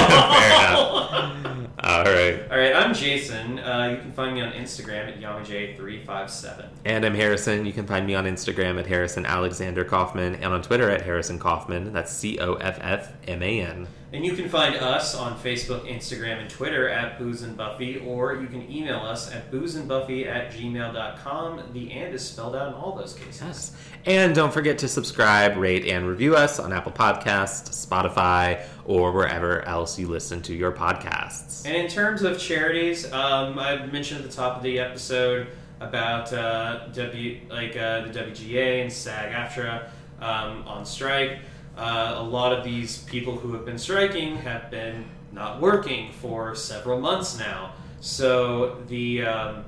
All 1.80 2.02
right. 2.02 2.42
All 2.50 2.58
right, 2.58 2.74
I'm 2.74 2.92
Jason. 2.92 3.60
Uh, 3.60 3.90
you 3.92 3.98
can 3.98 4.10
find 4.10 4.34
me 4.34 4.40
on 4.40 4.50
Instagram 4.50 5.06
at 5.06 5.20
YamaJ357. 5.20 6.68
And 6.84 7.04
I'm 7.04 7.14
Harrison. 7.14 7.64
You 7.64 7.72
can 7.72 7.86
find 7.86 8.04
me 8.04 8.16
on 8.16 8.24
Instagram 8.24 8.80
at 8.80 8.86
Harrison 8.88 9.24
Alexander 9.24 9.84
Coffman 9.84 10.34
and 10.34 10.46
on 10.46 10.60
Twitter 10.60 10.90
at 10.90 11.02
Harrison 11.02 11.38
Coffman. 11.38 11.92
That's 11.92 12.10
C 12.12 12.40
O 12.40 12.54
F 12.54 12.80
F 12.82 13.12
M 13.28 13.44
A 13.44 13.60
N. 13.60 13.86
And 14.10 14.24
you 14.24 14.32
can 14.32 14.48
find 14.48 14.74
us 14.76 15.14
on 15.14 15.38
Facebook, 15.38 15.86
Instagram, 15.86 16.40
and 16.40 16.48
Twitter 16.48 16.88
at 16.88 17.18
Booze 17.18 17.42
and 17.42 17.54
Buffy, 17.54 17.98
or 17.98 18.36
you 18.36 18.46
can 18.46 18.70
email 18.72 19.00
us 19.00 19.30
at 19.30 19.52
boozeandbuffy 19.52 20.26
at 20.26 20.50
gmail.com. 20.50 21.62
The 21.74 21.92
and 21.92 22.14
is 22.14 22.26
spelled 22.26 22.56
out 22.56 22.68
in 22.68 22.74
all 22.74 22.94
those 22.96 23.12
cases. 23.12 23.42
Yes. 23.42 23.72
And 24.06 24.34
don't 24.34 24.52
forget 24.52 24.78
to 24.78 24.88
subscribe, 24.88 25.58
rate, 25.58 25.86
and 25.86 26.08
review 26.08 26.36
us 26.36 26.58
on 26.58 26.72
Apple 26.72 26.92
Podcasts, 26.92 27.68
Spotify, 27.86 28.64
or 28.86 29.12
wherever 29.12 29.60
else 29.66 29.98
you 29.98 30.08
listen 30.08 30.40
to 30.42 30.54
your 30.54 30.72
podcasts. 30.72 31.66
And 31.66 31.76
in 31.76 31.88
terms 31.88 32.22
of 32.22 32.38
charities, 32.38 33.12
um, 33.12 33.58
I 33.58 33.84
mentioned 33.86 34.24
at 34.24 34.30
the 34.30 34.34
top 34.34 34.56
of 34.56 34.62
the 34.62 34.78
episode 34.78 35.48
about 35.80 36.32
uh, 36.32 36.86
W 36.94 37.40
like 37.50 37.76
uh, 37.76 38.06
the 38.06 38.18
WGA 38.18 38.80
and 38.82 38.92
SAG-AFTRA 38.92 39.90
um, 40.20 40.66
on 40.66 40.86
strike. 40.86 41.40
Uh, 41.78 42.16
a 42.18 42.22
lot 42.22 42.52
of 42.52 42.64
these 42.64 42.98
people 43.04 43.36
who 43.36 43.52
have 43.52 43.64
been 43.64 43.78
striking 43.78 44.36
have 44.38 44.68
been 44.70 45.04
not 45.32 45.60
working 45.60 46.10
for 46.12 46.54
several 46.54 46.98
months 47.00 47.38
now. 47.38 47.72
So 48.00 48.82
the 48.88 49.22
um, 49.24 49.64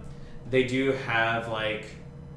they 0.50 0.64
do 0.64 0.92
have 1.06 1.48
like 1.48 1.86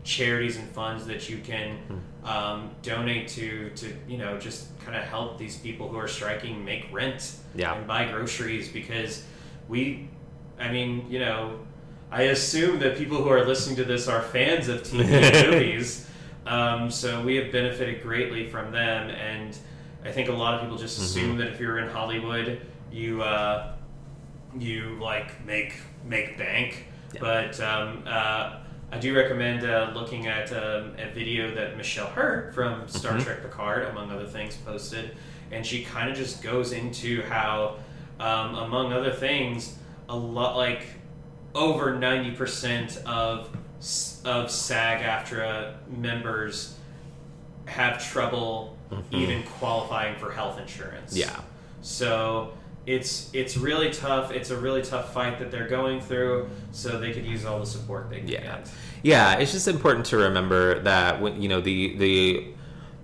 charities 0.03 0.57
and 0.57 0.69
funds 0.69 1.05
that 1.07 1.29
you 1.29 1.37
can 1.39 1.77
um, 2.23 2.69
donate 2.83 3.27
to 3.29 3.69
to 3.71 3.93
you 4.07 4.17
know 4.17 4.37
just 4.37 4.77
kind 4.85 4.95
of 4.95 5.03
help 5.03 5.37
these 5.39 5.57
people 5.57 5.87
who 5.89 5.97
are 5.97 6.07
striking 6.07 6.63
make 6.63 6.85
rent 6.91 7.35
Yeah. 7.55 7.75
and 7.75 7.87
buy 7.87 8.05
groceries 8.11 8.69
because 8.69 9.23
we 9.69 10.09
I 10.59 10.71
mean 10.71 11.07
you 11.09 11.19
know 11.19 11.59
I 12.11 12.23
assume 12.23 12.79
that 12.79 12.95
people 12.97 13.17
who 13.23 13.29
are 13.29 13.43
listening 13.45 13.75
to 13.77 13.85
this 13.85 14.07
are 14.07 14.21
fans 14.21 14.67
of 14.67 14.83
TV 14.83 15.49
movies 15.51 16.07
um, 16.45 16.89
so 16.91 17.21
we 17.23 17.35
have 17.37 17.51
benefited 17.51 18.01
greatly 18.03 18.49
from 18.49 18.71
them 18.71 19.09
and 19.09 19.57
I 20.05 20.11
think 20.11 20.27
a 20.29 20.33
lot 20.33 20.55
of 20.55 20.61
people 20.61 20.77
just 20.77 20.99
assume 21.01 21.37
that 21.37 21.47
if 21.47 21.59
you're 21.59 21.79
in 21.79 21.89
Hollywood 21.89 22.59
you 22.91 23.21
uh, 23.21 23.75
you 24.57 24.97
like 25.01 25.45
make 25.45 25.73
make 26.05 26.37
bank 26.37 26.85
Yeah. 27.13 27.19
but 27.21 27.59
um, 27.61 28.03
uh, 28.05 28.57
I 28.91 28.99
do 28.99 29.15
recommend 29.15 29.65
uh, 29.65 29.91
looking 29.95 30.27
at 30.27 30.51
um, 30.51 30.93
a 30.99 31.09
video 31.13 31.53
that 31.55 31.77
Michelle 31.77 32.07
Hurd 32.07 32.53
from 32.53 32.87
Star 32.87 33.13
Mhm. 33.13 33.23
Trek 33.23 33.41
Picard, 33.41 33.87
among 33.87 34.11
other 34.11 34.27
things, 34.27 34.55
posted, 34.57 35.17
and 35.51 35.65
she 35.65 35.83
kind 35.83 36.11
of 36.11 36.15
just 36.15 36.43
goes 36.43 36.73
into 36.73 37.23
how, 37.23 37.77
um, 38.19 38.53
among 38.53 38.93
other 38.93 39.11
things, 39.11 39.77
a 40.09 40.15
lot 40.15 40.55
like 40.57 40.85
over 41.55 41.95
ninety 41.97 42.29
percent 42.31 42.97
of 43.07 43.49
of 44.25 44.49
SAG-AFTRA 44.49 45.73
members 45.97 46.75
have 47.65 48.03
trouble 48.03 48.77
Mhm. 48.91 49.03
even 49.11 49.43
qualifying 49.43 50.15
for 50.17 50.31
health 50.31 50.59
insurance. 50.59 51.15
Yeah. 51.15 51.39
So 51.81 52.53
it's 52.85 53.29
it's 53.33 53.55
really 53.57 53.89
tough. 53.89 54.31
It's 54.31 54.49
a 54.51 54.57
really 54.57 54.81
tough 54.81 55.13
fight 55.13 55.39
that 55.39 55.51
they're 55.51 55.67
going 55.67 56.01
through. 56.01 56.49
So 56.71 56.99
they 56.99 57.11
could 57.11 57.25
use 57.25 57.45
all 57.45 57.59
the 57.59 57.65
support 57.65 58.09
they 58.09 58.19
can 58.19 58.27
Yeah. 58.27 58.41
get. 58.41 58.69
Yeah, 59.01 59.33
it's 59.35 59.51
just 59.51 59.67
important 59.67 60.05
to 60.07 60.17
remember 60.17 60.79
that 60.79 61.21
when 61.21 61.41
you 61.41 61.49
know 61.49 61.61
the 61.61 61.95
the 61.97 62.45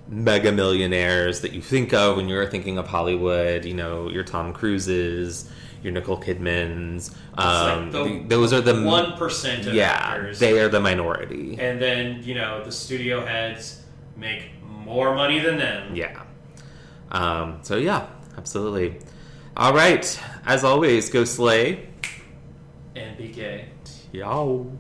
mega 0.10 0.52
millionaires 0.52 1.42
that 1.42 1.54
you 1.54 1.62
think 1.62 1.94
of 1.94 2.18
when 2.18 2.28
you're 2.28 2.48
thinking 2.48 2.78
of 2.78 2.88
Hollywood, 2.88 3.64
you 3.64 3.76
know, 3.76 4.10
your 4.10 4.24
Tom 4.24 4.52
Cruises, 4.54 5.50
your 5.84 5.94
Nicole 5.94 6.18
Kidmans, 6.20 7.14
um, 7.38 7.84
like 7.84 7.92
the 7.92 8.04
the- 8.04 8.24
those 8.28 8.54
are 8.54 8.62
the 8.62 8.82
One 8.84 9.14
percent 9.14 9.66
of 9.68 9.74
yeah, 9.74 9.92
actors, 9.92 10.40
they 10.40 10.60
are 10.60 10.70
the 10.70 10.80
minority. 10.80 11.58
and 11.60 11.82
then 11.82 12.22
you 12.24 12.36
know 12.36 12.64
the 12.64 12.72
studio 12.72 13.26
heads 13.26 13.82
make 14.18 14.52
more 14.64 15.16
money 15.16 15.40
than 15.40 15.58
them. 15.58 15.96
Yeah. 15.96 16.22
Um, 17.12 17.60
so 17.64 17.78
yeah, 17.78 18.08
absolutely. 18.38 19.00
All 19.58 19.74
right, 19.74 20.06
as 20.46 20.64
always, 20.64 21.10
go 21.10 21.24
slay. 21.26 21.88
And 22.96 23.18
BK. 23.18 23.66
Yow. 24.12 24.72